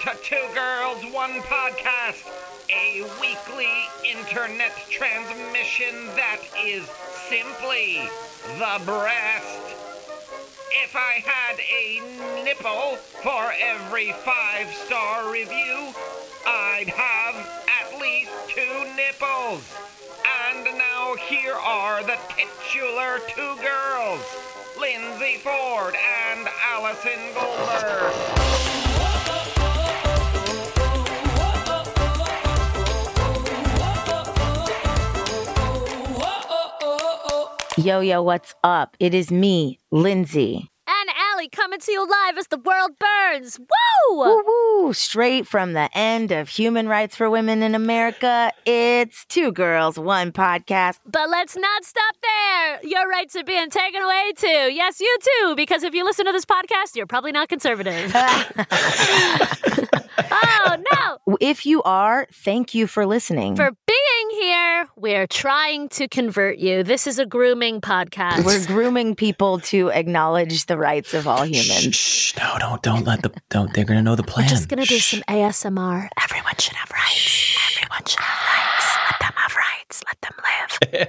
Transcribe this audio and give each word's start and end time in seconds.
to 0.00 0.16
Two 0.22 0.46
Girls, 0.54 1.04
One 1.12 1.42
Podcast, 1.42 2.26
a 2.70 3.02
weekly 3.20 3.68
internet 4.02 4.74
transmission 4.88 6.06
that 6.16 6.40
is 6.64 6.88
simply 7.28 8.08
the 8.56 8.80
breast. 8.86 9.60
If 10.82 10.96
I 10.96 11.22
had 11.22 11.60
a 11.60 12.44
nipple 12.44 12.96
for 12.96 13.52
every 13.60 14.12
five 14.24 14.72
star 14.72 15.30
review, 15.30 15.92
I'd 16.46 16.88
have 16.88 17.36
at 17.68 18.00
least 18.00 18.32
two 18.48 18.86
nipples. 18.96 19.70
And 20.48 20.64
now 20.78 21.14
here 21.28 21.52
are 21.52 22.02
the 22.02 22.16
titular 22.30 23.18
two 23.28 23.54
girls, 23.60 24.24
Lindsay 24.80 25.36
Ford 25.36 25.94
and 25.94 26.48
Allison 26.72 27.20
Goldberg. 27.34 28.59
Yo, 37.76 38.00
yo, 38.00 38.20
what's 38.20 38.52
up? 38.64 38.96
It 38.98 39.14
is 39.14 39.30
me, 39.30 39.78
Lindsay. 39.92 40.68
And 40.88 41.10
Allie 41.32 41.48
coming 41.70 41.78
to 41.78 41.92
you 41.92 42.04
live 42.04 42.36
as 42.36 42.48
the 42.48 42.58
world 42.58 42.90
burns. 42.98 43.56
Woo! 43.60 44.16
Woo 44.16 44.42
woo! 44.44 44.92
Straight 44.92 45.46
from 45.46 45.72
the 45.72 45.88
end 45.96 46.32
of 46.32 46.48
human 46.48 46.88
rights 46.88 47.14
for 47.14 47.30
women 47.30 47.62
in 47.62 47.76
America, 47.76 48.50
it's 48.66 49.24
Two 49.26 49.52
Girls, 49.52 49.96
One 49.96 50.32
Podcast. 50.32 50.98
But 51.06 51.30
let's 51.30 51.56
not 51.56 51.84
stop 51.84 52.16
there. 52.22 52.80
Your 52.82 53.08
rights 53.08 53.36
are 53.36 53.44
being 53.44 53.70
taken 53.70 54.02
away 54.02 54.32
too. 54.36 54.72
Yes, 54.72 54.98
you 54.98 55.16
too, 55.22 55.54
because 55.54 55.84
if 55.84 55.94
you 55.94 56.04
listen 56.04 56.26
to 56.26 56.32
this 56.32 56.44
podcast, 56.44 56.96
you're 56.96 57.06
probably 57.06 57.30
not 57.30 57.48
conservative. 57.48 58.10
oh, 60.32 60.76
no. 60.92 61.36
If 61.40 61.66
you 61.66 61.82
are, 61.84 62.26
thank 62.32 62.74
you 62.74 62.88
for 62.88 63.06
listening. 63.06 63.54
For 63.54 63.70
being 63.86 64.40
here, 64.40 64.88
we're 64.96 65.26
trying 65.26 65.88
to 65.90 66.08
convert 66.08 66.58
you. 66.58 66.82
This 66.82 67.06
is 67.06 67.18
a 67.18 67.26
grooming 67.26 67.80
podcast. 67.80 68.44
We're 68.44 68.66
grooming 68.66 69.14
people 69.14 69.60
to 69.60 69.90
acknowledge 69.90 70.66
the 70.66 70.76
rights 70.76 71.14
of 71.14 71.28
all 71.28 71.44
humans. 71.44 71.59
Shh, 71.62 72.36
no, 72.36 72.56
don't, 72.58 72.82
don't 72.82 73.04
let 73.04 73.22
the, 73.22 73.32
don't. 73.48 73.72
They're 73.74 73.84
gonna 73.84 74.02
know 74.02 74.16
the 74.16 74.22
plan. 74.22 74.46
We're 74.46 74.50
just 74.50 74.68
going 74.68 74.82
to 74.82 74.88
do 74.88 74.98
some 74.98 75.20
ASMR. 75.28 76.08
Everyone 76.22 76.54
should 76.58 76.74
have 76.76 76.90
rights. 76.90 77.56
Everyone 77.76 78.04
should 78.06 78.20
have 78.20 78.48
rights. 78.54 78.96
Let 79.10 79.20
them 79.20 79.32
have 79.36 79.56
rights. 79.56 80.02
Let 80.06 80.20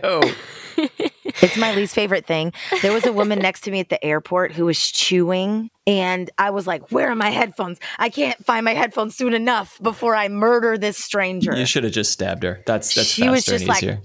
them 0.02 0.22
live. 0.24 0.34
Ew. 0.80 1.06
It's 1.42 1.56
my 1.58 1.74
least 1.74 1.96
favorite 1.96 2.26
thing. 2.28 2.52
There 2.82 2.92
was 2.92 3.06
a 3.06 3.14
woman 3.14 3.40
next 3.40 3.62
to 3.62 3.72
me 3.72 3.80
at 3.80 3.90
the 3.90 4.04
airport 4.04 4.52
who 4.52 4.66
was 4.66 4.92
chewing, 4.92 5.70
and 5.88 6.30
I 6.38 6.50
was 6.50 6.68
like, 6.68 6.92
Where 6.92 7.10
are 7.10 7.16
my 7.16 7.30
headphones? 7.30 7.80
I 7.98 8.10
can't 8.10 8.44
find 8.46 8.66
my 8.66 8.74
headphones 8.74 9.16
soon 9.16 9.34
enough 9.34 9.80
before 9.82 10.14
I 10.16 10.28
murder 10.28 10.78
this 10.78 10.98
stranger. 10.98 11.56
You 11.56 11.66
should 11.66 11.84
have 11.86 11.94
just 11.94 12.12
stabbed 12.12 12.44
her. 12.44 12.62
That's 12.68 12.94
that's 12.94 13.08
She 13.08 13.22
faster 13.22 13.32
was 13.32 13.46
just 13.46 13.62
and 13.62 13.70
like, 13.70 13.84
easier. 13.84 14.02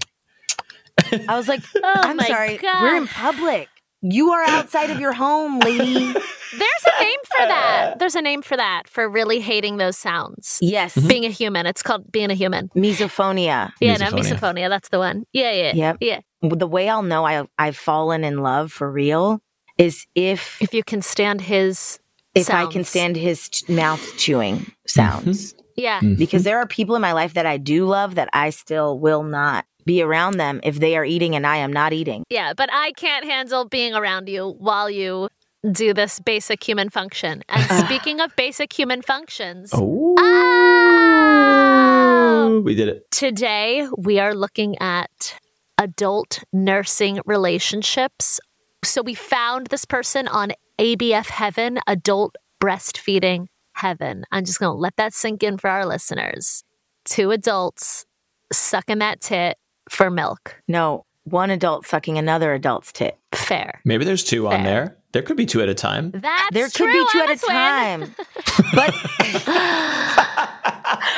I 1.29 1.37
was 1.37 1.47
like, 1.47 1.61
Oh 1.75 1.81
I'm 1.95 2.19
sorry. 2.21 2.57
God. 2.57 2.81
We're 2.81 2.97
in 2.97 3.07
public. 3.07 3.67
You 4.09 4.31
are 4.31 4.43
outside 4.45 4.89
of 4.89 4.99
your 4.99 5.13
home, 5.13 5.59
lady. 5.59 6.13
There's 6.13 6.85
a 6.85 7.03
name 7.03 7.19
for 7.25 7.37
that. 7.47 7.95
There's 7.99 8.15
a 8.15 8.21
name 8.21 8.41
for 8.41 8.55
that, 8.57 8.83
for 8.87 9.07
really 9.09 9.39
hating 9.39 9.77
those 9.77 9.97
sounds. 9.97 10.57
yes. 10.61 10.95
Being 11.07 11.25
a 11.25 11.29
human. 11.29 11.65
It's 11.65 11.83
called 11.83 12.11
being 12.11 12.31
a 12.31 12.33
human. 12.33 12.69
Misophonia. 12.69 13.71
Yeah, 13.81 13.97
no, 13.97 14.07
Misophonia. 14.07 14.39
misophonia. 14.39 14.69
That's 14.69 14.89
the 14.89 14.99
one. 14.99 15.25
Yeah, 15.33 15.51
yeah. 15.51 15.71
Yep. 15.75 15.97
Yeah. 16.01 16.19
The 16.41 16.67
way 16.67 16.87
I'll 16.89 17.03
know 17.03 17.25
I, 17.25 17.45
I've 17.59 17.75
fallen 17.77 18.23
in 18.23 18.37
love 18.39 18.71
for 18.71 18.89
real 18.91 19.41
is 19.77 20.05
if 20.15 20.61
If 20.61 20.73
you 20.73 20.83
can 20.83 21.01
stand 21.01 21.41
his 21.41 21.99
if 22.33 22.49
I 22.51 22.67
can 22.67 22.83
stand 22.83 23.15
his 23.15 23.49
ch- 23.49 23.67
mouth 23.67 24.15
chewing 24.17 24.71
sounds. 24.85 25.53
Yeah. 25.75 25.99
Mhm. 25.99 26.17
because 26.17 26.43
there 26.43 26.57
are 26.57 26.65
people 26.65 26.95
in 26.95 27.01
my 27.01 27.11
life 27.13 27.33
that 27.35 27.45
I 27.45 27.57
do 27.57 27.85
love 27.85 28.15
that 28.15 28.29
I 28.33 28.49
still 28.51 28.97
will 28.97 29.21
not 29.23 29.65
be 29.87 30.03
around 30.03 30.37
them 30.37 30.59
if 30.63 30.79
they 30.79 30.95
are 30.95 31.03
eating 31.05 31.35
and 31.35 31.47
I 31.47 31.57
am 31.57 31.73
not 31.73 31.93
eating. 31.93 32.23
Yeah. 32.29 32.53
But 32.55 32.69
I 32.71 32.91
can't 32.91 33.25
handle 33.25 33.65
being 33.65 33.95
around 33.95 34.29
you 34.29 34.49
while 34.59 34.89
you 34.91 35.29
do 35.71 35.93
this 35.95 36.19
basic 36.19 36.63
human 36.63 36.89
function. 36.91 37.41
And 37.49 37.63
speaking 37.87 38.19
of 38.21 38.35
basic 38.35 38.71
human 38.77 39.01
functions, 39.01 39.71
oh, 39.73 40.15
Oh! 42.49 42.61
we 42.63 42.75
did 42.75 42.87
it. 42.87 43.09
today 43.11 43.87
we 43.97 44.19
are 44.19 44.33
looking 44.33 44.77
at 44.79 45.35
adult 45.77 46.43
nursing 46.53 47.19
relationships. 47.25 48.39
So 48.83 49.01
we 49.01 49.13
found 49.15 49.67
this 49.67 49.85
person 49.85 50.27
on 50.27 50.51
ABF 50.79 51.27
Heaven, 51.29 51.79
Adult 51.87 52.35
Breastfeeding 52.61 53.47
Heaven. 53.73 54.23
I'm 54.31 54.45
just 54.45 54.59
going 54.59 54.71
to 54.73 54.77
let 54.79 54.95
that 54.97 55.13
sink 55.13 55.43
in 55.43 55.57
for 55.57 55.69
our 55.69 55.85
listeners. 55.85 56.63
Two 57.05 57.31
adults 57.31 58.05
sucking 58.51 58.99
that 58.99 59.21
tit 59.21 59.57
for 59.89 60.09
milk. 60.09 60.55
No, 60.67 61.05
one 61.23 61.49
adult 61.49 61.85
sucking 61.85 62.17
another 62.17 62.53
adult's 62.53 62.91
tit. 62.91 63.17
Fair. 63.33 63.81
Maybe 63.85 64.05
there's 64.05 64.23
two 64.23 64.47
Fair. 64.47 64.57
on 64.57 64.63
there. 64.63 64.97
There 65.13 65.21
could 65.21 65.37
be 65.37 65.45
two 65.45 65.61
at 65.61 65.69
a 65.69 65.73
time. 65.73 66.11
That's 66.11 66.53
there 66.53 66.65
could 66.65 66.73
true. 66.73 66.93
be 66.93 67.07
2 67.11 67.19
I'm 67.19 67.29
at 67.29 67.37
a 67.37 67.39
twin. 67.39 67.55
time. 67.55 68.15
but 68.75 68.93
You 69.25 70.76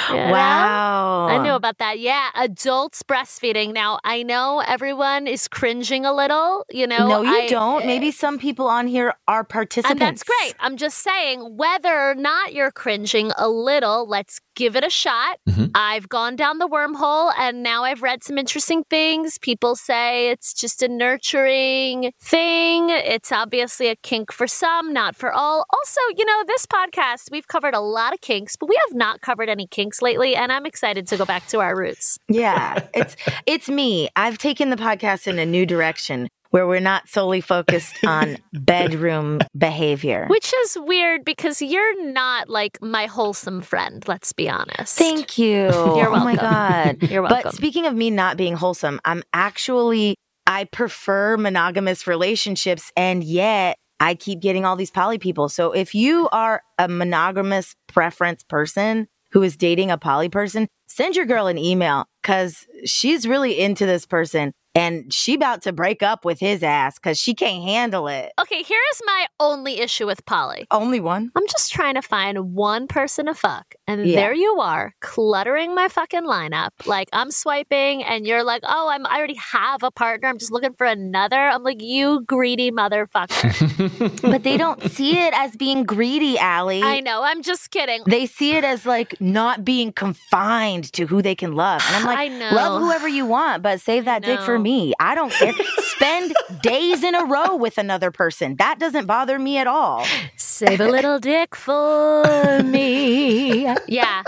know? 0.09 0.31
wow. 0.31 1.27
I 1.29 1.37
knew 1.43 1.53
about 1.53 1.77
that. 1.79 1.99
Yeah, 1.99 2.29
adults 2.35 3.03
breastfeeding. 3.03 3.73
Now, 3.73 3.99
I 4.03 4.23
know 4.23 4.61
everyone 4.65 5.27
is 5.27 5.47
cringing 5.47 6.05
a 6.05 6.13
little, 6.13 6.65
you 6.69 6.87
know. 6.87 7.07
no, 7.07 7.21
you 7.21 7.29
I- 7.41 7.47
don't. 7.47 7.85
Maybe 7.85 8.11
some 8.11 8.39
people 8.39 8.67
on 8.67 8.87
here 8.87 9.13
are 9.27 9.43
participants. 9.43 9.91
And 9.91 10.01
that's 10.01 10.23
great. 10.23 10.55
I'm 10.59 10.77
just 10.77 10.99
saying, 10.99 11.57
whether 11.57 11.93
or 12.11 12.15
not 12.15 12.53
you're 12.53 12.71
cringing 12.71 13.31
a 13.37 13.49
little, 13.49 14.07
let's 14.07 14.39
give 14.55 14.75
it 14.75 14.83
a 14.83 14.89
shot. 14.89 15.37
Mhm. 15.47 15.71
I've 15.75 16.09
gone 16.09 16.35
down 16.35 16.57
the 16.57 16.67
wormhole 16.67 17.31
and 17.37 17.63
now 17.63 17.83
I've 17.85 18.01
read 18.03 18.23
some 18.23 18.37
interesting 18.37 18.83
things. 18.89 19.37
People 19.37 19.75
say 19.75 20.29
it's 20.31 20.53
just 20.53 20.81
a 20.83 20.87
nurturing 20.87 22.11
thing. 22.21 22.89
It's 22.89 23.31
obviously 23.31 23.87
a 23.87 23.95
kink 23.95 24.31
for 24.31 24.47
some, 24.47 24.91
not 24.93 25.15
for 25.15 25.31
all. 25.31 25.65
Also, 25.73 26.01
you 26.17 26.25
know, 26.25 26.43
this 26.47 26.65
podcast, 26.65 27.31
we've 27.31 27.47
covered 27.47 27.73
a 27.73 27.79
lot 27.79 28.13
of 28.13 28.21
kinks, 28.21 28.55
but 28.55 28.67
we 28.67 28.77
have 28.87 28.95
not 28.97 29.21
covered 29.21 29.47
any 29.59 29.67
kinks 29.67 30.01
lately. 30.01 30.35
And 30.35 30.51
I'm 30.51 30.65
excited 30.65 31.07
to 31.07 31.17
go 31.17 31.25
back 31.25 31.45
to 31.47 31.59
our 31.59 31.75
roots. 31.75 32.17
Yeah, 32.29 32.79
it's 32.93 33.15
it's 33.45 33.69
me. 33.69 34.09
I've 34.15 34.37
taken 34.37 34.69
the 34.69 34.77
podcast 34.77 35.27
in 35.27 35.37
a 35.37 35.45
new 35.45 35.65
direction 35.65 36.29
where 36.51 36.65
we're 36.65 36.79
not 36.79 37.07
solely 37.07 37.41
focused 37.41 37.95
on 38.03 38.37
bedroom 38.53 39.39
behavior. 39.55 40.25
Which 40.29 40.51
is 40.63 40.77
weird 40.79 41.23
because 41.23 41.61
you're 41.61 42.11
not 42.11 42.49
like 42.49 42.81
my 42.81 43.05
wholesome 43.05 43.61
friend, 43.61 44.03
let's 44.07 44.33
be 44.33 44.49
honest. 44.49 44.97
Thank 44.97 45.37
you. 45.37 45.65
You're 45.65 46.09
welcome. 46.09 46.21
Oh 46.21 46.25
my 46.25 46.35
god. 46.35 47.03
You're 47.11 47.21
welcome. 47.21 47.41
But 47.43 47.53
speaking 47.53 47.85
of 47.85 47.93
me 47.93 48.09
not 48.09 48.35
being 48.35 48.55
wholesome, 48.55 48.99
I'm 49.05 49.21
actually 49.33 50.15
I 50.47 50.63
prefer 50.63 51.37
monogamous 51.37 52.07
relationships 52.07 52.91
and 52.97 53.23
yet 53.23 53.77
I 53.99 54.15
keep 54.15 54.39
getting 54.39 54.65
all 54.65 54.75
these 54.75 54.89
poly 54.89 55.19
people. 55.19 55.49
So 55.49 55.71
if 55.73 55.93
you 55.93 56.29
are 56.31 56.63
a 56.79 56.87
monogamous 56.87 57.75
preference 57.87 58.43
person 58.43 59.07
who 59.31 59.43
is 59.43 59.57
dating 59.57 59.91
a 59.91 59.97
poly 59.97 60.29
person, 60.29 60.67
send 60.87 61.15
your 61.15 61.25
girl 61.25 61.47
an 61.47 61.57
email 61.57 62.05
cuz 62.23 62.65
she's 62.85 63.27
really 63.27 63.59
into 63.59 63.85
this 63.85 64.05
person 64.05 64.53
and 64.79 65.13
she 65.13 65.33
about 65.35 65.61
to 65.63 65.71
break 65.73 66.01
up 66.01 66.25
with 66.25 66.39
his 66.39 66.63
ass 66.63 66.97
cuz 66.99 67.17
she 67.19 67.33
can't 67.33 67.63
handle 67.63 68.07
it. 68.07 68.31
Okay, 68.39 68.63
here's 68.63 69.01
my 69.05 69.27
only 69.39 69.79
issue 69.79 70.05
with 70.05 70.25
poly. 70.25 70.67
Only 70.71 70.99
one. 70.99 71.31
I'm 71.35 71.47
just 71.47 71.71
trying 71.71 71.95
to 71.95 72.01
find 72.01 72.53
one 72.55 72.87
person 72.87 73.25
to 73.27 73.33
fuck. 73.33 73.75
And 73.87 74.05
Yeah. 74.05 74.15
there 74.15 74.33
you 74.33 74.59
are, 74.59 74.93
cluttering 75.01 75.75
my 75.75 75.87
fucking 75.87 76.23
lineup. 76.23 76.69
Like 76.85 77.09
I'm 77.13 77.31
swiping 77.31 78.03
and 78.03 78.25
you're 78.27 78.43
like, 78.43 78.61
oh, 78.67 78.89
I'm 78.89 79.05
I 79.05 79.17
already 79.17 79.39
have 79.51 79.83
a 79.83 79.91
partner. 79.91 80.27
I'm 80.29 80.37
just 80.37 80.51
looking 80.51 80.73
for 80.73 80.85
another. 80.85 81.35
I'm 81.53 81.63
like, 81.63 81.81
you 81.81 82.21
greedy 82.25 82.71
motherfucker. 82.71 84.21
But 84.29 84.43
they 84.43 84.57
don't 84.57 84.81
see 84.91 85.17
it 85.17 85.33
as 85.35 85.55
being 85.55 85.83
greedy, 85.83 86.37
Allie. 86.37 86.83
I 86.83 86.99
know, 86.99 87.23
I'm 87.23 87.41
just 87.41 87.71
kidding. 87.71 88.01
they 88.05 88.25
see 88.25 88.51
it 88.55 88.63
as 88.63 88.85
like 88.85 89.19
not 89.19 89.65
being 89.65 89.91
confined 89.91 90.91
to 90.93 91.05
who 91.05 91.21
they 91.21 91.35
can 91.35 91.55
love. 91.55 91.81
And 91.87 91.95
I'm 91.97 92.05
like, 92.05 92.17
I 92.17 92.27
know. 92.27 92.51
love 92.55 92.81
whoever 92.81 93.07
you 93.07 93.25
want, 93.25 93.63
but 93.63 93.81
save 93.81 94.05
that 94.05 94.23
dick 94.23 94.39
for 94.41 94.57
know. 94.57 94.63
Me. 94.69 94.93
I 94.99 95.15
don't 95.15 95.31
care. 95.31 95.53
Spend 95.79 96.35
days 96.61 97.03
in 97.03 97.15
a 97.15 97.25
row 97.25 97.55
with 97.55 97.77
another 97.79 98.11
person. 98.11 98.55
That 98.57 98.77
doesn't 98.77 99.07
bother 99.07 99.39
me 99.39 99.57
at 99.57 99.65
all. 99.65 100.05
Save 100.37 100.79
a 100.79 100.87
little 100.87 101.17
dick 101.19 101.55
for 101.55 102.61
me. 102.63 103.67
Yeah. 103.87 104.23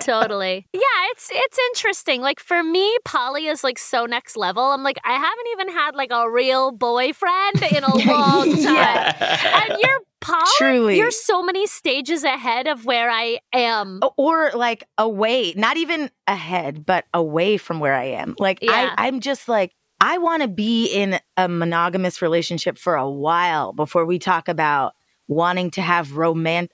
Totally. 0.00 0.66
Yeah, 0.72 0.80
it's 1.12 1.30
it's 1.32 1.58
interesting. 1.70 2.20
Like 2.20 2.40
for 2.40 2.62
me, 2.62 2.96
poly 3.04 3.46
is 3.46 3.64
like 3.64 3.78
so 3.78 4.06
next 4.06 4.36
level. 4.36 4.62
I'm 4.62 4.82
like, 4.82 4.98
I 5.04 5.12
haven't 5.14 5.46
even 5.52 5.68
had 5.70 5.94
like 5.94 6.10
a 6.12 6.30
real 6.30 6.72
boyfriend 6.72 7.62
in 7.74 7.84
a 7.84 7.94
long 8.12 8.52
time. 8.52 8.74
Yeah. 8.74 9.64
And 9.70 9.78
you're 9.82 10.00
poly, 10.20 10.44
Truly. 10.58 10.96
you're 10.98 11.10
so 11.10 11.42
many 11.42 11.66
stages 11.66 12.22
ahead 12.24 12.66
of 12.66 12.84
where 12.84 13.10
I 13.10 13.38
am. 13.52 14.00
Or 14.16 14.50
like 14.54 14.84
away, 14.98 15.54
not 15.56 15.76
even 15.76 16.10
ahead, 16.26 16.84
but 16.86 17.04
away 17.14 17.56
from 17.56 17.80
where 17.80 17.94
I 17.94 18.04
am. 18.22 18.34
Like 18.38 18.58
Yeah. 18.62 18.94
I, 18.96 19.06
I'm 19.06 19.20
just 19.20 19.48
like, 19.48 19.72
I 20.00 20.18
want 20.18 20.42
to 20.42 20.48
be 20.48 20.86
in 20.86 21.18
a 21.36 21.48
monogamous 21.48 22.22
relationship 22.22 22.78
for 22.78 22.94
a 22.94 23.10
while 23.10 23.72
before 23.72 24.04
we 24.04 24.18
talk 24.18 24.48
about 24.48 24.94
wanting 25.26 25.70
to 25.72 25.82
have 25.82 26.16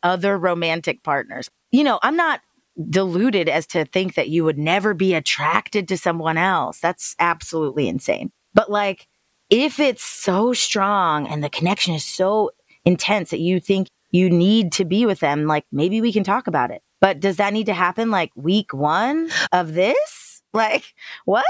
other 0.03 0.39
romantic 0.39 1.03
partners. 1.03 1.51
you 1.73 1.83
know, 1.83 1.99
I'm 2.03 2.17
not 2.17 2.41
deluded 2.89 3.49
as 3.49 3.67
to 3.69 3.85
think 3.85 4.15
that 4.15 4.29
you 4.29 4.45
would 4.45 4.59
never 4.59 4.95
be 4.95 5.15
attracted 5.15 5.89
to 5.89 5.99
someone 5.99 6.37
else. 6.37 6.81
That's 6.81 7.15
absolutely 7.19 7.89
insane. 7.89 8.33
But 8.53 8.71
like, 8.71 9.09
if 9.51 9.79
it's 9.79 10.03
so 10.03 10.53
strong 10.53 11.27
and 11.27 11.43
the 11.43 11.51
connection 11.51 11.95
is 11.95 12.05
so 12.05 12.51
intense 12.85 13.31
that 13.31 13.41
you 13.41 13.61
think 13.61 13.89
you 14.11 14.31
need 14.31 14.73
to 14.73 14.85
be 14.85 15.07
with 15.07 15.21
them, 15.21 15.47
like 15.47 15.65
maybe 15.73 16.01
we 16.01 16.13
can 16.13 16.25
talk 16.25 16.47
about 16.47 16.71
it. 16.71 16.83
But 17.01 17.21
does 17.21 17.37
that 17.37 17.53
need 17.53 17.67
to 17.67 17.75
happen 17.75 18.11
like 18.11 18.31
week 18.35 18.73
one 18.73 19.31
of 19.53 19.75
this? 19.75 20.34
Like, 20.55 20.95
what? 21.25 21.45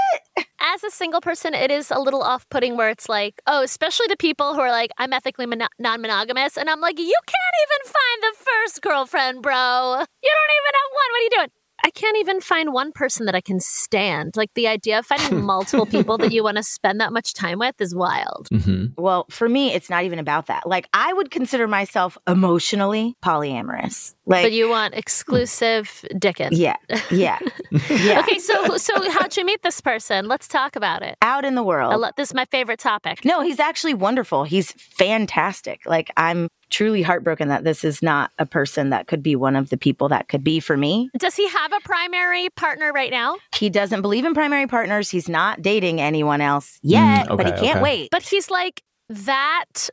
As 0.59 0.83
a 0.83 0.89
single 0.89 1.21
person, 1.21 1.53
it 1.53 1.69
is 1.69 1.91
a 1.91 1.99
little 1.99 2.23
off 2.23 2.49
putting 2.49 2.75
where 2.75 2.89
it's 2.89 3.07
like, 3.07 3.39
oh, 3.45 3.61
especially 3.61 4.07
to 4.07 4.17
people 4.17 4.55
who 4.55 4.61
are 4.61 4.71
like, 4.71 4.89
I'm 4.97 5.13
ethically 5.13 5.45
non 5.45 6.01
monogamous. 6.01 6.57
And 6.57 6.69
I'm 6.71 6.81
like, 6.81 6.97
you 6.97 7.05
can't 7.05 7.57
even 7.63 7.93
find 7.93 8.23
the 8.23 8.43
first 8.43 8.81
girlfriend, 8.81 9.43
bro. 9.43 9.53
You 9.53 10.31
don't 10.33 10.53
even 10.57 10.73
have 10.73 10.91
one. 10.91 11.09
What 11.11 11.19
are 11.19 11.21
you 11.21 11.29
doing? 11.37 11.64
I 11.85 11.91
can't 11.91 12.17
even 12.17 12.41
find 12.41 12.73
one 12.73 12.91
person 12.91 13.27
that 13.27 13.35
I 13.35 13.41
can 13.41 13.59
stand. 13.59 14.35
Like 14.35 14.51
the 14.55 14.67
idea 14.67 14.97
of 14.99 15.05
finding 15.05 15.43
multiple 15.53 15.85
people 15.85 16.17
that 16.17 16.31
you 16.31 16.43
want 16.43 16.57
to 16.57 16.63
spend 16.63 16.99
that 16.99 17.13
much 17.13 17.33
time 17.35 17.59
with 17.59 17.79
is 17.79 17.93
wild. 17.93 18.47
hmm 18.49 18.87
Well, 18.97 19.27
for 19.29 19.47
me, 19.47 19.71
it's 19.71 19.87
not 19.89 20.03
even 20.03 20.17
about 20.17 20.47
that. 20.47 20.67
Like, 20.67 20.87
I 20.93 21.13
would 21.13 21.29
consider 21.29 21.67
myself 21.67 22.17
emotionally 22.27 23.15
polyamorous. 23.23 24.15
Like, 24.25 24.43
But 24.45 24.51
you 24.53 24.67
want 24.67 24.95
exclusive 24.95 26.03
dickin. 26.15 26.49
yeah, 26.51 26.77
yeah, 27.11 27.37
yeah. 27.89 28.19
Okay, 28.21 28.39
so 28.39 28.77
so 28.77 28.93
how'd 29.11 29.37
you 29.37 29.45
meet 29.45 29.61
this 29.61 29.79
person? 29.81 30.27
Let's 30.27 30.47
talk 30.47 30.75
about 30.75 31.03
it. 31.03 31.15
Out 31.21 31.45
in 31.45 31.53
the 31.53 31.61
world. 31.63 31.93
I 31.93 31.97
lo- 31.97 32.09
this 32.17 32.29
is 32.29 32.33
my 32.33 32.45
favorite 32.45 32.79
topic. 32.79 33.23
No, 33.23 33.41
he's 33.41 33.59
actually 33.59 33.93
wonderful. 33.93 34.43
He's 34.43 34.71
fantastic. 34.71 35.85
Like 35.85 36.09
I'm 36.17 36.49
truly 36.75 37.01
heartbroken 37.01 37.47
that 37.47 37.63
this 37.63 37.85
is 37.85 38.01
not 38.01 38.31
a 38.37 38.45
person 38.45 38.89
that 38.89 39.07
could 39.07 39.23
be 39.23 39.33
one 39.33 39.55
of 39.55 39.69
the 39.69 39.77
people 39.77 40.09
that 40.09 40.27
could 40.27 40.43
be 40.43 40.59
for 40.59 40.75
me. 40.75 41.09
Does 41.17 41.33
he 41.33 41.47
have 41.47 41.71
a 41.71 41.79
primary 41.85 42.49
partner 42.57 42.91
right 42.91 43.11
now? 43.11 43.37
He 43.55 43.69
doesn't 43.69 44.01
believe 44.01 44.25
in 44.25 44.33
primary 44.33 44.67
partners. 44.67 45.09
He's 45.09 45.29
not 45.29 45.61
dating 45.61 46.01
anyone 46.01 46.41
else 46.41 46.77
yet, 46.83 47.29
Mm, 47.29 47.37
but 47.37 47.45
he 47.45 47.53
can't 47.53 47.77
okay. 47.77 47.81
wait. 47.81 48.09
But 48.11 48.23
he's 48.23 48.49
like 48.51 48.83
that 49.07 49.89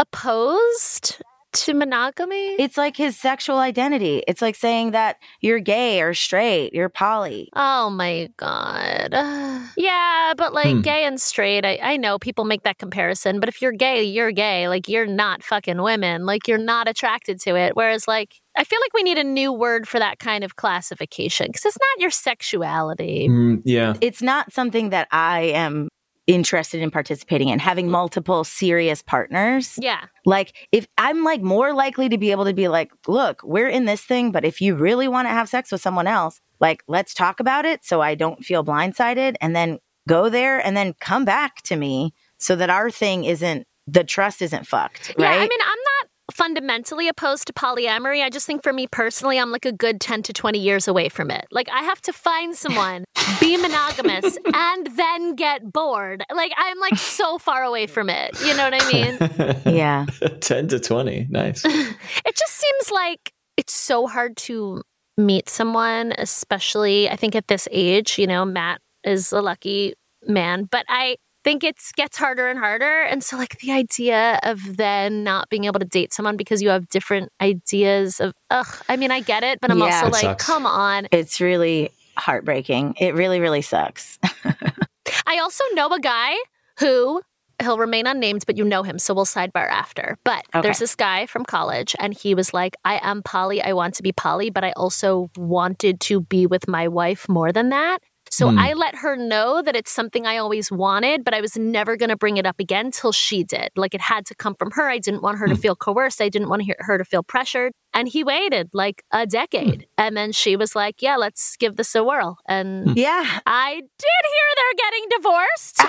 opposed 0.00 1.22
to 1.52 1.74
monogamy? 1.74 2.54
It's 2.58 2.76
like 2.76 2.96
his 2.96 3.16
sexual 3.16 3.58
identity. 3.58 4.22
It's 4.28 4.42
like 4.42 4.54
saying 4.54 4.92
that 4.92 5.16
you're 5.40 5.60
gay 5.60 6.00
or 6.02 6.14
straight, 6.14 6.74
you're 6.74 6.88
poly. 6.88 7.48
Oh 7.54 7.90
my 7.90 8.28
god. 8.36 9.12
yeah, 9.76 10.34
but 10.36 10.52
like 10.52 10.68
Hmm. 10.76 10.80
gay 10.82 11.04
and 11.04 11.20
straight, 11.20 11.64
I, 11.64 11.78
I 11.82 11.96
know 11.96 12.18
people 12.18 12.44
make 12.44 12.62
that 12.64 12.78
comparison, 12.78 13.40
but 13.40 13.48
if 13.48 13.62
you're 13.62 13.72
gay, 13.72 14.02
you're 14.02 14.32
gay. 14.32 14.68
Like 14.68 14.88
you're 14.88 15.06
not 15.06 15.42
fucking 15.42 15.82
women. 15.82 16.26
Like 16.26 16.46
you're 16.48 16.58
not 16.58 16.88
attracted 16.88 17.40
to 17.40 17.56
it. 17.56 17.74
Whereas 17.76 18.06
like 18.06 18.34
I 18.56 18.64
feel 18.64 18.80
like 18.80 18.92
we 18.92 19.02
need 19.04 19.18
a 19.18 19.24
new 19.24 19.52
word 19.52 19.86
for 19.86 19.98
that 20.00 20.18
kind 20.18 20.42
of 20.42 20.56
classification 20.56 21.46
because 21.46 21.64
it's 21.64 21.78
not 21.78 22.02
your 22.02 22.10
sexuality. 22.10 23.28
Mm, 23.28 23.62
yeah. 23.64 23.94
It's 24.00 24.20
not 24.20 24.52
something 24.52 24.90
that 24.90 25.06
I 25.12 25.40
am 25.54 25.88
interested 26.28 26.80
in 26.80 26.90
participating 26.90 27.48
in 27.48 27.58
having 27.58 27.90
multiple 27.90 28.44
serious 28.44 29.02
partners. 29.02 29.78
Yeah. 29.80 30.04
Like 30.26 30.68
if 30.70 30.86
I'm 30.98 31.24
like 31.24 31.40
more 31.40 31.72
likely 31.72 32.08
to 32.10 32.18
be 32.18 32.30
able 32.30 32.44
to 32.44 32.52
be 32.52 32.68
like, 32.68 32.92
look, 33.08 33.42
we're 33.42 33.68
in 33.68 33.86
this 33.86 34.02
thing, 34.02 34.30
but 34.30 34.44
if 34.44 34.60
you 34.60 34.76
really 34.76 35.08
want 35.08 35.26
to 35.26 35.30
have 35.30 35.48
sex 35.48 35.72
with 35.72 35.80
someone 35.80 36.06
else, 36.06 36.40
like 36.60 36.84
let's 36.86 37.14
talk 37.14 37.40
about 37.40 37.64
it 37.64 37.84
so 37.84 38.02
I 38.02 38.14
don't 38.14 38.44
feel 38.44 38.62
blindsided 38.62 39.36
and 39.40 39.56
then 39.56 39.78
go 40.06 40.28
there 40.28 40.64
and 40.64 40.76
then 40.76 40.94
come 41.00 41.24
back 41.24 41.62
to 41.62 41.76
me 41.76 42.12
so 42.36 42.54
that 42.56 42.70
our 42.70 42.90
thing 42.90 43.24
isn't 43.24 43.66
the 43.86 44.04
trust 44.04 44.42
isn't 44.42 44.66
fucked, 44.66 45.14
Yeah, 45.18 45.30
right? 45.30 45.38
I 45.38 45.48
mean, 45.48 45.60
I'm 45.62 45.78
not 46.02 46.07
fundamentally 46.32 47.08
opposed 47.08 47.46
to 47.46 47.52
polyamory. 47.52 48.22
I 48.22 48.30
just 48.30 48.46
think 48.46 48.62
for 48.62 48.72
me 48.72 48.86
personally, 48.86 49.38
I'm 49.38 49.50
like 49.50 49.64
a 49.64 49.72
good 49.72 50.00
10 50.00 50.22
to 50.24 50.32
20 50.32 50.58
years 50.58 50.88
away 50.88 51.08
from 51.08 51.30
it. 51.30 51.46
Like, 51.50 51.68
I 51.70 51.82
have 51.82 52.00
to 52.02 52.12
find 52.12 52.54
someone, 52.54 53.04
be 53.40 53.56
monogamous, 53.56 54.38
and 54.52 54.86
then 54.96 55.34
get 55.34 55.72
bored. 55.72 56.22
Like, 56.34 56.52
I'm 56.56 56.78
like 56.78 56.96
so 56.96 57.38
far 57.38 57.62
away 57.62 57.86
from 57.86 58.10
it. 58.10 58.38
You 58.44 58.56
know 58.56 58.70
what 58.70 58.82
I 58.82 58.92
mean? 58.92 59.74
yeah. 59.76 60.06
10 60.40 60.68
to 60.68 60.80
20. 60.80 61.28
Nice. 61.30 61.64
it 61.64 62.36
just 62.36 62.54
seems 62.54 62.90
like 62.90 63.32
it's 63.56 63.72
so 63.72 64.06
hard 64.06 64.36
to 64.36 64.82
meet 65.16 65.48
someone, 65.48 66.12
especially 66.16 67.08
I 67.10 67.16
think 67.16 67.34
at 67.34 67.48
this 67.48 67.66
age, 67.72 68.18
you 68.18 68.26
know, 68.26 68.44
Matt 68.44 68.80
is 69.04 69.32
a 69.32 69.42
lucky 69.42 69.94
man, 70.26 70.64
but 70.64 70.84
I 70.88 71.16
think 71.48 71.64
it 71.64 71.76
gets 71.96 72.18
harder 72.18 72.46
and 72.48 72.58
harder. 72.58 73.00
And 73.04 73.24
so 73.24 73.38
like 73.38 73.58
the 73.60 73.72
idea 73.72 74.38
of 74.42 74.76
then 74.76 75.24
not 75.24 75.48
being 75.48 75.64
able 75.64 75.80
to 75.80 75.86
date 75.86 76.12
someone 76.12 76.36
because 76.36 76.60
you 76.60 76.68
have 76.68 76.90
different 76.90 77.32
ideas 77.40 78.20
of 78.20 78.34
ugh, 78.50 78.66
I 78.90 78.98
mean 78.98 79.10
I 79.10 79.20
get 79.20 79.42
it, 79.42 79.58
but 79.62 79.70
I'm 79.70 79.78
Yeah. 79.78 79.84
also 80.02 80.08
It 80.08 80.12
like, 80.12 80.22
sucks. 80.24 80.44
come 80.44 80.66
on. 80.66 81.08
It's 81.10 81.40
really 81.40 81.90
heartbreaking. 82.18 82.96
It 83.00 83.14
really, 83.14 83.40
really 83.40 83.62
sucks. 83.62 84.18
I 85.26 85.38
also 85.38 85.64
know 85.72 85.88
a 85.88 86.00
guy 86.00 86.34
who 86.80 87.22
he'll 87.62 87.78
remain 87.78 88.06
unnamed, 88.06 88.44
but 88.46 88.56
you 88.58 88.64
know 88.64 88.82
him, 88.82 88.98
so 88.98 89.14
we'll 89.14 89.24
sidebar 89.24 89.68
after. 89.68 90.18
But 90.24 90.44
Okay. 90.54 90.60
there's 90.60 90.78
this 90.78 90.94
guy 90.94 91.26
from 91.26 91.44
college, 91.44 91.96
and 91.98 92.12
he 92.14 92.34
was 92.34 92.52
like, 92.54 92.76
I 92.84 93.00
am 93.02 93.22
poly. 93.22 93.62
I 93.62 93.72
want 93.72 93.94
to 93.94 94.02
be 94.02 94.12
poly, 94.12 94.50
but 94.50 94.64
I 94.64 94.72
also 94.76 95.30
wanted 95.36 95.98
to 96.02 96.20
be 96.20 96.46
with 96.46 96.68
my 96.68 96.86
wife 96.88 97.28
more 97.28 97.52
than 97.52 97.70
that. 97.70 97.98
So 98.30 98.48
Hmm. 98.50 98.58
I 98.58 98.72
let 98.74 98.94
her 98.96 99.16
know 99.16 99.62
that 99.62 99.74
it's 99.76 99.90
something 99.90 100.26
I 100.26 100.36
always 100.38 100.70
wanted, 100.70 101.24
but 101.24 101.34
I 101.34 101.40
was 101.40 101.56
never 101.56 101.96
going 101.96 102.08
to 102.10 102.16
bring 102.16 102.36
it 102.36 102.46
up 102.46 102.60
again 102.60 102.90
till 102.90 103.12
she 103.12 103.44
did. 103.44 103.70
Like 103.76 103.94
it 103.94 104.00
had 104.00 104.26
to 104.26 104.34
come 104.34 104.54
from 104.54 104.70
her. 104.72 104.88
I 104.88 104.98
didn't 104.98 105.22
want 105.22 105.38
her 105.38 105.46
to 105.48 105.56
feel 105.56 105.74
coerced. 105.76 106.20
I 106.20 106.28
didn't 106.28 106.48
want 106.48 106.66
her- 106.66 106.76
her 106.80 106.98
to 106.98 107.04
feel 107.04 107.22
pressured. 107.22 107.72
And 107.94 108.06
he 108.06 108.22
waited 108.22 108.68
like 108.72 109.02
a 109.12 109.26
decade. 109.26 109.86
And 109.96 110.16
then 110.16 110.30
she 110.32 110.56
was 110.56 110.76
like, 110.76 111.00
Yeah, 111.02 111.16
let's 111.16 111.56
give 111.56 111.76
this 111.76 111.94
a 111.94 112.04
whirl. 112.04 112.36
And 112.46 112.96
yeah. 112.96 113.40
I 113.46 113.74
did 113.74 114.24
hear 114.34 114.48
they're 114.56 114.78
getting 114.84 115.04
divorced. 115.16 115.80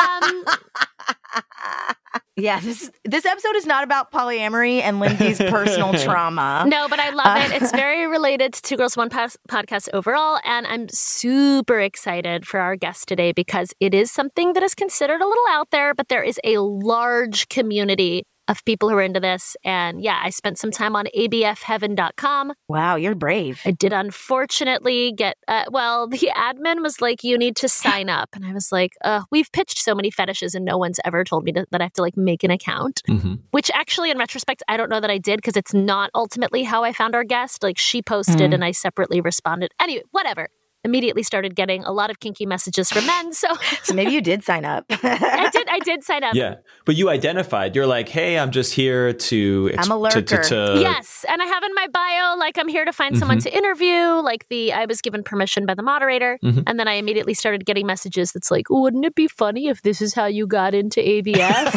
Um, 0.00 0.44
yeah, 2.36 2.60
this 2.60 2.90
this 3.04 3.24
episode 3.24 3.56
is 3.56 3.66
not 3.66 3.84
about 3.84 4.10
polyamory 4.12 4.80
and 4.80 5.00
Lindsay's 5.00 5.38
personal 5.38 5.92
trauma. 6.04 6.64
no, 6.66 6.88
but 6.88 6.98
I 6.98 7.10
love 7.10 7.38
it. 7.38 7.62
It's 7.62 7.72
uh, 7.72 7.76
very 7.84 8.06
related 8.06 8.54
to 8.54 8.62
Two 8.62 8.76
Girls 8.76 8.96
One 8.96 9.10
Pos- 9.10 9.36
podcast 9.48 9.88
overall, 9.92 10.40
and 10.44 10.66
I'm 10.66 10.88
super 10.88 11.80
excited 11.80 12.46
for 12.46 12.60
our 12.60 12.76
guest 12.76 13.08
today 13.08 13.32
because 13.32 13.72
it 13.80 13.94
is 13.94 14.10
something 14.10 14.52
that 14.54 14.62
is 14.62 14.74
considered 14.74 15.20
a 15.20 15.26
little 15.26 15.44
out 15.50 15.70
there, 15.70 15.94
but 15.94 16.08
there 16.08 16.22
is 16.22 16.40
a 16.44 16.58
large 16.58 17.48
community 17.48 18.24
of 18.48 18.64
people 18.64 18.88
who 18.88 18.96
are 18.96 19.02
into 19.02 19.20
this. 19.20 19.56
And 19.64 20.02
yeah, 20.02 20.20
I 20.22 20.30
spent 20.30 20.58
some 20.58 20.70
time 20.70 20.96
on 20.96 21.06
abfheaven.com. 21.16 22.52
Wow, 22.68 22.96
you're 22.96 23.14
brave. 23.14 23.60
I 23.64 23.70
did 23.72 23.92
unfortunately 23.92 25.12
get, 25.12 25.36
uh, 25.48 25.64
well, 25.70 26.08
the 26.08 26.30
admin 26.34 26.82
was 26.82 27.00
like, 27.00 27.22
you 27.24 27.36
need 27.38 27.56
to 27.56 27.68
sign 27.68 28.08
up. 28.08 28.30
And 28.34 28.44
I 28.44 28.52
was 28.52 28.72
like, 28.72 28.92
uh, 29.04 29.22
we've 29.30 29.50
pitched 29.52 29.78
so 29.78 29.94
many 29.94 30.10
fetishes 30.10 30.54
and 30.54 30.64
no 30.64 30.78
one's 30.78 31.00
ever 31.04 31.24
told 31.24 31.44
me 31.44 31.52
to, 31.52 31.66
that 31.70 31.80
I 31.80 31.84
have 31.84 31.92
to 31.94 32.02
like 32.02 32.16
make 32.16 32.42
an 32.44 32.50
account. 32.50 33.02
hmm 33.06 33.34
Which 33.50 33.70
actually, 33.74 34.10
in 34.10 34.18
retrospect, 34.18 34.62
I 34.68 34.76
don't 34.76 34.90
know 34.90 35.00
that 35.00 35.10
I 35.10 35.18
did 35.18 35.38
because 35.38 35.56
it's 35.56 35.74
not 35.74 36.10
ultimately 36.14 36.62
how 36.64 36.84
I 36.84 36.92
found 36.92 37.14
our 37.14 37.24
guest. 37.24 37.62
Like 37.62 37.78
she 37.78 38.02
posted 38.02 38.38
Mm. 38.50 38.54
and 38.54 38.64
I 38.64 38.70
separately 38.72 39.20
responded. 39.20 39.72
Anyway, 39.80 40.02
whatever. 40.10 40.48
Immediately 40.88 41.22
started 41.22 41.54
getting 41.54 41.84
a 41.84 41.92
lot 41.92 42.10
of 42.10 42.18
kinky 42.20 42.46
messages 42.46 42.90
from 42.90 43.04
men. 43.06 43.32
So 43.32 43.48
So 43.82 43.94
maybe 43.94 44.12
you 44.12 44.20
did 44.20 44.42
sign 44.44 44.64
up. 44.64 44.84
I 44.90 45.48
did. 45.52 45.66
I 45.68 45.78
did 45.80 46.02
sign 46.04 46.24
up. 46.24 46.34
Yeah. 46.34 46.56
But 46.86 46.96
you 46.96 47.10
identified. 47.10 47.76
You're 47.76 47.86
like, 47.86 48.08
hey, 48.08 48.38
I'm 48.38 48.50
just 48.50 48.72
here 48.74 49.12
to. 49.12 49.70
I'm 49.78 49.90
a 49.92 50.10
to- 50.10 50.22
to- 50.22 50.34
lurker. 50.36 50.42
to- 50.48 50.78
yes, 50.80 51.24
and 51.28 51.42
I 51.42 51.46
have 51.46 51.62
in 51.62 51.74
my 51.74 51.86
bio 51.92 52.36
like 52.38 52.56
I'm 52.58 52.68
here 52.68 52.84
to 52.84 52.92
find 52.92 53.18
someone 53.18 53.38
Mm-hmm. 53.38 53.50
to 53.50 53.56
interview. 53.56 54.04
Like 54.30 54.48
the 54.48 54.72
I 54.72 54.86
was 54.86 55.00
given 55.02 55.22
permission 55.22 55.66
by 55.66 55.74
the 55.74 55.82
moderator, 55.82 56.38
Mhm. 56.42 56.64
and 56.66 56.80
then 56.80 56.88
I 56.88 56.94
immediately 56.94 57.34
started 57.34 57.64
getting 57.66 57.86
messages 57.86 58.32
that's 58.32 58.50
like, 58.50 58.66
"Wouldn't 58.70 59.04
it 59.04 59.14
be 59.14 59.28
funny 59.28 59.68
if 59.68 59.82
this 59.82 60.00
is 60.00 60.14
how 60.14 60.24
you 60.26 60.46
got 60.46 60.74
into 60.74 61.00
ABF?" 61.00 61.68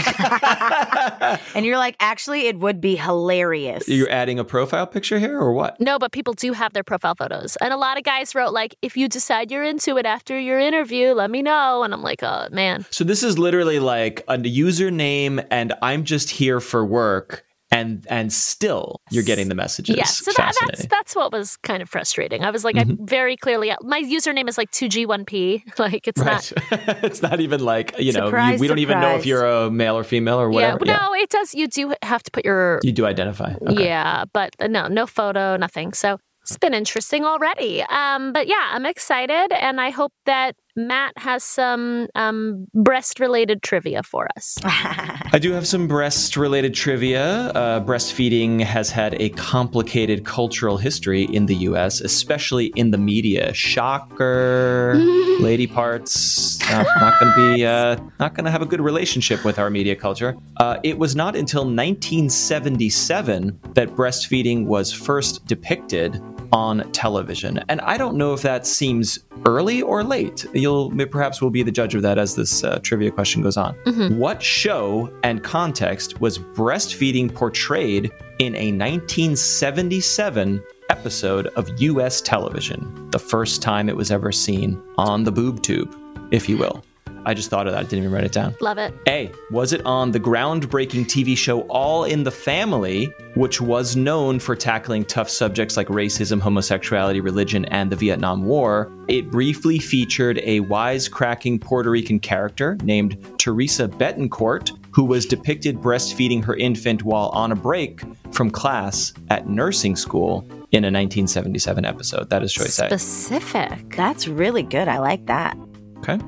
and 1.56 1.66
you're 1.66 1.78
like, 1.78 1.96
actually, 2.00 2.48
it 2.48 2.58
would 2.60 2.80
be 2.82 2.96
hilarious. 2.96 3.88
You're 3.88 4.10
adding 4.10 4.40
a 4.40 4.44
profile 4.44 4.88
picture 4.88 5.20
here 5.20 5.38
or 5.40 5.54
what? 5.54 5.80
no, 5.80 6.00
but 6.00 6.12
people 6.12 6.34
do 6.34 6.54
have 6.54 6.74
their 6.74 6.84
profile 6.84 7.16
photos, 7.16 7.56
and 7.58 7.74
a 7.74 7.78
lot 7.78 7.98
of 7.98 8.04
guys 8.04 8.34
wrote 8.36 8.54
like, 8.54 8.76
"If 8.82 8.96
you 8.98 9.01
decide 9.08 9.52
you're 9.52 9.64
into 9.64 9.98
it 9.98 10.06
after 10.06 10.40
your 10.40 10.60
interview, 10.60 11.14
let 11.14 11.32
me 11.32 11.42
know." 11.42 11.84
And 11.84 11.94
I'm 11.94 12.02
like, 12.04 12.24
"Oh 12.24 12.48
man." 12.52 12.86
So 12.90 13.04
this 13.04 13.24
is 13.24 13.38
literally 13.38 13.80
like 13.80 14.24
a 14.28 14.38
username 14.38 15.46
and 15.52 15.74
I'm 15.82 16.04
just 16.04 16.30
here 16.30 16.60
for 16.60 16.86
work 16.86 17.46
and 17.72 18.06
and 18.10 18.32
still 18.34 19.02
you're 19.12 19.24
getting 19.24 19.50
the 19.50 19.56
messages. 19.56 19.96
Yes, 19.96 20.18
so 20.18 20.32
that, 20.38 20.54
that's 20.68 20.86
that's 20.88 21.16
what 21.16 21.32
was 21.32 21.58
kind 21.58 21.82
of 21.82 21.90
frustrating. 21.90 22.44
I 22.44 22.52
was 22.52 22.64
like, 22.66 22.76
Mm-hmm. 22.76 23.04
I 23.04 23.06
very 23.06 23.38
clearly 23.38 23.72
my 23.82 24.02
username 24.02 24.48
is 24.48 24.58
like 24.58 24.72
two 24.72 24.88
G 24.90 25.06
one 25.06 25.26
P. 25.26 25.64
Like 25.78 26.08
it's 26.08 26.22
not. 26.22 26.52
It's 27.04 27.22
not 27.22 27.40
even 27.40 27.64
like, 27.64 27.98
you 27.98 28.14
know, 28.14 28.28
Surprise, 28.28 28.54
you, 28.56 28.60
we 28.62 28.68
don't 28.68 28.80
even 28.80 29.00
know 29.00 29.16
if 29.16 29.26
you're 29.26 29.46
a 29.46 29.72
male 29.72 29.98
or 29.98 30.04
female 30.04 30.40
or 30.40 30.50
whatever. 30.50 30.86
Yeah, 30.86 30.94
whatever. 30.94 31.14
no, 31.14 31.14
it 31.16 31.30
does. 31.30 31.54
You 31.54 31.68
do 31.68 31.94
have 32.04 32.24
to 32.24 32.32
put 32.32 32.46
your 32.46 32.80
You 32.84 32.92
do 32.92 33.06
identify. 33.06 33.56
Okay. 33.68 33.86
Yeah, 33.86 34.26
but 34.34 34.56
uh, 34.60 34.68
no, 34.68 34.88
no 34.88 35.06
photo, 35.08 35.58
nothing. 35.58 35.94
So 35.94 36.20
it's 36.42 36.58
been 36.58 36.74
interesting 36.74 37.24
already. 37.24 37.84
Um, 37.84 38.34
but 38.34 38.48
yeah, 38.48 38.70
I'm 38.72 38.86
excited, 38.86 39.52
and 39.52 39.80
I 39.80 39.90
hope 39.92 40.14
that 40.26 40.56
Matt 40.76 41.14
has 41.18 41.44
some 41.44 42.08
um, 42.16 42.68
breast 42.74 43.20
related 43.20 43.62
trivia 43.62 44.04
for 44.04 44.28
us. 44.38 44.58
I 44.64 45.38
do 45.40 45.52
have 45.52 45.68
some 45.68 45.88
breast 45.88 46.38
related 46.38 46.74
trivia. 46.74 47.50
Uh, 47.50 47.84
breastfeeding 47.84 48.62
has 48.62 48.90
had 48.90 49.22
a 49.22 49.30
complicated 49.32 50.26
cultural 50.26 50.78
history 50.78 51.24
in 51.24 51.46
the 51.46 51.56
US, 51.56 52.00
especially 52.02 52.68
in 52.76 52.92
the 52.92 52.98
media. 52.98 53.54
Shocker. 53.54 54.96
Lady 55.40 55.68
parts 55.68 56.62
uh, 56.70 56.84
not 57.00 57.20
going 57.20 57.34
to 57.34 57.56
be 57.56 57.66
uh, 57.66 57.98
not 58.20 58.34
going 58.34 58.46
to 58.46 58.52
have 58.52 58.62
a 58.62 58.66
good 58.66 58.82
relationship 58.82 59.44
with 59.44 59.60
our 59.60 59.70
media 59.70 59.96
culture. 59.96 60.38
Uh, 60.58 60.78
it 60.84 60.98
was 60.98 61.16
not 61.16 61.36
until 61.36 61.62
1977 61.62 63.60
that 63.74 63.90
breastfeeding 63.90 64.66
was 64.66 64.92
first 64.92 65.46
depicted 65.46 66.22
on 66.52 66.90
television. 66.92 67.60
And 67.70 67.82
I 67.82 67.98
don't 67.98 68.16
know 68.16 68.34
if 68.34 68.42
that 68.42 68.66
seems 68.68 69.20
early 69.46 69.82
or 69.82 70.04
late. 70.04 70.46
You'll 70.54 70.92
perhaps 71.08 71.42
will 71.42 71.50
be 71.50 71.64
the 71.64 71.72
judge 71.72 71.96
of 71.96 72.02
that 72.02 72.18
as 72.18 72.36
this 72.36 72.64
uh, 72.64 72.80
trivia 72.80 73.12
question 73.12 73.42
goes 73.42 73.58
on. 73.58 73.76
What 74.18 74.42
show 74.42 75.12
and 75.24 75.44
context 75.44 76.22
was 76.22 76.38
breastfeeding 76.38 77.34
portrayed 77.34 78.12
in 78.40 78.56
a 78.56 78.72
1977 78.72 80.64
episode 80.90 81.48
of 81.48 81.70
US 81.82 82.22
television? 82.22 83.10
The 83.12 83.20
first 83.20 83.62
time 83.62 83.90
it 83.90 83.96
was 83.96 84.12
ever 84.12 84.32
seen 84.32 84.82
on 84.98 85.24
the 85.24 85.32
boob 85.32 85.64
tube, 85.64 85.96
if 86.32 86.50
you 86.50 86.58
will. 86.58 86.84
I 87.26 87.34
just 87.34 87.50
thought 87.50 87.68
of 87.68 87.74
that, 87.74 87.80
I 87.80 87.84
didn't 87.84 88.00
even 88.00 88.12
write 88.12 88.24
it 88.24 88.32
down. 88.32 88.56
Love 88.62 88.78
it. 88.78 88.94
A. 89.08 89.32
Was 89.52 89.74
it 89.74 89.86
on 89.86 90.12
the 90.12 90.20
groundbreaking 90.20 91.06
TV 91.06 91.38
show 91.38 91.62
All 91.62 92.04
in 92.06 92.24
the 92.24 92.32
Family, 92.32 93.14
which 93.36 93.62
was 93.62 93.96
known 93.96 94.40
for 94.40 94.56
tackling 94.56 95.06
tough 95.06 95.30
subjects 95.30 95.78
like 95.78 95.88
racism, 95.88 96.40
homosexuality, 96.40 97.22
religion, 97.22 97.66
and 97.66 97.92
the 97.92 97.96
Vietnam 97.96 98.46
War? 98.46 98.92
It 99.08 99.30
briefly 99.30 99.78
featured 99.80 100.40
a 100.40 100.62
wisecracking 100.62 101.62
Puerto 101.62 101.92
Rican 101.92 102.20
character 102.20 102.78
named 102.84 103.18
Teresa 103.38 103.88
Betancourt, 103.88 104.72
who 104.92 105.04
was 105.04 105.26
depicted 105.26 105.78
breastfeeding 105.78 106.44
her 106.44 106.56
infant 106.56 107.04
while 107.04 107.30
on 107.30 107.52
a 107.52 107.56
break 107.56 108.02
from 108.32 108.50
class 108.50 109.14
at 109.30 109.48
nursing 109.48 109.96
school 109.96 110.46
in 110.72 110.84
a 110.84 110.88
1977 110.88 111.86
episode. 111.86 112.30
That 112.30 112.44
is 112.44 112.54
choice 112.54 112.80
A. 112.80 112.88
Specific. 112.88 113.96
That's 113.96 114.28
really 114.28 114.64
good. 114.64 114.88
I 114.88 115.00
like 115.00 115.26
that. 115.28 115.58
Okay. 116.00 116.20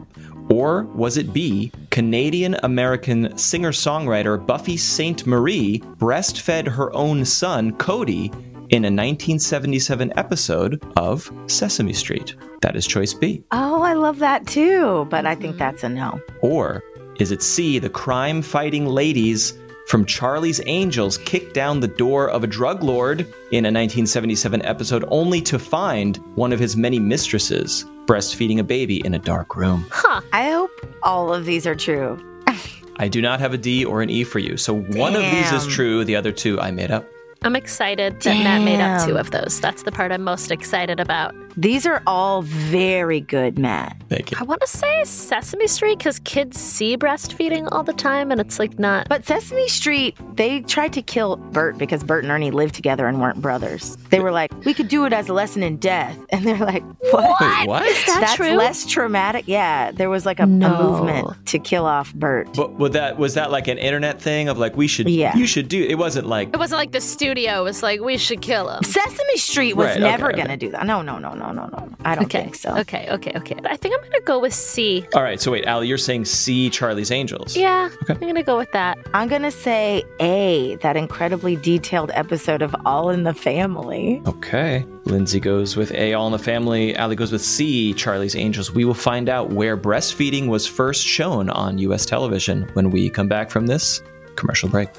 Or 0.49 0.83
was 0.93 1.17
it 1.17 1.33
B, 1.33 1.71
Canadian 1.89 2.55
American 2.63 3.37
singer 3.37 3.71
songwriter 3.71 4.43
Buffy 4.45 4.77
Sainte-Marie 4.77 5.79
breastfed 5.97 6.67
her 6.67 6.93
own 6.93 7.25
son, 7.25 7.73
Cody, 7.77 8.31
in 8.69 8.85
a 8.85 8.89
1977 8.89 10.13
episode 10.17 10.83
of 10.97 11.31
Sesame 11.47 11.93
Street? 11.93 12.35
That 12.61 12.75
is 12.75 12.87
choice 12.87 13.13
B. 13.13 13.43
Oh, 13.51 13.81
I 13.81 13.93
love 13.93 14.19
that 14.19 14.47
too. 14.47 15.05
But 15.09 15.25
I 15.25 15.35
think 15.35 15.57
that's 15.57 15.83
a 15.83 15.89
no. 15.89 16.19
Or 16.41 16.83
is 17.19 17.31
it 17.31 17.41
C, 17.41 17.79
the 17.79 17.89
crime 17.89 18.41
fighting 18.41 18.85
ladies 18.85 19.53
from 19.87 20.05
Charlie's 20.05 20.61
Angels 20.65 21.17
kicked 21.17 21.53
down 21.53 21.79
the 21.79 21.87
door 21.87 22.29
of 22.29 22.43
a 22.43 22.47
drug 22.47 22.83
lord 22.83 23.21
in 23.51 23.65
a 23.65 23.71
1977 23.71 24.63
episode 24.65 25.05
only 25.09 25.41
to 25.41 25.59
find 25.59 26.17
one 26.35 26.53
of 26.53 26.59
his 26.59 26.75
many 26.75 26.99
mistresses 26.99 27.85
breastfeeding 28.05 28.59
a 28.59 28.63
baby 28.63 29.05
in 29.05 29.13
a 29.13 29.19
dark 29.19 29.55
room? 29.55 29.85
Huh. 29.91 30.21
I 30.31 30.49
hope 30.49 30.71
all 31.03 31.33
of 31.33 31.45
these 31.45 31.65
are 31.67 31.75
true. 31.75 32.17
I 32.97 33.07
do 33.07 33.21
not 33.21 33.39
have 33.39 33.53
a 33.53 33.57
D 33.57 33.85
or 33.85 34.01
an 34.01 34.09
E 34.09 34.23
for 34.23 34.39
you. 34.39 34.57
So 34.57 34.73
one 34.73 35.15
of 35.15 35.21
these 35.21 35.51
is 35.51 35.67
true, 35.67 36.03
the 36.03 36.15
other 36.15 36.31
two 36.31 36.59
I 36.59 36.71
made 36.71 36.91
up. 36.91 37.05
I'm 37.41 37.55
excited 37.55 38.21
that 38.21 38.43
Matt 38.43 38.61
made 38.61 38.79
up 38.79 39.05
two 39.05 39.17
of 39.17 39.31
those. 39.31 39.59
That's 39.59 39.83
the 39.83 39.91
part 39.91 40.11
I'm 40.13 40.23
most 40.23 40.49
excited 40.49 40.99
about. 40.99 41.35
These 41.57 41.85
are 41.85 42.01
all 42.07 42.41
very 42.41 43.19
good, 43.21 43.57
Matt. 43.59 43.97
Thank 44.09 44.31
you. 44.31 44.37
I 44.39 44.43
want 44.43 44.61
to 44.61 44.67
say 44.67 45.03
Sesame 45.05 45.67
Street 45.67 45.97
because 45.99 46.19
kids 46.19 46.59
see 46.59 46.97
breastfeeding 46.97 47.67
all 47.71 47.83
the 47.83 47.93
time 47.93 48.31
and 48.31 48.39
it's 48.41 48.59
like 48.59 48.77
not. 48.79 49.07
But 49.09 49.25
Sesame 49.25 49.67
Street, 49.67 50.15
they 50.35 50.61
tried 50.61 50.93
to 50.93 51.01
kill 51.01 51.37
Bert 51.37 51.77
because 51.77 52.03
Bert 52.03 52.23
and 52.23 52.31
Ernie 52.31 52.51
lived 52.51 52.75
together 52.75 53.07
and 53.07 53.19
weren't 53.21 53.41
brothers. 53.41 53.95
They 54.09 54.19
were 54.19 54.31
like, 54.31 54.51
we 54.65 54.73
could 54.73 54.87
do 54.87 55.05
it 55.05 55.13
as 55.13 55.29
a 55.29 55.33
lesson 55.33 55.63
in 55.63 55.77
death. 55.77 56.17
And 56.33 56.45
they're 56.45 56.57
like, 56.57 56.83
what? 57.11 57.39
Wait, 57.41 57.67
what? 57.67 57.85
Is 57.85 58.05
that 58.07 58.17
That's 58.21 58.35
true? 58.35 58.55
less 58.55 58.85
traumatic. 58.87 59.47
Yeah, 59.47 59.91
there 59.91 60.09
was 60.09 60.25
like 60.25 60.39
a, 60.39 60.43
a 60.43 60.47
movement 60.47 61.45
to 61.47 61.59
kill 61.59 61.85
off 61.85 62.11
Bert. 62.15 62.51
But 62.55 62.73
was 62.73 62.91
that 62.91 63.17
was 63.19 63.35
that 63.35 63.51
like 63.51 63.67
an 63.67 63.77
internet 63.77 64.19
thing 64.21 64.49
of 64.49 64.57
like 64.57 64.75
we 64.75 64.87
should 64.87 65.07
Yeah. 65.09 65.35
you 65.37 65.45
should 65.45 65.67
do 65.67 65.83
it 65.83 65.95
wasn't 65.99 66.25
like 66.27 66.49
It 66.49 66.57
wasn't 66.57 66.79
like 66.79 66.91
the 66.91 67.01
studio 67.01 67.63
was 67.63 67.83
like, 67.83 68.01
we 68.01 68.17
should 68.17 68.41
kill 68.41 68.67
him. 68.69 68.81
Sesame 68.83 69.37
Street 69.37 69.75
was 69.75 69.87
Right, 69.89 69.99
never 70.01 70.27
okay, 70.27 70.35
going 70.37 70.47
to 70.47 70.53
okay. 70.53 70.57
do 70.65 70.71
that. 70.71 70.85
No, 70.87 71.01
no, 71.03 71.19
no, 71.19 71.33
no, 71.33 71.42
no, 71.51 71.65
no. 71.65 71.77
No. 71.77 71.89
I 72.05 72.15
don't 72.15 72.25
Okay. 72.25 72.41
think 72.43 72.55
so. 72.55 72.77
Okay, 72.77 73.07
okay, 73.11 73.31
okay. 73.35 73.55
I 73.65 73.75
think 73.77 73.93
I'm 73.95 74.01
going 74.01 74.11
to 74.13 74.21
go 74.25 74.39
with 74.39 74.53
C. 74.53 75.05
All 75.13 75.23
right, 75.23 75.39
so 75.41 75.51
wait, 75.51 75.65
Allie, 75.65 75.87
you're 75.87 75.97
saying 75.97 76.25
C 76.25 76.69
Charlie's 76.69 77.11
Angels. 77.11 77.55
Yeah, 77.55 77.89
Okay. 78.03 78.13
I'm 78.13 78.19
going 78.19 78.35
to 78.35 78.43
go 78.43 78.57
with 78.57 78.71
that. 78.73 78.97
I'm 79.13 79.27
going 79.27 79.41
to 79.43 79.51
say 79.51 80.03
A, 80.19 80.75
that 80.77 80.95
incredibly 80.95 81.55
detailed 81.55 82.11
episode 82.13 82.61
of 82.61 82.75
All 82.85 83.09
in 83.09 83.23
the 83.23 83.33
Family. 83.33 84.21
Okay. 84.27 84.85
Lindsay 85.05 85.39
goes 85.39 85.75
with 85.75 85.91
A 85.93 86.13
All 86.13 86.25
in 86.27 86.31
the 86.31 86.39
Family. 86.39 86.95
Allie 86.95 87.15
goes 87.15 87.31
with 87.31 87.41
C 87.41 87.93
Charlie's 87.93 88.35
Angels. 88.35 88.71
We 88.71 88.85
will 88.85 88.93
find 88.93 89.27
out 89.29 89.49
where 89.51 89.75
breastfeeding 89.75 90.47
was 90.47 90.65
first 90.65 91.05
shown 91.05 91.49
on 91.49 91.77
US 91.79 92.05
television 92.05 92.69
when 92.73 92.89
we 92.89 93.09
come 93.09 93.27
back 93.27 93.49
from 93.49 93.67
this 93.67 94.01
commercial 94.35 94.69
break. 94.69 94.89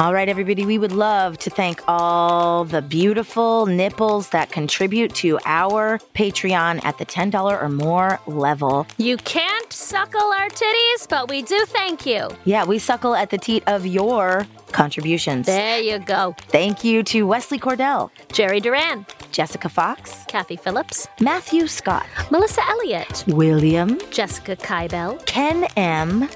All 0.00 0.14
right, 0.14 0.28
everybody, 0.28 0.64
we 0.64 0.78
would 0.78 0.92
love 0.92 1.38
to 1.38 1.50
thank 1.50 1.82
all 1.88 2.64
the 2.64 2.80
beautiful 2.80 3.66
nipples 3.66 4.28
that 4.28 4.52
contribute 4.52 5.12
to 5.16 5.40
our 5.44 5.98
Patreon 6.14 6.84
at 6.84 6.98
the 6.98 7.04
$10 7.04 7.34
or 7.60 7.68
more 7.68 8.20
level. 8.28 8.86
You 8.98 9.16
can't 9.16 9.72
suckle 9.72 10.20
our 10.20 10.48
titties, 10.50 11.08
but 11.08 11.28
we 11.28 11.42
do 11.42 11.64
thank 11.66 12.06
you. 12.06 12.28
Yeah, 12.44 12.64
we 12.64 12.78
suckle 12.78 13.16
at 13.16 13.30
the 13.30 13.38
teat 13.38 13.64
of 13.66 13.86
your 13.86 14.46
contributions. 14.70 15.46
There 15.46 15.80
you 15.80 15.98
go. 15.98 16.36
Thank 16.42 16.84
you 16.84 17.02
to 17.02 17.24
Wesley 17.26 17.58
Cordell, 17.58 18.10
Jerry 18.32 18.60
Duran, 18.60 19.04
Jessica 19.32 19.68
Fox, 19.68 20.24
Kathy 20.28 20.54
Phillips, 20.54 21.08
Matthew 21.20 21.66
Scott, 21.66 22.06
Melissa 22.30 22.62
Elliott, 22.68 23.24
William, 23.26 23.98
Jessica 24.12 24.54
Kybell, 24.54 25.26
Ken 25.26 25.64
M. 25.76 26.28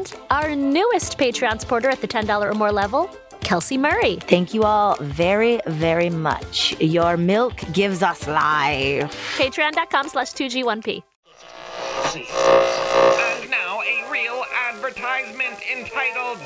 and 0.00 0.14
our 0.30 0.54
newest 0.54 1.18
Patreon 1.18 1.60
supporter 1.60 1.90
at 1.90 2.00
the 2.00 2.08
$10 2.08 2.42
or 2.42 2.54
more 2.54 2.72
level, 2.72 3.10
Kelsey 3.40 3.76
Murray. 3.76 4.16
Thank 4.16 4.54
you 4.54 4.62
all 4.62 4.96
very, 5.00 5.60
very 5.66 6.10
much. 6.10 6.78
Your 6.80 7.16
milk 7.16 7.54
gives 7.72 8.02
us 8.02 8.26
life. 8.26 9.36
Patreon.com 9.38 10.08
slash 10.08 10.32
2G1P. 10.32 11.02
And 12.14 13.50
now 13.50 13.80
a 13.82 14.10
real 14.10 14.42
advertisement 14.68 15.58
entitled 15.70 16.38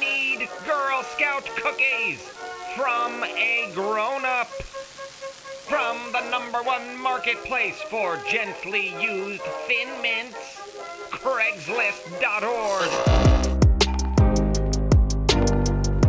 Need 0.00 0.48
Girl 0.66 1.02
Scout 1.02 1.44
Cookies 1.56 2.20
from 2.76 3.24
a 3.24 3.70
Grown 3.74 4.24
Up. 4.24 4.48
From 5.68 5.98
the 6.12 6.30
number 6.30 6.62
one 6.62 6.98
marketplace 7.02 7.80
for 7.90 8.18
gently 8.26 8.88
used 9.02 9.42
thin 9.42 9.88
mints, 10.00 10.67
Craigslist.org. 11.20 12.88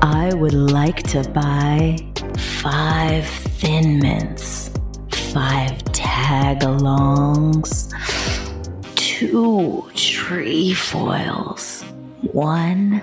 I 0.03 0.33
would 0.35 0.53
like 0.53 1.01
to 1.03 1.27
buy 1.29 1.97
five 2.37 3.27
thin 3.27 3.99
mints, 3.99 4.69
five 5.09 5.83
tag 5.93 6.59
alongs, 6.59 7.91
two 8.95 9.89
trefoils, 9.95 11.83
one 12.31 13.01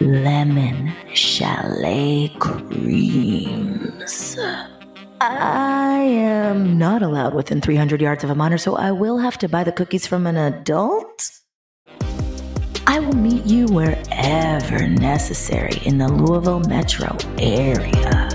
lemon 0.00 0.92
chalet 1.14 2.28
creams. 2.38 4.36
I 5.20 6.00
am 6.00 6.76
not 6.78 7.02
allowed 7.02 7.32
within 7.32 7.62
300 7.62 8.02
yards 8.02 8.22
of 8.22 8.28
a 8.30 8.34
minor, 8.34 8.58
so 8.58 8.76
I 8.76 8.92
will 8.92 9.18
have 9.18 9.38
to 9.38 9.48
buy 9.48 9.64
the 9.64 9.72
cookies 9.72 10.06
from 10.06 10.26
an 10.26 10.36
adult. 10.36 11.35
Will 13.06 13.14
meet 13.14 13.46
you 13.46 13.66
wherever 13.66 14.88
necessary 14.88 15.78
in 15.84 15.98
the 15.98 16.08
Louisville 16.08 16.58
metro 16.60 17.16
area. 17.38 18.28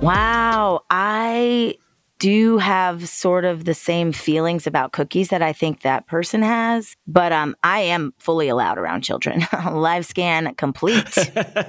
Wow, 0.00 0.84
I 0.88 1.76
do 2.20 2.58
have 2.58 3.08
sort 3.08 3.44
of 3.44 3.64
the 3.64 3.74
same 3.74 4.12
feelings 4.12 4.68
about 4.68 4.92
cookies 4.92 5.28
that 5.28 5.42
I 5.42 5.52
think 5.52 5.82
that 5.82 6.06
person 6.06 6.42
has, 6.42 6.96
but 7.08 7.32
um, 7.32 7.56
I 7.64 7.80
am 7.80 8.14
fully 8.18 8.48
allowed 8.48 8.78
around 8.78 9.02
children. 9.02 9.44
Live 9.72 10.06
scan 10.06 10.54
complete. 10.54 11.12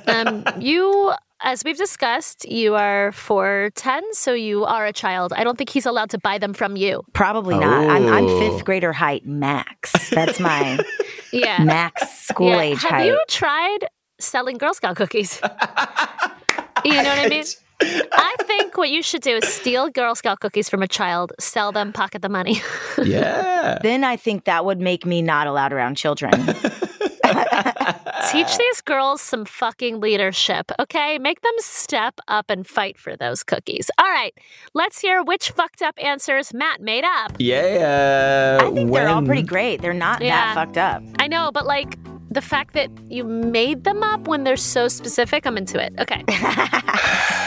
Um, 0.07 0.45
you, 0.59 1.13
as 1.41 1.63
we've 1.63 1.77
discussed, 1.77 2.47
you 2.49 2.75
are 2.75 3.11
4'10, 3.11 4.01
so 4.13 4.33
you 4.33 4.65
are 4.65 4.85
a 4.85 4.93
child. 4.93 5.33
I 5.33 5.43
don't 5.43 5.57
think 5.57 5.69
he's 5.69 5.85
allowed 5.85 6.09
to 6.11 6.17
buy 6.17 6.37
them 6.37 6.53
from 6.53 6.75
you. 6.75 7.03
Probably 7.13 7.57
not. 7.57 7.89
I'm, 7.89 8.07
I'm 8.07 8.25
Oh. 8.25 8.39
fifth 8.39 8.65
grader 8.65 8.91
height 8.93 9.25
max. 9.25 10.09
That's 10.09 10.39
my 10.39 10.79
Yeah. 11.31 11.63
max 11.63 12.09
school 12.27 12.49
Yeah. 12.49 12.59
age 12.61 12.81
Have 12.81 12.91
height. 12.91 13.05
you 13.07 13.21
tried 13.27 13.79
selling 14.19 14.57
Girl 14.57 14.73
Scout 14.73 14.95
cookies? 14.95 15.39
you 16.83 16.91
know 16.93 17.03
what 17.03 17.19
I 17.19 17.27
mean? 17.29 17.43
I 17.81 18.35
think 18.45 18.75
what 18.75 18.89
you 18.89 19.03
should 19.03 19.21
do 19.21 19.35
is 19.35 19.47
steal 19.47 19.89
Girl 19.89 20.15
Scout 20.15 20.39
cookies 20.39 20.67
from 20.69 20.81
a 20.81 20.87
child, 20.87 21.33
sell 21.39 21.71
them, 21.71 21.93
pocket 21.93 22.21
the 22.23 22.29
money. 22.29 22.61
Yeah. 23.03 23.77
Then 23.83 24.03
I 24.03 24.15
think 24.17 24.45
that 24.45 24.65
would 24.65 24.81
make 24.81 25.05
me 25.05 25.21
not 25.21 25.45
allowed 25.45 25.71
around 25.71 25.95
children. 25.97 26.31
Teach 28.31 28.57
these 28.57 28.81
girls 28.81 29.21
some 29.21 29.45
fucking 29.45 29.99
leadership, 29.99 30.71
okay? 30.79 31.17
Make 31.17 31.41
them 31.41 31.53
step 31.59 32.19
up 32.27 32.49
and 32.49 32.65
fight 32.67 32.97
for 32.97 33.15
those 33.15 33.43
cookies. 33.43 33.89
All 33.97 34.07
right, 34.09 34.33
let's 34.73 34.99
hear 34.99 35.23
which 35.23 35.51
fucked 35.51 35.81
up 35.81 35.95
answers 36.03 36.53
Matt 36.53 36.81
made 36.81 37.03
up. 37.03 37.33
Yeah. 37.39 38.59
I 38.61 38.71
think 38.71 38.91
they're 38.91 39.07
all 39.09 39.21
pretty 39.23 39.43
great. 39.43 39.81
They're 39.81 39.93
not 39.93 40.21
Yeah. 40.21 40.53
that 40.53 40.55
fucked 40.55 40.77
up. 40.77 41.03
I 41.19 41.27
know, 41.27 41.51
but 41.53 41.65
like 41.65 41.97
the 42.29 42.41
fact 42.41 42.73
that 42.73 42.89
you 43.09 43.23
made 43.23 43.83
them 43.85 44.03
up 44.03 44.27
when 44.27 44.43
they're 44.43 44.57
so 44.57 44.87
specific, 44.87 45.45
I'm 45.47 45.57
into 45.57 45.79
it. 45.81 45.93
Okay. 45.99 46.23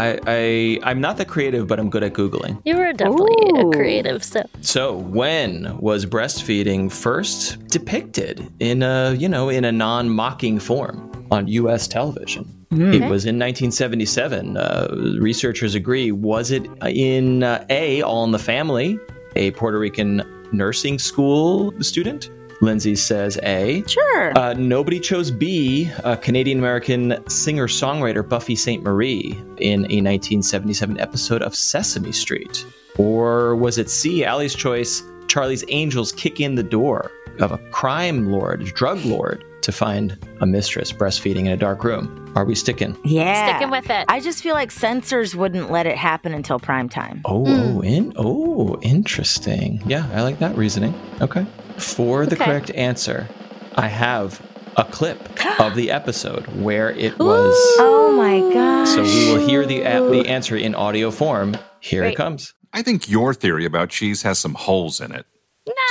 I, 0.00 0.18
I 0.26 0.78
I'm 0.82 1.00
not 1.00 1.16
that 1.18 1.28
creative, 1.28 1.66
but 1.66 1.78
I'm 1.78 1.90
good 1.90 2.02
at 2.02 2.14
googling. 2.14 2.60
You 2.64 2.76
were 2.76 2.92
definitely 2.92 3.36
Ooh. 3.52 3.68
a 3.68 3.72
creative, 3.72 4.24
so 4.24 4.42
So, 4.62 4.96
when 4.96 5.76
was 5.78 6.06
breastfeeding 6.06 6.90
first 6.90 7.64
depicted 7.68 8.50
in 8.60 8.82
a, 8.82 9.14
you 9.14 9.28
know, 9.28 9.48
in 9.48 9.64
a 9.64 9.72
non-mocking 9.72 10.58
form 10.58 11.26
on 11.30 11.46
US 11.48 11.86
television? 11.86 12.56
It 12.72 13.00
was 13.10 13.24
in 13.26 13.36
1977. 13.36 14.56
Uh, 14.56 15.16
researchers 15.20 15.74
agree. 15.74 16.12
Was 16.12 16.52
it 16.52 16.64
in 16.86 17.42
uh, 17.42 17.64
A, 17.68 18.00
All 18.02 18.22
in 18.22 18.30
the 18.30 18.38
Family, 18.38 18.96
a 19.34 19.50
Puerto 19.52 19.76
Rican 19.76 20.22
nursing 20.52 21.00
school 21.00 21.72
student? 21.80 22.30
Lindsay 22.60 22.94
says 22.94 23.38
A. 23.42 23.82
Sure. 23.86 24.38
Uh, 24.38 24.54
nobody 24.54 25.00
chose 25.00 25.30
B, 25.30 25.90
a 26.04 26.16
Canadian 26.16 26.58
American 26.58 27.16
singer 27.28 27.66
songwriter 27.66 28.26
Buffy 28.26 28.54
Sainte-Marie 28.54 29.32
in 29.58 29.80
a 29.90 30.00
1977 30.02 31.00
episode 31.00 31.42
of 31.42 31.54
Sesame 31.54 32.12
Street. 32.12 32.66
Or 32.98 33.56
was 33.56 33.78
it 33.78 33.88
C, 33.88 34.24
Allie's 34.24 34.54
choice, 34.54 35.02
Charlie's 35.26 35.64
Angels 35.68 36.12
kick 36.12 36.40
in 36.40 36.54
the 36.54 36.62
door 36.62 37.10
of 37.38 37.52
a 37.52 37.58
crime 37.70 38.30
lord, 38.30 38.64
drug 38.74 39.02
lord, 39.04 39.44
to 39.62 39.72
find 39.72 40.18
a 40.40 40.46
mistress 40.46 40.92
breastfeeding 40.92 41.46
in 41.46 41.48
a 41.48 41.56
dark 41.56 41.84
room? 41.84 42.19
Are 42.36 42.44
we 42.44 42.54
sticking? 42.54 42.96
yeah. 43.04 43.48
sticking 43.56 43.70
with 43.70 43.90
it. 43.90 44.04
I 44.08 44.20
just 44.20 44.42
feel 44.42 44.54
like 44.54 44.70
censors 44.70 45.34
wouldn't 45.34 45.70
let 45.70 45.86
it 45.86 45.96
happen 45.96 46.32
until 46.32 46.58
prime 46.60 46.88
time. 46.88 47.20
Oh, 47.24 47.44
oh, 47.46 47.80
in 47.82 48.12
oh, 48.16 48.78
interesting. 48.82 49.82
Yeah, 49.86 50.08
I 50.14 50.22
like 50.22 50.38
that 50.38 50.56
reasoning. 50.56 50.94
Okay. 51.20 51.44
For 51.78 52.26
the 52.26 52.36
Okay. 52.36 52.44
correct 52.44 52.70
answer, 52.72 53.28
I 53.74 53.88
have 53.88 54.40
a 54.76 54.84
clip 54.84 55.18
of 55.60 55.74
the 55.74 55.90
episode 55.90 56.46
where 56.62 56.90
it 56.90 57.18
was. 57.18 57.54
Oh 57.78 58.14
my 58.16 58.38
gosh. 58.54 58.88
So 58.90 59.02
we 59.02 59.32
will 59.32 59.46
hear 59.46 59.66
the 59.66 59.82
a- 59.82 60.08
the 60.08 60.28
answer 60.28 60.56
in 60.56 60.74
audio 60.74 61.10
form. 61.10 61.56
Here 61.80 62.02
Great. 62.02 62.12
it 62.12 62.16
comes. 62.16 62.54
I 62.72 62.82
think 62.82 63.08
your 63.10 63.34
theory 63.34 63.64
about 63.64 63.88
cheese 63.90 64.22
has 64.22 64.38
some 64.38 64.54
holes 64.54 65.00
in 65.00 65.12
it. 65.12 65.26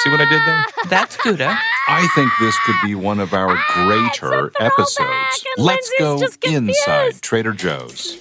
See 0.03 0.09
what 0.09 0.21
I 0.21 0.25
did 0.29 0.41
there? 0.45 0.65
That's 0.89 1.17
good, 1.17 1.41
huh? 1.41 1.55
I 1.87 2.07
think 2.15 2.31
this 2.39 2.57
could 2.65 2.75
be 2.83 2.95
one 2.95 3.19
of 3.19 3.33
our 3.33 3.55
ah, 3.57 3.85
greater 3.85 4.51
throwback, 4.51 4.71
episodes. 4.71 5.45
Let's 5.57 5.91
go 5.99 6.21
inside 6.45 7.21
Trader 7.21 7.53
Joe's. 7.53 8.19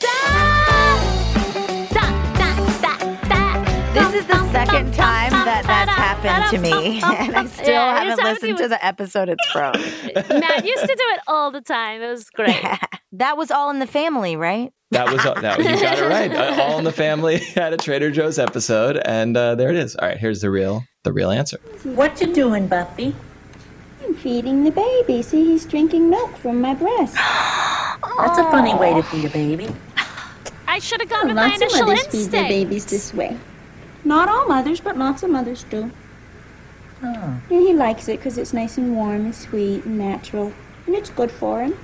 This 3.95 4.15
is 4.15 4.27
the 4.27 4.53
second 4.53 4.95
time 4.95 5.31
that 5.33 5.65
that's 5.67 5.91
happened 5.91 6.51
to 6.51 6.59
me, 6.59 7.01
and 7.05 7.35
I 7.37 7.47
still 7.47 7.67
Yeah, 7.69 7.99
haven't 7.99 8.25
sounds 8.25 8.41
listened 8.43 8.59
to 8.59 8.69
the 8.69 8.85
episode 8.85 9.29
it's 9.29 9.45
from. 9.47 9.73
Matt 10.41 10.65
used 10.65 10.83
to 10.83 10.87
do 10.87 11.05
it 11.15 11.21
all 11.27 11.51
the 11.51 11.61
time. 11.61 12.01
It 12.01 12.09
was 12.09 12.31
great. 12.31 12.57
that 13.13 13.37
was 13.37 13.51
all 13.51 13.71
in 13.71 13.79
the 13.81 13.87
family, 13.87 14.37
right? 14.37 14.73
That 14.91 15.13
was 15.13 15.23
that. 15.23 15.59
You 15.59 15.81
got 15.81 15.99
it 15.99 16.09
right. 16.09 16.33
Uh, 16.33 16.63
All 16.63 16.79
in 16.79 16.85
the 16.85 16.93
Family 16.93 17.39
had 17.55 17.75
a 17.75 17.77
Trader 17.77 18.11
Joe's 18.11 18.39
episode, 18.39 18.97
and 18.97 19.37
uh, 19.37 19.55
there 19.55 19.69
it 19.69 19.77
is. 19.77 19.95
All 19.97 20.09
right, 20.09 20.17
here's 20.17 20.41
the 20.41 20.51
real 20.51 20.83
the 21.05 21.13
real 21.13 21.31
answer. 21.31 21.59
What 21.85 22.21
you 22.21 22.33
doing, 22.33 22.69
Buffy? 22.69 23.15
I'm 24.03 24.15
feeding 24.15 24.65
the 24.65 24.71
baby. 24.71 25.21
See, 25.23 25.45
he's 25.45 25.67
drinking 25.67 26.09
milk 26.09 26.37
from 26.39 26.61
my 26.63 26.75
breast. 26.75 27.15
That's 28.19 28.39
a 28.39 28.51
funny 28.51 28.75
way 28.75 28.95
to 28.95 29.03
feed 29.03 29.27
a 29.27 29.31
baby. 29.31 29.69
I 30.67 30.79
should 30.79 31.01
have 31.01 31.11
gone 31.11 31.27
with 31.27 31.37
my 31.37 31.49
lots 31.49 31.57
of 31.57 31.63
initial 31.63 31.87
mothers 31.87 32.07
feed 32.07 32.31
their 32.31 32.49
babies 32.49 32.87
this 32.87 33.13
way. 33.13 33.37
Not 34.05 34.29
all 34.29 34.49
mothers, 34.49 34.81
but 34.81 34.97
lots 34.97 35.23
of 35.23 35.31
mothers 35.31 35.65
do. 35.65 35.91
Oh. 37.03 37.41
And 37.51 37.61
he 37.61 37.75
likes 37.75 38.09
it 38.09 38.19
because 38.19 38.39
it's 38.39 38.53
nice 38.55 38.79
and 38.79 38.95
warm 38.95 39.27
and 39.27 39.35
sweet 39.35 39.85
and 39.85 39.99
natural, 39.99 40.53
and 40.87 40.95
it's 40.97 41.11
good 41.11 41.31
for 41.31 41.63
him. 41.63 41.77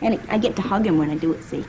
And 0.00 0.20
I 0.28 0.38
get 0.38 0.56
to 0.56 0.62
hug 0.62 0.86
him 0.86 0.96
when 0.96 1.10
I 1.10 1.16
do 1.16 1.32
it. 1.32 1.42
See. 1.44 1.64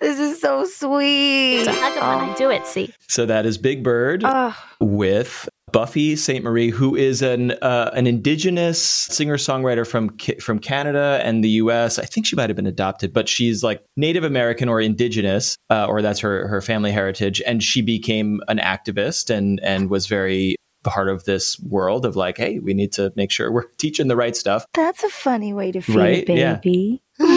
This 0.00 0.18
is 0.20 0.40
so 0.40 0.64
sweet. 0.64 1.64
So 1.64 1.72
hug 1.72 1.92
him 1.94 2.00
when 2.20 2.30
I 2.30 2.34
do 2.36 2.50
it. 2.50 2.66
See, 2.66 2.92
So 3.08 3.26
that 3.26 3.44
is 3.46 3.58
Big 3.58 3.82
Bird 3.82 4.22
Oh, 4.24 4.56
with 4.80 5.48
Buffy 5.72 6.14
Sainte-Marie, 6.14 6.70
who 6.70 6.94
is 6.94 7.22
an 7.22 7.52
uh, 7.62 7.90
an 7.94 8.06
indigenous 8.06 8.80
singer 8.80 9.36
songwriter 9.36 9.84
from 9.86 10.10
Ca- 10.20 10.38
from 10.38 10.60
Canada 10.60 11.20
and 11.24 11.42
the 11.42 11.48
U.S. 11.50 11.98
I 11.98 12.04
think 12.04 12.26
she 12.26 12.36
might 12.36 12.48
have 12.48 12.54
been 12.56 12.66
adopted, 12.66 13.12
but 13.12 13.28
she's 13.28 13.64
like 13.64 13.82
Native 13.96 14.22
American 14.22 14.68
or 14.68 14.80
indigenous, 14.80 15.56
uh, 15.70 15.86
or 15.86 16.00
that's 16.02 16.20
her 16.20 16.46
her 16.46 16.60
family 16.60 16.92
heritage. 16.92 17.42
And 17.44 17.60
she 17.62 17.82
became 17.82 18.40
an 18.46 18.58
activist 18.58 19.30
and 19.34 19.58
and 19.64 19.90
was 19.90 20.06
very 20.06 20.54
part 20.84 21.08
of 21.08 21.24
this 21.24 21.58
world 21.60 22.04
of 22.06 22.14
like, 22.14 22.36
hey, 22.36 22.58
we 22.60 22.74
need 22.74 22.92
to 22.92 23.12
make 23.16 23.32
sure 23.32 23.50
we're 23.50 23.64
teaching 23.78 24.06
the 24.06 24.16
right 24.16 24.36
stuff. 24.36 24.64
that's 24.74 25.02
a 25.02 25.08
funny 25.08 25.52
way 25.52 25.72
to 25.72 25.80
feed 25.80 25.96
Right? 25.96 26.28
a 26.28 26.34
Yeah. 26.34 26.60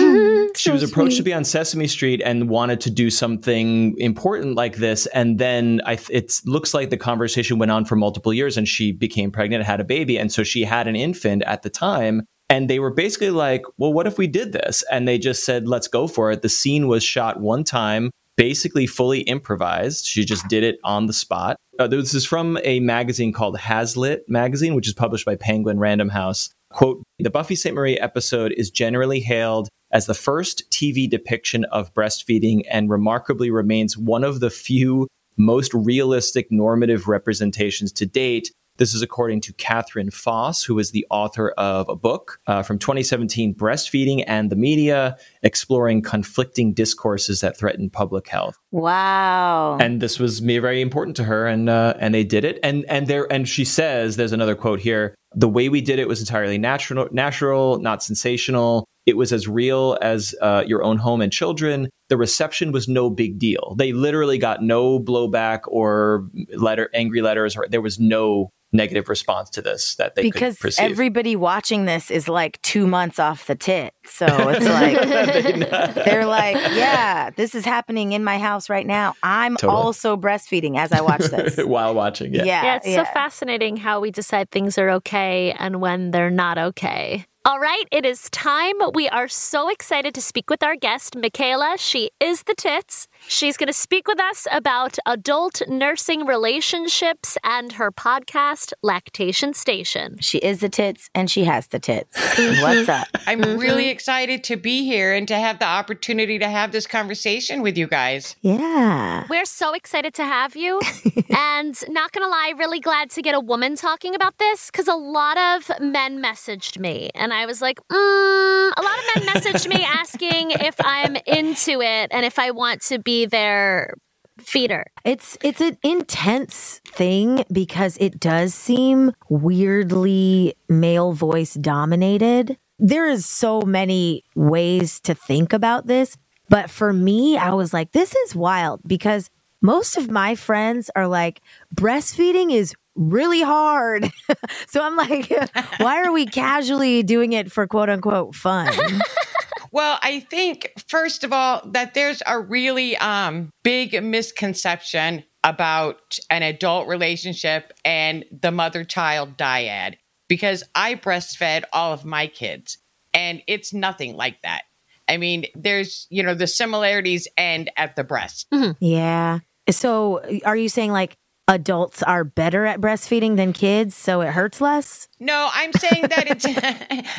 she 0.56 0.72
was 0.72 0.84
approached 0.84 1.18
to 1.18 1.24
be 1.24 1.34
on 1.34 1.44
Sesame 1.44 1.88
Street 1.88 2.22
and 2.24 2.50
wanted 2.50 2.82
to 2.82 2.90
do 2.90 3.10
something 3.10 3.98
important 4.00 4.56
like 4.56 4.78
this. 4.78 5.06
And 5.08 5.40
then 5.40 5.82
I, 5.86 5.98
it 6.10 6.34
looks 6.46 6.74
like 6.74 6.90
the 6.90 6.98
conversation 6.98 7.60
went 7.60 7.72
on 7.72 7.86
for 7.86 7.96
multiple 7.96 8.34
years 8.34 8.58
and 8.58 8.68
she 8.68 8.92
became 8.92 9.32
pregnant 9.32 9.64
had 9.64 9.80
a 9.80 9.84
baby. 9.84 10.18
And 10.18 10.32
so 10.32 10.44
she 10.44 10.64
had 10.64 10.88
an 10.88 10.96
infant 10.96 11.44
at 11.44 11.64
the 11.64 11.70
time. 11.70 12.24
And 12.50 12.70
they 12.70 12.80
were 12.80 12.94
basically 12.94 13.30
like, 13.30 13.64
well, 13.78 13.92
what 13.92 14.08
if 14.08 14.18
we 14.18 14.28
did 14.28 14.54
this? 14.54 14.84
And 14.90 15.08
they 15.08 15.18
just 15.18 15.44
said, 15.44 15.68
let's 15.68 15.88
go 15.88 16.08
for 16.08 16.32
it. 16.32 16.42
The 16.42 16.50
scene 16.50 16.88
was 16.88 17.04
shot 17.04 17.42
one 17.42 17.66
time, 17.66 18.10
basically 18.38 18.88
fully 18.88 19.22
improvised. 19.22 20.06
She 20.06 20.24
just 20.24 20.48
did 20.48 20.64
it 20.64 20.80
on 20.84 21.08
the 21.08 21.14
spot. 21.14 21.58
Uh, 21.78 21.88
this 21.88 22.14
is 22.14 22.26
from 22.26 22.58
a 22.64 22.80
magazine 22.80 23.34
called 23.34 23.58
Hazlitt 23.60 24.24
Magazine, 24.30 24.76
which 24.76 24.88
is 24.88 24.94
published 24.94 25.26
by 25.26 25.36
Penguin 25.36 25.78
Random 25.78 26.10
House. 26.10 26.50
Quote, 26.72 27.04
the 27.20 27.30
Buffy 27.30 27.56
Sainte-Marie 27.56 27.98
episode 27.98 28.54
is 28.54 28.70
generally 28.70 29.20
hailed 29.20 29.70
as 29.92 30.06
the 30.06 30.14
first 30.14 30.70
TV 30.72 31.10
depiction 31.10 31.66
of 31.66 31.94
breastfeeding 31.94 32.64
and 32.70 32.90
remarkably 32.90 33.50
remains 33.52 33.98
one 33.98 34.24
of 34.24 34.40
the 34.40 34.50
few 34.50 35.08
most 35.38 35.74
realistic 35.74 36.52
normative 36.52 37.08
representations 37.08 37.92
to 37.94 38.06
date. 38.06 38.52
This 38.78 38.94
is 38.94 39.02
according 39.02 39.42
to 39.42 39.54
Katherine 39.54 40.12
Foss, 40.12 40.64
who 40.64 40.78
is 40.78 40.92
the 40.92 41.06
author 41.10 41.50
of 41.58 41.90
a 41.90 41.96
book 41.96 42.40
uh, 42.46 42.62
from 42.62 42.78
2017, 42.78 43.56
Breastfeeding 43.56 44.24
and 44.28 44.52
the 44.52 44.56
Media, 44.56 45.18
exploring 45.42 46.04
conflicting 46.04 46.74
discourses 46.74 47.42
that 47.42 47.58
threaten 47.58 47.90
public 47.90 48.28
health 48.28 48.58
Wow. 48.72 49.78
and 49.80 50.00
this 50.02 50.20
was 50.20 50.42
me 50.42 50.60
very 50.60 50.82
important 50.82 51.16
to 51.18 51.24
her 51.24 51.48
and 51.48 51.70
uh, 51.70 51.96
and 52.00 52.14
they 52.14 52.24
did 52.24 52.44
it 52.46 52.60
and 52.64 52.86
and 52.86 53.08
there 53.08 53.32
and 53.32 53.48
she 53.48 53.66
says 53.66 54.16
there's 54.18 54.32
another 54.34 54.56
quote 54.56 54.80
here 54.80 55.16
the 55.36 55.50
way 55.50 55.70
we 55.70 55.82
did 55.82 55.98
it 56.00 56.08
was 56.08 56.20
entirely 56.20 56.58
natural 56.58 57.08
natural 57.12 57.80
not 57.80 58.04
sensational 58.04 58.86
it 59.08 59.18
was 59.18 59.34
as 59.34 59.48
real 59.48 59.98
as 60.02 60.36
uh, 60.42 60.64
your 60.68 60.84
own 60.84 60.98
home 60.98 61.22
and 61.22 61.32
children 61.32 61.90
the 62.10 62.18
reception 62.18 62.72
was 62.72 62.88
no 62.88 63.10
big 63.10 63.40
deal 63.40 63.74
they 63.80 63.94
literally 63.94 64.38
got 64.38 64.62
no 64.62 65.00
blowback 65.00 65.62
or 65.68 66.30
letter 66.54 66.90
angry 66.94 67.22
letters 67.22 67.58
or 67.58 67.66
there 67.70 67.82
was 67.82 68.00
no 68.00 68.52
negative 68.74 69.08
response 69.08 69.50
to 69.50 69.62
this 69.62 69.96
that 69.96 70.16
they 70.16 70.22
because 70.22 70.58
could 70.58 70.62
perceive 70.62 70.92
everybody 70.92 71.36
watching 71.36 71.86
this 71.86 72.12
is 72.12 72.28
like 72.28 72.62
two 72.62 72.86
months 72.86 73.18
off 73.18 73.48
the 73.48 73.56
tit. 73.56 73.94
So 74.06 74.26
it's 74.50 74.66
like 74.66 75.96
they're 76.06 76.26
like, 76.26 76.56
yeah, 76.56 77.30
this 77.32 77.56
is 77.56 77.64
happening 77.64 78.12
in 78.12 78.24
my 78.24 78.38
house 78.38 78.70
right 78.70 78.86
now. 78.86 79.16
I'm 79.24 79.56
Totally. 79.56 79.78
also 79.78 80.18
breastfeeding 80.18 80.78
as 80.78 80.92
I 80.92 81.02
watch 81.02 81.26
this. 81.26 81.58
while 81.66 81.94
watching 81.94 82.34
yeah, 82.34 82.44
yeah 82.44 82.64
yeah, 82.64 82.76
it's 82.76 82.94
so 82.94 83.06
fascinating 83.06 83.78
how 83.78 84.00
we 84.00 84.12
decide 84.12 84.52
things 84.52 84.78
are 84.78 84.90
okay 84.92 85.56
and 85.58 85.80
when 85.80 86.12
they're 86.12 86.30
not 86.30 86.58
okay. 86.58 87.26
All 87.48 87.62
right, 87.62 87.86
it 87.94 88.06
is 88.06 88.30
time. 88.30 88.76
We 88.94 89.08
are 89.08 89.30
so 89.30 89.70
excited 89.70 90.14
to 90.16 90.22
speak 90.22 90.50
with 90.50 90.62
our 90.62 90.76
guest, 90.76 91.16
Michaela. 91.16 91.76
She 91.78 92.12
is 92.20 92.44
the 92.44 92.54
tits. 92.54 93.08
She's 93.28 93.58
going 93.58 93.68
to 93.68 93.74
speak 93.74 94.08
with 94.08 94.20
us 94.20 94.48
about 94.52 94.98
adult 95.06 95.62
nursing 95.68 96.26
relationships 96.26 97.38
and 97.44 97.74
her 97.74 97.92
podcast, 97.92 98.74
Lactation 98.82 99.54
Station. 99.54 100.18
She 100.20 100.38
is 100.40 100.60
the 100.60 100.70
tits 100.70 101.10
and 101.14 101.30
she 101.30 101.44
has 101.44 101.68
the 101.68 101.80
tits. 101.80 102.18
What's 102.62 102.90
up? 102.90 103.08
I'm 103.26 103.42
really 103.42 103.90
excited 103.90 104.44
to 104.46 104.58
be 104.58 104.86
here 104.86 105.14
and 105.14 105.28
to 105.28 105.36
have 105.36 105.60
the 105.60 105.66
opportunity 105.66 106.40
to 106.40 106.48
have 106.48 106.72
this 106.72 106.88
conversation 106.88 107.62
with 107.62 107.78
you 107.78 107.88
guys. 107.88 108.36
Yeah. 108.42 109.26
We're 109.30 109.46
so 109.46 109.74
excited 109.74 110.14
to 110.16 110.24
have 110.24 110.56
you. 110.56 110.80
and 111.30 111.78
not 111.90 112.12
going 112.12 112.24
to 112.24 112.30
lie, 112.30 112.54
really 112.58 112.80
glad 112.80 113.10
to 113.12 113.22
get 113.22 113.36
a 113.36 113.40
woman 113.40 113.76
talking 113.76 114.16
about 114.16 114.38
this 114.38 114.72
because 114.72 114.88
a 114.88 114.96
lot 114.96 115.38
of 115.38 115.72
men 115.80 116.22
messaged 116.22 116.80
me. 116.80 117.10
And 117.16 117.34
I 117.34 117.46
was 117.46 117.62
like, 117.62 117.80
mm, 117.88 118.72
a 118.78 118.82
lot 118.82 118.98
of 118.98 119.16
men 119.16 119.36
messaged 119.36 119.68
me 119.68 119.84
asking 119.84 120.52
if 120.52 120.76
I'm 120.80 121.18
into 121.26 121.82
it 121.82 122.10
and 122.12 122.26
if 122.26 122.40
I 122.40 122.52
want 122.52 122.82
to 122.84 123.00
be 123.08 123.26
their 123.26 123.94
feeder. 124.38 124.86
It's 125.06 125.38
it's 125.42 125.62
an 125.62 125.78
intense 125.82 126.82
thing 126.86 127.46
because 127.50 127.96
it 128.02 128.20
does 128.20 128.54
seem 128.54 129.14
weirdly 129.30 130.56
male 130.68 131.14
voice 131.14 131.54
dominated. 131.54 132.58
There 132.78 133.08
is 133.08 133.26
so 133.26 133.62
many 133.62 134.26
ways 134.36 135.00
to 135.02 135.16
think 135.16 135.54
about 135.54 135.88
this, 135.88 136.18
but 136.50 136.70
for 136.70 136.92
me 136.92 137.38
I 137.38 137.54
was 137.54 137.74
like 137.74 137.94
this 137.94 138.14
is 138.14 138.36
wild 138.36 138.82
because 138.86 139.30
most 139.62 139.96
of 139.96 140.12
my 140.12 140.36
friends 140.36 140.92
are 140.94 141.08
like 141.08 141.40
breastfeeding 141.74 142.52
is 142.54 142.76
really 142.96 143.42
hard. 143.42 144.12
so 144.68 144.84
I'm 144.84 144.98
like 144.98 145.32
why 145.78 146.04
are 146.04 146.12
we 146.12 146.26
casually 146.26 147.04
doing 147.04 147.32
it 147.32 147.54
for 147.54 147.68
quote 147.68 147.90
unquote 147.90 148.36
fun? 148.36 148.74
Well, 149.72 150.00
I 150.02 150.20
think 150.22 150.72
first 150.88 151.24
of 151.24 151.34
all 151.34 151.62
that 151.72 151.94
there's 151.94 152.22
a 152.26 152.40
really 152.40 152.98
um, 152.98 153.52
big 153.64 154.02
misconception 154.04 155.24
about 155.44 156.20
an 156.30 156.44
adult 156.44 156.88
relationship 156.88 157.74
and 157.86 158.26
the 158.32 158.52
mother-child 158.52 159.38
dyad 159.38 159.96
because 160.28 160.64
I 160.76 160.96
breastfed 160.96 161.64
all 161.72 161.94
of 161.94 162.04
my 162.04 162.28
kids 162.28 162.78
and 163.14 163.42
it's 163.48 163.74
nothing 163.74 164.16
like 164.16 164.42
that. 164.42 164.64
I 165.08 165.18
mean, 165.18 165.46
there's, 165.56 166.06
you 166.10 166.22
know, 166.22 166.34
the 166.34 166.48
similarities 166.48 167.28
end 167.38 167.72
at 167.78 167.96
the 167.96 168.04
breast. 168.04 168.48
Yeah. 168.80 169.40
So 169.70 170.22
are 170.44 170.58
you 170.58 170.70
saying 170.70 170.92
like 170.92 171.18
adults 171.48 172.04
are 172.04 172.24
better 172.24 172.66
at 172.66 172.82
breastfeeding 172.82 173.38
than 173.38 173.54
kids 173.54 173.96
so 173.96 174.22
it 174.22 174.34
hurts 174.34 174.60
less? 174.60 175.08
No, 175.20 175.50
I'm 175.54 175.72
saying 175.74 176.04
that 176.10 176.28
it's 176.28 176.46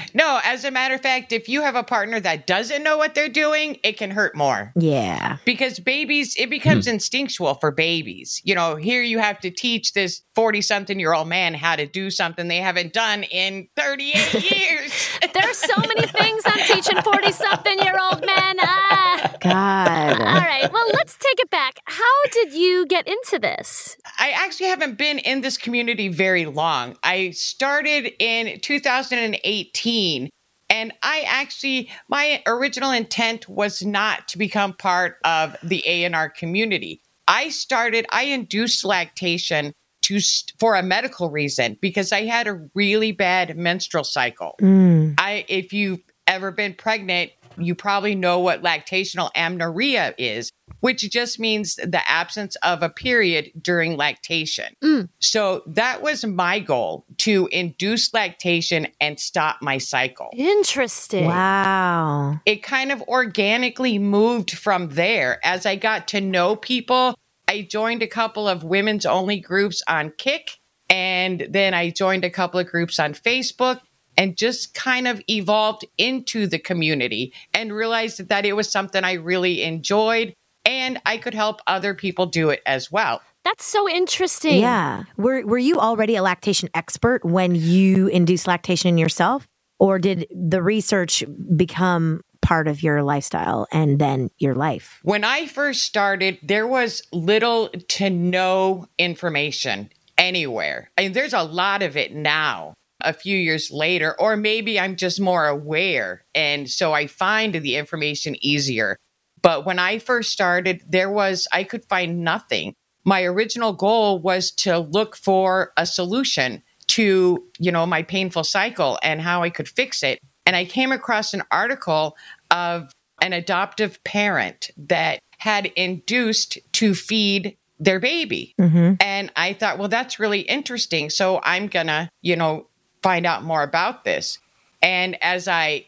no, 0.14 0.40
as 0.44 0.64
a 0.64 0.70
matter 0.70 0.94
of 0.94 1.00
fact, 1.00 1.32
if 1.32 1.48
you 1.48 1.62
have 1.62 1.74
a 1.74 1.82
partner 1.82 2.20
that 2.20 2.46
doesn't 2.46 2.82
know 2.82 2.96
what 2.96 3.14
they're 3.14 3.28
doing, 3.28 3.78
it 3.82 3.96
can 3.96 4.10
hurt 4.10 4.36
more. 4.36 4.72
Yeah. 4.76 5.38
Because 5.44 5.80
babies, 5.80 6.36
it 6.38 6.50
becomes 6.50 6.86
instinctual 6.86 7.54
for 7.54 7.70
babies. 7.70 8.40
You 8.44 8.54
know, 8.54 8.76
here 8.76 9.02
you 9.02 9.18
have 9.18 9.40
to 9.40 9.50
teach 9.50 9.94
this 9.94 10.22
40 10.34 10.60
something 10.60 11.00
year 11.00 11.14
old 11.14 11.28
man 11.28 11.54
how 11.54 11.76
to 11.76 11.86
do 11.86 12.10
something 12.10 12.48
they 12.48 12.58
haven't 12.58 12.92
done 12.92 13.24
in 13.24 13.68
38 13.76 14.34
years. 14.52 15.08
There's 15.34 15.58
so 15.58 15.74
many 15.80 16.06
things 16.06 16.42
I'm 16.44 16.66
teaching 16.66 17.00
40 17.02 17.32
something 17.32 17.78
year 17.80 17.96
old 17.98 18.24
men. 18.24 18.56
Ah. 18.60 19.07
God. 19.52 20.20
All 20.20 20.26
right, 20.26 20.70
well, 20.72 20.86
let's 20.92 21.16
take 21.16 21.40
it 21.40 21.50
back. 21.50 21.78
How 21.84 22.04
did 22.32 22.52
you 22.52 22.86
get 22.86 23.06
into 23.06 23.38
this? 23.38 23.96
I 24.18 24.30
actually 24.30 24.66
haven't 24.66 24.98
been 24.98 25.18
in 25.18 25.40
this 25.40 25.56
community 25.56 26.08
very 26.08 26.46
long. 26.46 26.96
I 27.02 27.30
started 27.30 28.12
in 28.18 28.60
2018 28.60 30.30
and 30.70 30.92
I 31.02 31.24
actually 31.26 31.90
my 32.08 32.42
original 32.46 32.90
intent 32.90 33.48
was 33.48 33.82
not 33.82 34.28
to 34.28 34.38
become 34.38 34.74
part 34.74 35.16
of 35.24 35.56
the 35.62 35.82
ANR 35.86 36.34
community. 36.34 37.00
I 37.26 37.48
started 37.48 38.06
I 38.10 38.24
induced 38.24 38.84
lactation 38.84 39.72
to 40.02 40.20
for 40.58 40.74
a 40.74 40.82
medical 40.82 41.30
reason 41.30 41.78
because 41.80 42.12
I 42.12 42.24
had 42.24 42.46
a 42.46 42.68
really 42.74 43.12
bad 43.12 43.56
menstrual 43.56 44.04
cycle. 44.04 44.56
Mm. 44.60 45.14
I 45.18 45.44
if 45.48 45.72
you've 45.72 46.00
ever 46.26 46.50
been 46.50 46.74
pregnant, 46.74 47.32
you 47.58 47.74
probably 47.74 48.14
know 48.14 48.38
what 48.38 48.62
lactational 48.62 49.30
amenorrhea 49.34 50.14
is, 50.18 50.50
which 50.80 51.08
just 51.10 51.38
means 51.38 51.76
the 51.76 52.00
absence 52.08 52.56
of 52.56 52.82
a 52.82 52.88
period 52.88 53.50
during 53.60 53.96
lactation. 53.96 54.74
Mm. 54.82 55.08
So 55.18 55.62
that 55.66 56.02
was 56.02 56.24
my 56.24 56.60
goal 56.60 57.04
to 57.18 57.48
induce 57.52 58.12
lactation 58.14 58.88
and 59.00 59.18
stop 59.18 59.58
my 59.60 59.78
cycle. 59.78 60.30
Interesting. 60.36 61.26
Wow. 61.26 62.40
It 62.46 62.62
kind 62.62 62.92
of 62.92 63.02
organically 63.02 63.98
moved 63.98 64.56
from 64.56 64.90
there 64.90 65.40
as 65.44 65.66
I 65.66 65.76
got 65.76 66.08
to 66.08 66.20
know 66.20 66.56
people. 66.56 67.14
I 67.48 67.62
joined 67.62 68.02
a 68.02 68.08
couple 68.08 68.46
of 68.46 68.62
women's 68.62 69.06
only 69.06 69.40
groups 69.40 69.82
on 69.88 70.12
Kik, 70.18 70.58
and 70.90 71.46
then 71.50 71.72
I 71.74 71.90
joined 71.90 72.24
a 72.24 72.30
couple 72.30 72.60
of 72.60 72.66
groups 72.66 72.98
on 72.98 73.14
Facebook 73.14 73.80
and 74.18 74.36
just 74.36 74.74
kind 74.74 75.08
of 75.08 75.22
evolved 75.30 75.86
into 75.96 76.46
the 76.46 76.58
community 76.58 77.32
and 77.54 77.72
realized 77.72 78.28
that 78.28 78.44
it 78.44 78.54
was 78.54 78.70
something 78.70 79.04
I 79.04 79.14
really 79.14 79.62
enjoyed 79.62 80.34
and 80.66 81.00
I 81.06 81.16
could 81.16 81.32
help 81.32 81.60
other 81.66 81.94
people 81.94 82.26
do 82.26 82.50
it 82.50 82.60
as 82.66 82.92
well. 82.92 83.22
That's 83.44 83.64
so 83.64 83.88
interesting. 83.88 84.60
Yeah. 84.60 85.04
Were 85.16 85.46
were 85.46 85.58
you 85.58 85.78
already 85.78 86.16
a 86.16 86.22
lactation 86.22 86.68
expert 86.74 87.24
when 87.24 87.54
you 87.54 88.08
induced 88.08 88.46
lactation 88.46 88.90
in 88.90 88.98
yourself? 88.98 89.48
Or 89.78 89.98
did 89.98 90.26
the 90.30 90.60
research 90.60 91.24
become 91.56 92.20
part 92.42 92.66
of 92.66 92.82
your 92.82 93.02
lifestyle 93.02 93.66
and 93.72 93.98
then 94.00 94.28
your 94.38 94.54
life? 94.54 94.98
When 95.02 95.22
I 95.22 95.46
first 95.46 95.84
started, 95.84 96.38
there 96.42 96.66
was 96.66 97.02
little 97.12 97.68
to 97.68 98.10
no 98.10 98.86
information 98.98 99.90
anywhere. 100.18 100.90
I 100.98 101.02
mean, 101.02 101.12
there's 101.12 101.32
a 101.32 101.44
lot 101.44 101.82
of 101.82 101.96
it 101.96 102.12
now, 102.12 102.74
a 103.00 103.12
few 103.12 103.36
years 103.36 103.70
later, 103.70 104.14
or 104.20 104.36
maybe 104.36 104.78
I'm 104.78 104.96
just 104.96 105.20
more 105.20 105.46
aware. 105.46 106.24
And 106.34 106.68
so 106.68 106.92
I 106.92 107.06
find 107.06 107.54
the 107.54 107.76
information 107.76 108.36
easier. 108.44 108.96
But 109.40 109.64
when 109.64 109.78
I 109.78 109.98
first 109.98 110.32
started, 110.32 110.82
there 110.88 111.10
was, 111.10 111.46
I 111.52 111.64
could 111.64 111.84
find 111.84 112.24
nothing. 112.24 112.74
My 113.04 113.22
original 113.22 113.72
goal 113.72 114.18
was 114.18 114.50
to 114.52 114.78
look 114.78 115.16
for 115.16 115.72
a 115.76 115.86
solution 115.86 116.62
to, 116.88 117.46
you 117.58 117.70
know, 117.70 117.86
my 117.86 118.02
painful 118.02 118.44
cycle 118.44 118.98
and 119.02 119.20
how 119.20 119.42
I 119.42 119.50
could 119.50 119.68
fix 119.68 120.02
it. 120.02 120.18
And 120.44 120.56
I 120.56 120.64
came 120.64 120.90
across 120.90 121.34
an 121.34 121.42
article 121.50 122.16
of 122.50 122.90
an 123.22 123.32
adoptive 123.32 124.02
parent 124.04 124.70
that 124.76 125.20
had 125.38 125.66
induced 125.66 126.58
to 126.72 126.94
feed 126.94 127.56
their 127.78 128.00
baby. 128.00 128.54
Mm-hmm. 128.60 128.94
And 129.00 129.30
I 129.36 129.52
thought, 129.52 129.78
well, 129.78 129.88
that's 129.88 130.18
really 130.18 130.40
interesting. 130.40 131.10
So 131.10 131.40
I'm 131.44 131.68
going 131.68 131.86
to, 131.86 132.08
you 132.22 132.34
know, 132.34 132.66
find 133.02 133.26
out 133.26 133.42
more 133.42 133.62
about 133.62 134.04
this. 134.04 134.38
And 134.82 135.22
as 135.22 135.48
I 135.48 135.86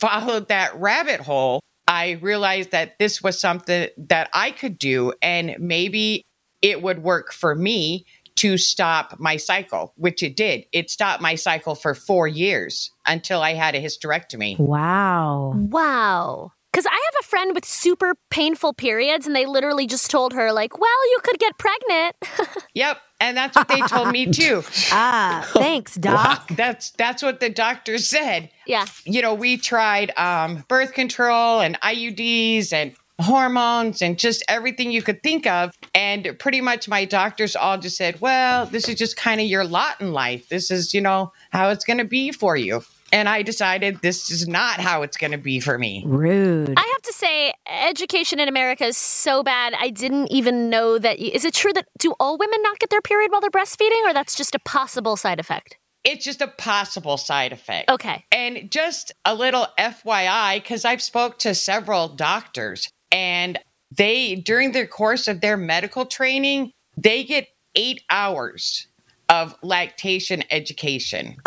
followed 0.00 0.48
that 0.48 0.74
rabbit 0.80 1.20
hole, 1.20 1.60
I 1.86 2.12
realized 2.22 2.70
that 2.70 2.98
this 2.98 3.22
was 3.22 3.40
something 3.40 3.88
that 3.96 4.30
I 4.32 4.50
could 4.50 4.78
do 4.78 5.12
and 5.22 5.56
maybe 5.58 6.22
it 6.62 6.82
would 6.82 7.02
work 7.02 7.32
for 7.32 7.54
me 7.54 8.06
to 8.36 8.56
stop 8.58 9.18
my 9.20 9.36
cycle, 9.36 9.92
which 9.96 10.22
it 10.22 10.36
did. 10.36 10.64
It 10.72 10.90
stopped 10.90 11.22
my 11.22 11.34
cycle 11.34 11.74
for 11.74 11.94
four 11.94 12.26
years 12.26 12.90
until 13.06 13.42
I 13.42 13.54
had 13.54 13.74
a 13.74 13.82
hysterectomy. 13.82 14.58
Wow. 14.58 15.52
Wow. 15.54 16.52
Because 16.74 16.86
I 16.86 16.90
have 16.90 17.20
a 17.20 17.26
friend 17.28 17.54
with 17.54 17.64
super 17.64 18.16
painful 18.30 18.72
periods, 18.74 19.28
and 19.28 19.36
they 19.36 19.46
literally 19.46 19.86
just 19.86 20.10
told 20.10 20.32
her, 20.32 20.50
like, 20.52 20.76
well, 20.76 21.10
you 21.10 21.20
could 21.22 21.38
get 21.38 21.56
pregnant. 21.56 22.16
Yep. 22.74 22.98
And 23.20 23.36
that's 23.36 23.54
what 23.54 23.68
they 23.68 23.80
told 23.82 24.10
me 24.10 24.26
too. 24.32 24.64
Ah, 24.90 25.48
thanks, 25.52 25.94
doc. 26.00 26.48
That's 26.48 26.90
that's 26.90 27.22
what 27.22 27.38
the 27.38 27.48
doctor 27.48 27.98
said. 27.98 28.50
yeah. 28.66 28.86
you 29.04 29.22
know, 29.22 29.32
we 29.32 29.56
tried 29.56 30.10
um, 30.18 30.64
birth 30.66 30.92
control 30.92 31.60
and 31.60 31.80
IUDs 31.80 32.72
and 32.72 32.96
hormones 33.20 34.02
and 34.02 34.18
just 34.18 34.42
everything 34.48 34.90
you 34.90 35.02
could 35.02 35.22
think 35.22 35.46
of. 35.46 35.72
And 35.94 36.36
pretty 36.40 36.60
much 36.60 36.88
my 36.88 37.04
doctors 37.04 37.54
all 37.54 37.78
just 37.78 37.96
said, 37.96 38.20
well, 38.20 38.66
this 38.66 38.88
is 38.88 38.96
just 38.96 39.16
kind 39.16 39.40
of 39.40 39.46
your 39.46 39.64
lot 39.64 40.00
in 40.00 40.12
life. 40.12 40.48
This 40.48 40.72
is, 40.72 40.92
you 40.92 41.00
know, 41.00 41.32
how 41.50 41.68
it's 41.68 41.84
going 41.84 41.98
to 41.98 42.04
be 42.04 42.32
for 42.32 42.56
you. 42.56 42.82
And 43.14 43.28
I 43.28 43.42
decided 43.42 44.00
this 44.02 44.28
is 44.28 44.48
not 44.48 44.80
how 44.80 45.02
it's 45.02 45.16
going 45.16 45.30
to 45.30 45.38
be 45.38 45.60
for 45.60 45.78
me. 45.78 46.02
Rude. 46.04 46.74
I 46.76 46.80
have 46.80 47.02
to 47.02 47.12
say, 47.12 47.52
education 47.68 48.40
in 48.40 48.48
America 48.48 48.84
is 48.84 48.96
so 48.96 49.44
bad. 49.44 49.72
I 49.78 49.90
didn't 49.90 50.32
even 50.32 50.68
know 50.68 50.98
that. 50.98 51.20
You, 51.20 51.30
is 51.32 51.44
it 51.44 51.54
true 51.54 51.72
that 51.74 51.86
do 51.96 52.12
all 52.18 52.36
women 52.36 52.60
not 52.62 52.80
get 52.80 52.90
their 52.90 53.00
period 53.00 53.30
while 53.30 53.40
they're 53.40 53.50
breastfeeding, 53.50 54.02
or 54.04 54.12
that's 54.12 54.34
just 54.34 54.56
a 54.56 54.58
possible 54.58 55.16
side 55.16 55.38
effect? 55.38 55.78
It's 56.02 56.24
just 56.24 56.42
a 56.42 56.48
possible 56.48 57.16
side 57.16 57.52
effect. 57.52 57.88
Okay. 57.88 58.24
And 58.32 58.68
just 58.68 59.12
a 59.24 59.32
little 59.32 59.68
FYI, 59.78 60.56
because 60.56 60.84
I've 60.84 61.00
spoke 61.00 61.38
to 61.38 61.54
several 61.54 62.08
doctors 62.08 62.90
and 63.12 63.60
they, 63.96 64.34
during 64.34 64.72
the 64.72 64.88
course 64.88 65.28
of 65.28 65.40
their 65.40 65.56
medical 65.56 66.04
training, 66.04 66.72
they 66.96 67.22
get 67.22 67.46
eight 67.76 68.02
hours 68.10 68.88
of 69.28 69.54
lactation 69.62 70.42
education. 70.50 71.36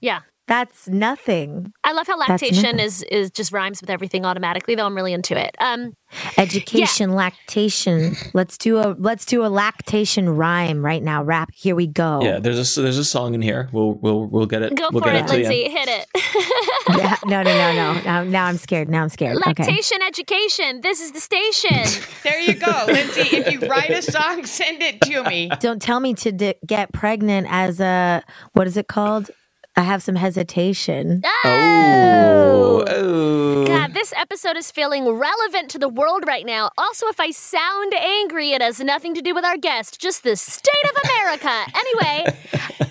Yeah. 0.00 0.20
That's 0.48 0.86
nothing. 0.88 1.72
I 1.82 1.92
love 1.92 2.06
how 2.06 2.16
lactation 2.18 2.78
is 2.78 3.02
is 3.04 3.30
just 3.32 3.50
rhymes 3.52 3.80
with 3.80 3.90
everything 3.90 4.24
automatically. 4.24 4.76
Though 4.76 4.86
I'm 4.86 4.94
really 4.94 5.12
into 5.12 5.36
it. 5.36 5.56
Um, 5.58 5.94
Education, 6.38 7.14
lactation. 7.14 8.14
Let's 8.32 8.56
do 8.56 8.78
a 8.78 8.94
let's 8.98 9.26
do 9.26 9.44
a 9.44 9.48
lactation 9.48 10.28
rhyme 10.30 10.84
right 10.84 11.02
now. 11.02 11.24
Rap. 11.24 11.50
Here 11.52 11.74
we 11.74 11.88
go. 11.88 12.20
Yeah, 12.22 12.38
there's 12.38 12.78
a 12.78 12.80
there's 12.82 12.98
a 12.98 13.04
song 13.04 13.34
in 13.34 13.42
here. 13.42 13.68
We'll 13.72 13.94
we'll 13.94 14.26
we'll 14.26 14.46
get 14.46 14.62
it. 14.62 14.76
go 14.76 14.88
we'll 14.92 15.02
for 15.02 15.10
get 15.10 15.24
it, 15.24 15.28
to 15.28 15.36
you. 15.40 15.48
Lindsay. 15.48 15.68
Hit 15.68 15.88
it. 15.88 16.06
Yeah, 16.96 17.16
No, 17.26 17.42
no, 17.42 17.52
no, 17.52 17.72
no. 17.74 18.00
Now, 18.04 18.22
now 18.22 18.44
I'm 18.46 18.56
scared. 18.58 18.88
Now 18.88 19.02
I'm 19.02 19.08
scared. 19.08 19.36
Okay. 19.38 19.44
Lactation 19.48 19.98
education. 20.06 20.80
This 20.82 21.00
is 21.00 21.10
the 21.12 21.20
station. 21.20 21.84
There 22.22 22.40
you 22.40 22.54
go, 22.54 22.84
Lindsay. 22.86 23.36
If 23.36 23.52
you 23.52 23.68
write 23.68 23.90
a 23.90 24.02
song, 24.02 24.44
send 24.46 24.82
it 24.82 25.00
to 25.02 25.22
me. 25.24 25.48
Don't 25.60 25.80
tell 25.80 26.00
me 26.00 26.12
to 26.14 26.32
d- 26.32 26.54
get 26.66 26.92
pregnant 26.92 27.46
as 27.50 27.78
a 27.80 28.22
what 28.52 28.66
is 28.66 28.76
it 28.76 28.88
called? 28.88 29.30
I 29.76 29.82
have 29.82 30.02
some 30.02 30.16
hesitation. 30.16 31.22
Oh, 31.44 32.84
oh. 32.86 33.66
God, 33.66 33.92
this 33.92 34.14
episode 34.16 34.56
is 34.56 34.70
feeling 34.70 35.06
relevant 35.06 35.70
to 35.70 35.78
the 35.78 35.88
world 35.88 36.24
right 36.26 36.46
now. 36.46 36.70
Also, 36.78 37.08
if 37.08 37.20
I 37.20 37.30
sound 37.30 37.92
angry, 37.92 38.52
it 38.52 38.62
has 38.62 38.80
nothing 38.80 39.12
to 39.14 39.20
do 39.20 39.34
with 39.34 39.44
our 39.44 39.58
guest, 39.58 40.00
just 40.00 40.22
the 40.22 40.34
state 40.34 40.72
of 40.84 41.02
America. 41.04 41.66
anyway, 41.74 42.38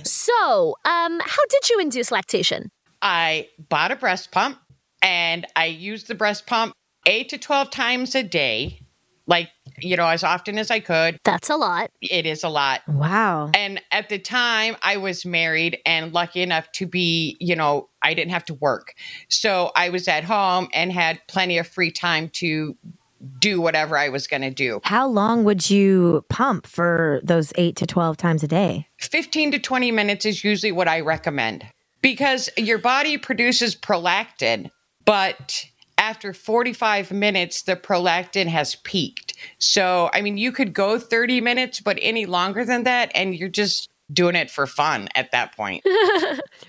so 0.04 0.76
um, 0.86 1.20
how 1.26 1.46
did 1.50 1.70
you 1.72 1.80
induce 1.80 2.12
lactation? 2.12 2.70
I 3.02 3.50
bought 3.68 3.92
a 3.92 3.96
breast 3.96 4.32
pump 4.32 4.60
and 5.02 5.48
I 5.56 5.66
used 5.66 6.08
the 6.08 6.16
breast 6.16 6.46
pump 6.46 6.74
eight 7.08 7.30
to 7.30 7.40
12 7.40 7.72
times 7.72 8.14
a 8.14 8.22
day, 8.22 8.82
like, 9.28 9.50
you 9.80 9.98
know, 9.98 10.08
as 10.08 10.24
often 10.24 10.58
as 10.58 10.72
I 10.72 10.80
could. 10.80 11.20
That's 11.24 11.50
a 11.50 11.58
lot. 11.58 11.92
It 12.02 12.26
is 12.26 12.44
a 12.44 12.50
lot. 12.50 12.82
Wow. 12.88 13.52
And 13.54 13.82
at 13.92 14.10
the 14.10 14.20
time, 14.20 14.76
I 14.82 14.98
was 14.98 15.26
married 15.26 15.80
and 15.86 16.14
lucky 16.14 16.42
enough 16.42 16.72
to 16.74 16.86
be, 16.86 17.36
you 17.40 17.56
know, 17.56 17.90
I 18.02 18.14
didn't 18.14 18.32
have 18.32 18.46
to 18.46 18.54
work. 18.56 18.94
So 19.30 19.72
I 19.76 19.90
was 19.90 20.08
at 20.08 20.24
home 20.24 20.70
and 20.74 20.92
had 20.92 21.20
plenty 21.28 21.58
of 21.58 21.68
free 21.68 21.92
time 21.92 22.30
to 22.30 22.78
do 23.40 23.60
whatever 23.60 23.98
I 23.98 24.10
was 24.10 24.28
going 24.28 24.44
to 24.44 24.52
do. 24.52 24.80
How 24.84 25.08
long 25.08 25.44
would 25.46 25.70
you 25.70 26.24
pump 26.30 26.68
for 26.68 27.22
those 27.24 27.52
eight 27.56 27.76
to 27.78 27.88
12 27.88 28.18
times 28.18 28.44
a 28.44 28.48
day? 28.48 28.88
15 29.00 29.52
to 29.54 29.60
20 29.60 29.92
minutes 29.92 30.26
is 30.26 30.44
usually 30.44 30.72
what 30.72 30.88
I 30.88 31.00
recommend 31.00 31.66
because 32.02 32.50
your 32.56 32.78
body 32.78 33.18
produces 33.18 33.76
prolactin, 33.76 34.70
but 35.06 35.66
after 36.06 36.34
45 36.34 37.12
minutes, 37.12 37.64
the 37.64 37.76
prolactin 37.76 38.46
has 38.46 38.76
peaked. 38.76 39.34
So, 39.58 40.12
I 40.14 40.22
mean, 40.22 40.38
you 40.38 40.52
could 40.52 40.72
go 40.72 41.00
30 41.00 41.42
minutes, 41.42 41.80
but 41.80 41.98
any 42.00 42.28
longer 42.28 42.64
than 42.64 42.84
that, 42.84 43.12
and 43.16 43.36
you're 43.36 43.50
just 43.50 43.90
doing 44.12 44.36
it 44.36 44.52
for 44.52 44.68
fun 44.68 45.08
at 45.16 45.32
that 45.32 45.56
point. 45.56 45.86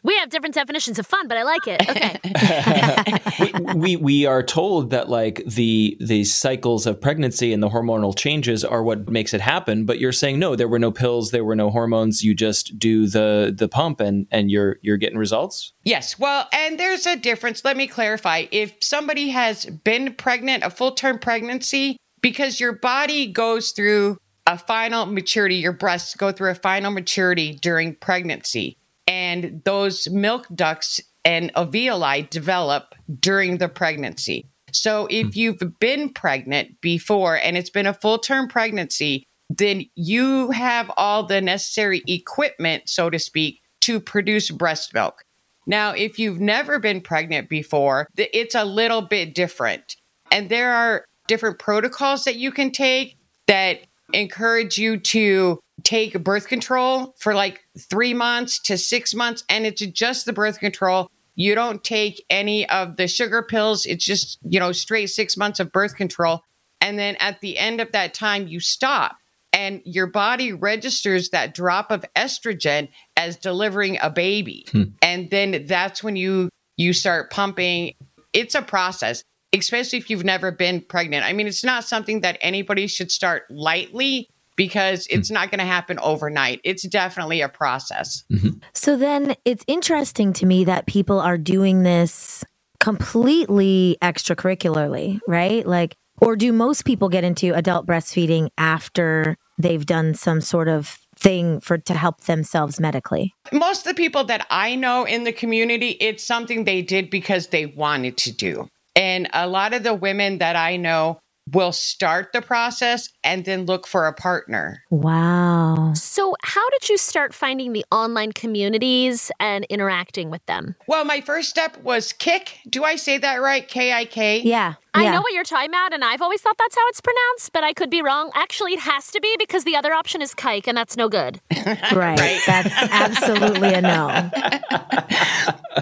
We 0.02 0.16
have 0.18 0.30
different 0.30 0.54
definitions 0.54 0.98
of 0.98 1.06
fun, 1.06 1.26
but 1.26 1.36
I 1.36 1.42
like 1.42 1.66
it. 1.66 1.88
Okay. 1.88 3.72
we 3.74 3.96
we 3.96 4.26
are 4.26 4.42
told 4.42 4.90
that 4.90 5.08
like 5.08 5.42
the 5.46 5.96
the 6.00 6.24
cycles 6.24 6.86
of 6.86 7.00
pregnancy 7.00 7.52
and 7.52 7.62
the 7.62 7.68
hormonal 7.68 8.16
changes 8.16 8.64
are 8.64 8.82
what 8.82 9.08
makes 9.08 9.34
it 9.34 9.40
happen 9.40 9.84
but 9.84 9.98
you're 9.98 10.12
saying 10.12 10.38
no 10.38 10.54
there 10.54 10.68
were 10.68 10.78
no 10.78 10.92
pills 10.92 11.30
there 11.30 11.44
were 11.44 11.56
no 11.56 11.70
hormones 11.70 12.22
you 12.22 12.34
just 12.34 12.78
do 12.78 13.06
the 13.06 13.52
the 13.56 13.68
pump 13.68 14.00
and 14.00 14.26
and 14.30 14.50
you're 14.50 14.78
you're 14.82 14.96
getting 14.96 15.18
results 15.18 15.72
Yes. 15.86 16.18
Well, 16.18 16.48
and 16.52 16.80
there's 16.80 17.06
a 17.06 17.14
difference. 17.14 17.64
Let 17.64 17.76
me 17.76 17.86
clarify. 17.86 18.46
If 18.50 18.74
somebody 18.80 19.28
has 19.28 19.66
been 19.66 20.14
pregnant, 20.14 20.64
a 20.64 20.70
full 20.70 20.92
term 20.92 21.20
pregnancy, 21.20 21.96
because 22.20 22.58
your 22.58 22.72
body 22.72 23.28
goes 23.28 23.70
through 23.70 24.18
a 24.46 24.56
final 24.56 25.06
maturity, 25.06 25.56
your 25.56 25.72
breasts 25.72 26.14
go 26.14 26.32
through 26.32 26.50
a 26.50 26.54
final 26.54 26.90
maturity 26.90 27.54
during 27.54 27.94
pregnancy, 27.94 28.78
and 29.06 29.62
those 29.64 30.08
milk 30.08 30.46
ducts 30.54 31.00
and 31.24 31.52
alveoli 31.54 32.28
develop 32.30 32.94
during 33.20 33.58
the 33.58 33.68
pregnancy. 33.68 34.46
So 34.72 35.08
if 35.10 35.28
hmm. 35.28 35.32
you've 35.34 35.80
been 35.80 36.10
pregnant 36.10 36.80
before 36.80 37.36
and 37.36 37.56
it's 37.56 37.70
been 37.70 37.86
a 37.86 37.94
full 37.94 38.18
term 38.18 38.48
pregnancy, 38.48 39.24
then 39.50 39.84
you 39.94 40.50
have 40.50 40.90
all 40.96 41.24
the 41.24 41.40
necessary 41.40 42.02
equipment, 42.06 42.88
so 42.88 43.10
to 43.10 43.18
speak, 43.18 43.60
to 43.82 44.00
produce 44.00 44.50
breast 44.50 44.92
milk. 44.94 45.22
Now, 45.66 45.90
if 45.90 46.18
you've 46.18 46.40
never 46.40 46.78
been 46.78 47.00
pregnant 47.00 47.48
before, 47.48 48.08
it's 48.16 48.54
a 48.54 48.64
little 48.64 49.02
bit 49.02 49.34
different. 49.34 49.96
And 50.30 50.48
there 50.48 50.72
are 50.72 51.04
different 51.26 51.58
protocols 51.58 52.24
that 52.24 52.36
you 52.36 52.52
can 52.52 52.70
take 52.70 53.16
that 53.46 53.80
encourage 54.12 54.78
you 54.78 54.98
to 54.98 55.60
take 55.82 56.22
birth 56.22 56.48
control 56.48 57.14
for 57.18 57.34
like 57.34 57.64
three 57.78 58.14
months 58.14 58.58
to 58.60 58.78
six 58.78 59.14
months. 59.14 59.44
And 59.48 59.66
it's 59.66 59.84
just 59.86 60.26
the 60.26 60.32
birth 60.32 60.58
control. 60.58 61.10
You 61.34 61.54
don't 61.54 61.84
take 61.84 62.24
any 62.30 62.68
of 62.68 62.96
the 62.96 63.08
sugar 63.08 63.42
pills. 63.42 63.84
It's 63.84 64.04
just, 64.04 64.38
you 64.42 64.58
know, 64.58 64.72
straight 64.72 65.08
six 65.08 65.36
months 65.36 65.60
of 65.60 65.72
birth 65.72 65.94
control. 65.94 66.42
And 66.80 66.98
then 66.98 67.16
at 67.16 67.40
the 67.40 67.58
end 67.58 67.80
of 67.80 67.92
that 67.92 68.14
time, 68.14 68.48
you 68.48 68.60
stop 68.60 69.16
and 69.56 69.80
your 69.84 70.06
body 70.06 70.52
registers 70.52 71.30
that 71.30 71.54
drop 71.54 71.90
of 71.90 72.04
estrogen 72.14 72.88
as 73.16 73.36
delivering 73.36 73.98
a 74.02 74.10
baby 74.10 74.66
hmm. 74.70 74.84
and 75.02 75.30
then 75.30 75.64
that's 75.66 76.04
when 76.04 76.14
you 76.14 76.48
you 76.76 76.92
start 76.92 77.30
pumping 77.30 77.94
it's 78.32 78.54
a 78.54 78.62
process 78.62 79.24
especially 79.54 79.98
if 79.98 80.10
you've 80.10 80.24
never 80.24 80.50
been 80.50 80.80
pregnant 80.80 81.24
i 81.24 81.32
mean 81.32 81.46
it's 81.46 81.64
not 81.64 81.84
something 81.84 82.20
that 82.20 82.38
anybody 82.40 82.86
should 82.86 83.10
start 83.10 83.44
lightly 83.50 84.28
because 84.56 85.06
hmm. 85.06 85.18
it's 85.18 85.30
not 85.30 85.50
going 85.50 85.58
to 85.58 85.66
happen 85.66 85.98
overnight 86.00 86.60
it's 86.64 86.86
definitely 86.88 87.40
a 87.40 87.48
process 87.48 88.24
mm-hmm. 88.32 88.50
So 88.86 88.96
then 88.96 89.34
it's 89.44 89.64
interesting 89.66 90.32
to 90.34 90.46
me 90.46 90.62
that 90.62 90.86
people 90.86 91.18
are 91.18 91.38
doing 91.38 91.82
this 91.82 92.44
completely 92.78 93.96
extracurricularly, 94.00 95.18
right? 95.26 95.66
Like, 95.66 95.96
or 96.20 96.36
do 96.36 96.52
most 96.52 96.84
people 96.84 97.08
get 97.08 97.24
into 97.24 97.52
adult 97.52 97.84
breastfeeding 97.84 98.50
after 98.56 99.36
they've 99.58 99.84
done 99.84 100.14
some 100.14 100.40
sort 100.40 100.68
of 100.68 101.00
thing 101.16 101.58
for 101.60 101.78
to 101.78 101.94
help 101.94 102.20
themselves 102.20 102.78
medically? 102.78 103.34
most 103.52 103.86
of 103.86 103.96
the 103.96 104.00
people 104.00 104.22
that 104.24 104.46
I 104.50 104.76
know 104.76 105.04
in 105.04 105.24
the 105.24 105.32
community, 105.32 105.96
it's 105.98 106.22
something 106.22 106.62
they 106.62 106.82
did 106.82 107.10
because 107.10 107.48
they 107.48 107.66
wanted 107.66 108.16
to 108.18 108.32
do. 108.32 108.68
And 108.96 109.28
a 109.32 109.46
lot 109.46 109.74
of 109.74 109.82
the 109.82 109.94
women 109.94 110.38
that 110.38 110.56
I 110.56 110.76
know 110.76 111.20
will 111.52 111.72
start 111.72 112.32
the 112.32 112.42
process 112.42 113.08
and 113.22 113.44
then 113.44 113.66
look 113.66 113.86
for 113.86 114.06
a 114.06 114.12
partner. 114.12 114.82
Wow. 114.90 115.92
so, 115.94 116.34
how 116.42 116.68
did 116.70 116.88
you 116.88 116.98
start 116.98 117.32
finding 117.32 117.72
the 117.72 117.84
online 117.92 118.32
communities 118.32 119.30
and 119.38 119.64
interacting 119.66 120.30
with 120.30 120.44
them? 120.46 120.74
Well, 120.88 121.04
my 121.04 121.20
first 121.20 121.48
step 121.48 121.76
was 121.82 122.12
Kik. 122.12 122.58
Do 122.68 122.84
I 122.84 122.96
say 122.96 123.18
that 123.18 123.36
right? 123.36 123.66
K 123.66 123.92
I 123.92 124.04
K? 124.06 124.40
Yeah. 124.40 124.74
I 124.94 125.04
yeah. 125.04 125.12
know 125.12 125.20
what 125.20 125.34
you're 125.34 125.44
talking 125.44 125.68
about, 125.68 125.92
and 125.92 126.02
I've 126.02 126.22
always 126.22 126.40
thought 126.40 126.56
that's 126.58 126.74
how 126.74 126.88
it's 126.88 127.02
pronounced, 127.02 127.52
but 127.52 127.62
I 127.62 127.74
could 127.74 127.90
be 127.90 128.00
wrong. 128.00 128.30
Actually, 128.34 128.72
it 128.72 128.80
has 128.80 129.10
to 129.10 129.20
be 129.20 129.36
because 129.38 129.64
the 129.64 129.76
other 129.76 129.92
option 129.92 130.22
is 130.22 130.34
kike, 130.34 130.66
and 130.66 130.76
that's 130.76 130.96
no 130.96 131.08
good. 131.08 131.40
Right. 131.92 132.40
That's 132.46 132.72
absolutely 132.72 133.74
a 133.74 133.82
no. 133.82 134.30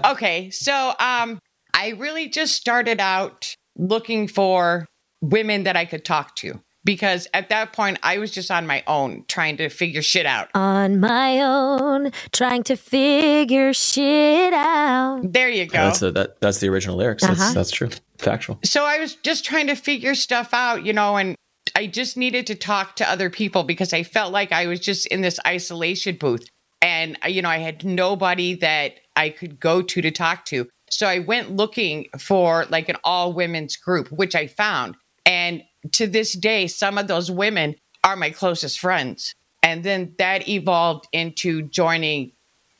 Okay. 0.12 0.50
So 0.50 0.92
um 0.98 1.38
I 1.74 1.90
really 1.98 2.28
just 2.28 2.54
started 2.54 3.00
out 3.00 3.54
looking 3.76 4.28
for 4.28 4.86
women 5.20 5.64
that 5.64 5.76
I 5.76 5.84
could 5.84 6.04
talk 6.04 6.36
to 6.36 6.60
because 6.84 7.26
at 7.34 7.48
that 7.48 7.72
point 7.72 7.98
I 8.02 8.18
was 8.18 8.30
just 8.30 8.50
on 8.50 8.66
my 8.66 8.84
own 8.86 9.24
trying 9.26 9.56
to 9.56 9.68
figure 9.68 10.02
shit 10.02 10.26
out. 10.26 10.50
On 10.54 11.00
my 11.00 11.40
own, 11.40 12.12
trying 12.32 12.62
to 12.64 12.76
figure 12.76 13.72
shit 13.72 14.52
out. 14.52 15.20
There 15.24 15.48
you 15.48 15.66
go. 15.66 15.78
that's 15.78 16.00
the 16.00 16.10
that, 16.12 16.40
that's 16.40 16.60
the 16.60 16.68
original 16.68 16.96
lyrics 16.96 17.22
that's 17.26 17.40
Uh-huh. 17.40 17.52
that's 17.54 17.70
true 17.70 17.90
factual 18.18 18.58
so 18.64 18.84
I 18.84 18.98
was 19.00 19.16
just 19.16 19.44
trying 19.44 19.66
to 19.66 19.74
figure 19.74 20.14
stuff 20.14 20.54
out, 20.54 20.84
you 20.86 20.92
know, 20.92 21.16
and 21.16 21.34
I 21.74 21.86
just 21.88 22.16
needed 22.16 22.46
to 22.46 22.54
talk 22.54 22.96
to 22.96 23.10
other 23.10 23.28
people 23.30 23.64
because 23.64 23.92
I 23.92 24.02
felt 24.04 24.32
like 24.32 24.52
I 24.52 24.66
was 24.66 24.78
just 24.80 25.06
in 25.08 25.22
this 25.22 25.40
isolation 25.46 26.16
booth 26.16 26.46
and 26.80 27.18
uh, 27.24 27.28
you 27.28 27.42
know, 27.42 27.48
I 27.48 27.58
had 27.58 27.84
nobody 27.84 28.54
that 28.56 29.00
I 29.16 29.30
could 29.30 29.58
go 29.58 29.82
to 29.82 30.02
to 30.02 30.10
talk 30.10 30.44
to. 30.46 30.68
So 30.94 31.08
I 31.08 31.18
went 31.18 31.56
looking 31.56 32.06
for 32.18 32.66
like 32.70 32.88
an 32.88 32.96
all 33.02 33.32
women's 33.32 33.76
group, 33.76 34.12
which 34.12 34.36
I 34.36 34.46
found. 34.46 34.96
And 35.26 35.64
to 35.92 36.06
this 36.06 36.34
day, 36.34 36.68
some 36.68 36.98
of 36.98 37.08
those 37.08 37.30
women 37.30 37.74
are 38.04 38.14
my 38.14 38.30
closest 38.30 38.78
friends. 38.78 39.34
And 39.62 39.82
then 39.82 40.14
that 40.18 40.48
evolved 40.48 41.08
into 41.12 41.62
joining 41.62 42.32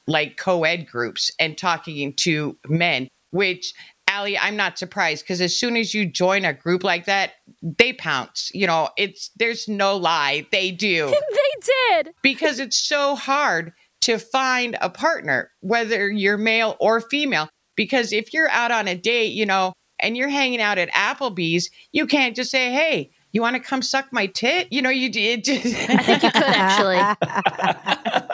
like 0.07 0.37
co-ed 0.37 0.87
groups 0.87 1.33
and 1.41 1.59
talking 1.59 2.13
to 2.19 2.57
men, 2.69 3.09
which 3.31 3.73
Allie, 4.07 4.39
I'm 4.39 4.55
not 4.55 4.79
surprised 4.79 5.25
because 5.25 5.41
as 5.41 5.57
soon 5.57 5.77
as 5.77 5.93
you 5.93 6.07
join 6.07 6.45
a 6.45 6.53
group 6.53 6.85
like 6.85 7.07
that, 7.07 7.33
they 7.63 7.95
pounce. 7.95 8.51
You 8.55 8.69
know, 8.69 8.91
it's 8.97 9.31
there's 9.37 9.67
no 9.67 9.97
lie, 9.97 10.47
they 10.53 10.71
do 10.71 11.07
they 11.33 11.71
did. 12.03 12.15
because 12.23 12.61
it's 12.61 12.79
so 12.79 13.17
hard 13.17 13.73
to 14.03 14.19
find 14.19 14.77
a 14.83 14.91
partner, 14.91 15.51
whether 15.61 16.11
you're 16.11 16.37
male 16.37 16.77
or 16.79 17.01
female. 17.01 17.49
Because 17.77 18.13
if 18.13 18.33
you're 18.33 18.51
out 18.51 18.71
on 18.71 18.89
a 18.89 18.95
date, 18.95 19.33
you 19.33 19.47
know, 19.47 19.73
and 20.01 20.17
you're 20.17 20.29
hanging 20.29 20.61
out 20.61 20.79
at 20.79 20.91
Applebee's, 20.93 21.71
you 21.93 22.07
can't 22.07 22.37
just 22.37 22.51
say, 22.51 22.73
"Hey, 22.73 23.11
you 23.33 23.41
want 23.41 23.57
to 23.57 23.61
come 23.61 23.83
suck 23.83 24.13
my 24.13 24.27
tit?" 24.27 24.69
You 24.71 24.83
know, 24.83 24.91
you 24.91 25.11
did. 25.11 25.45
Just, 25.45 25.67
I 25.67 25.97
think 25.97 26.23
you 26.23 26.31
could 26.31 26.43
actually. 26.43 26.97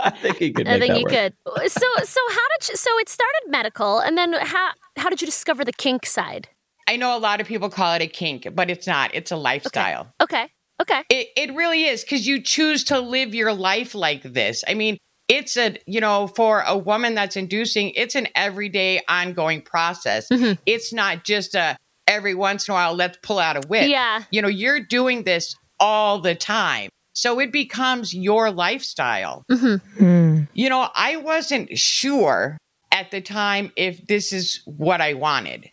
I 0.03 0.11
think 0.21 0.41
you 0.41 0.53
could 0.53 0.69
I 0.69 0.79
think 0.79 0.93
that 0.93 0.99
you 0.99 1.05
work. 1.05 1.13
could. 1.13 1.71
So, 1.71 1.87
so 2.05 2.21
how 2.31 2.47
did 2.59 2.69
you? 2.69 2.77
So 2.77 2.91
it 2.99 3.09
started 3.09 3.43
medical, 3.49 3.99
and 3.99 4.17
then 4.17 4.33
how 4.33 4.71
how 4.97 5.09
did 5.09 5.21
you 5.21 5.27
discover 5.27 5.65
the 5.65 5.73
kink 5.73 6.07
side? 6.07 6.49
I 6.89 6.97
know 6.97 7.17
a 7.17 7.21
lot 7.21 7.41
of 7.41 7.47
people 7.47 7.71
call 7.71 7.95
it 7.95 8.03
a 8.03 8.09
kink, 8.09 8.49
but 8.53 8.69
it's 8.69 8.87
not. 8.87 9.15
It's 9.15 9.31
a 9.31 9.37
lifestyle. 9.37 10.13
Okay, 10.21 10.49
okay. 10.81 11.05
It 11.09 11.29
it 11.37 11.55
really 11.55 11.85
is 11.85 12.03
because 12.03 12.27
you 12.27 12.43
choose 12.43 12.85
to 12.85 12.99
live 12.99 13.35
your 13.35 13.53
life 13.53 13.95
like 13.95 14.23
this. 14.23 14.65
I 14.67 14.75
mean, 14.75 14.99
it's 15.31 15.57
a 15.57 15.77
you 15.87 16.01
know 16.01 16.27
for 16.27 16.63
a 16.67 16.77
woman 16.77 17.15
that's 17.15 17.37
inducing, 17.37 17.91
it's 17.91 18.15
an 18.15 18.29
everyday 18.35 19.01
ongoing 19.09 19.63
process. 19.63 20.29
Mhm. 20.29 20.59
It's 20.67 20.93
not 20.93 21.25
just 21.25 21.55
a 21.55 21.77
every 22.07 22.35
once 22.35 22.67
in 22.67 22.73
a 22.73 22.75
while 22.75 22.95
let's 22.95 23.17
pull 23.23 23.39
out 23.39 23.57
a 23.57 23.67
whip. 23.69 23.89
Yeah. 23.89 24.25
You 24.31 24.43
know, 24.43 24.49
you're 24.49 24.81
doing 24.81 25.23
this 25.23 25.55
all 25.79 26.19
the 26.19 26.35
time. 26.35 26.91
So 27.15 27.39
it 27.39 27.53
becomes 27.53 28.13
your 28.13 28.51
lifestyle. 28.51 29.45
Hmm. 29.49 30.43
You 30.53 30.69
know, 30.69 30.89
I 30.95 31.17
wasn't 31.17 31.79
sure 31.79 32.59
at 32.93 33.11
the 33.11 33.21
time 33.21 33.73
if 33.77 34.07
this 34.07 34.33
is 34.33 34.61
what 34.65 35.01
I 35.01 35.15
wanted. 35.15 35.71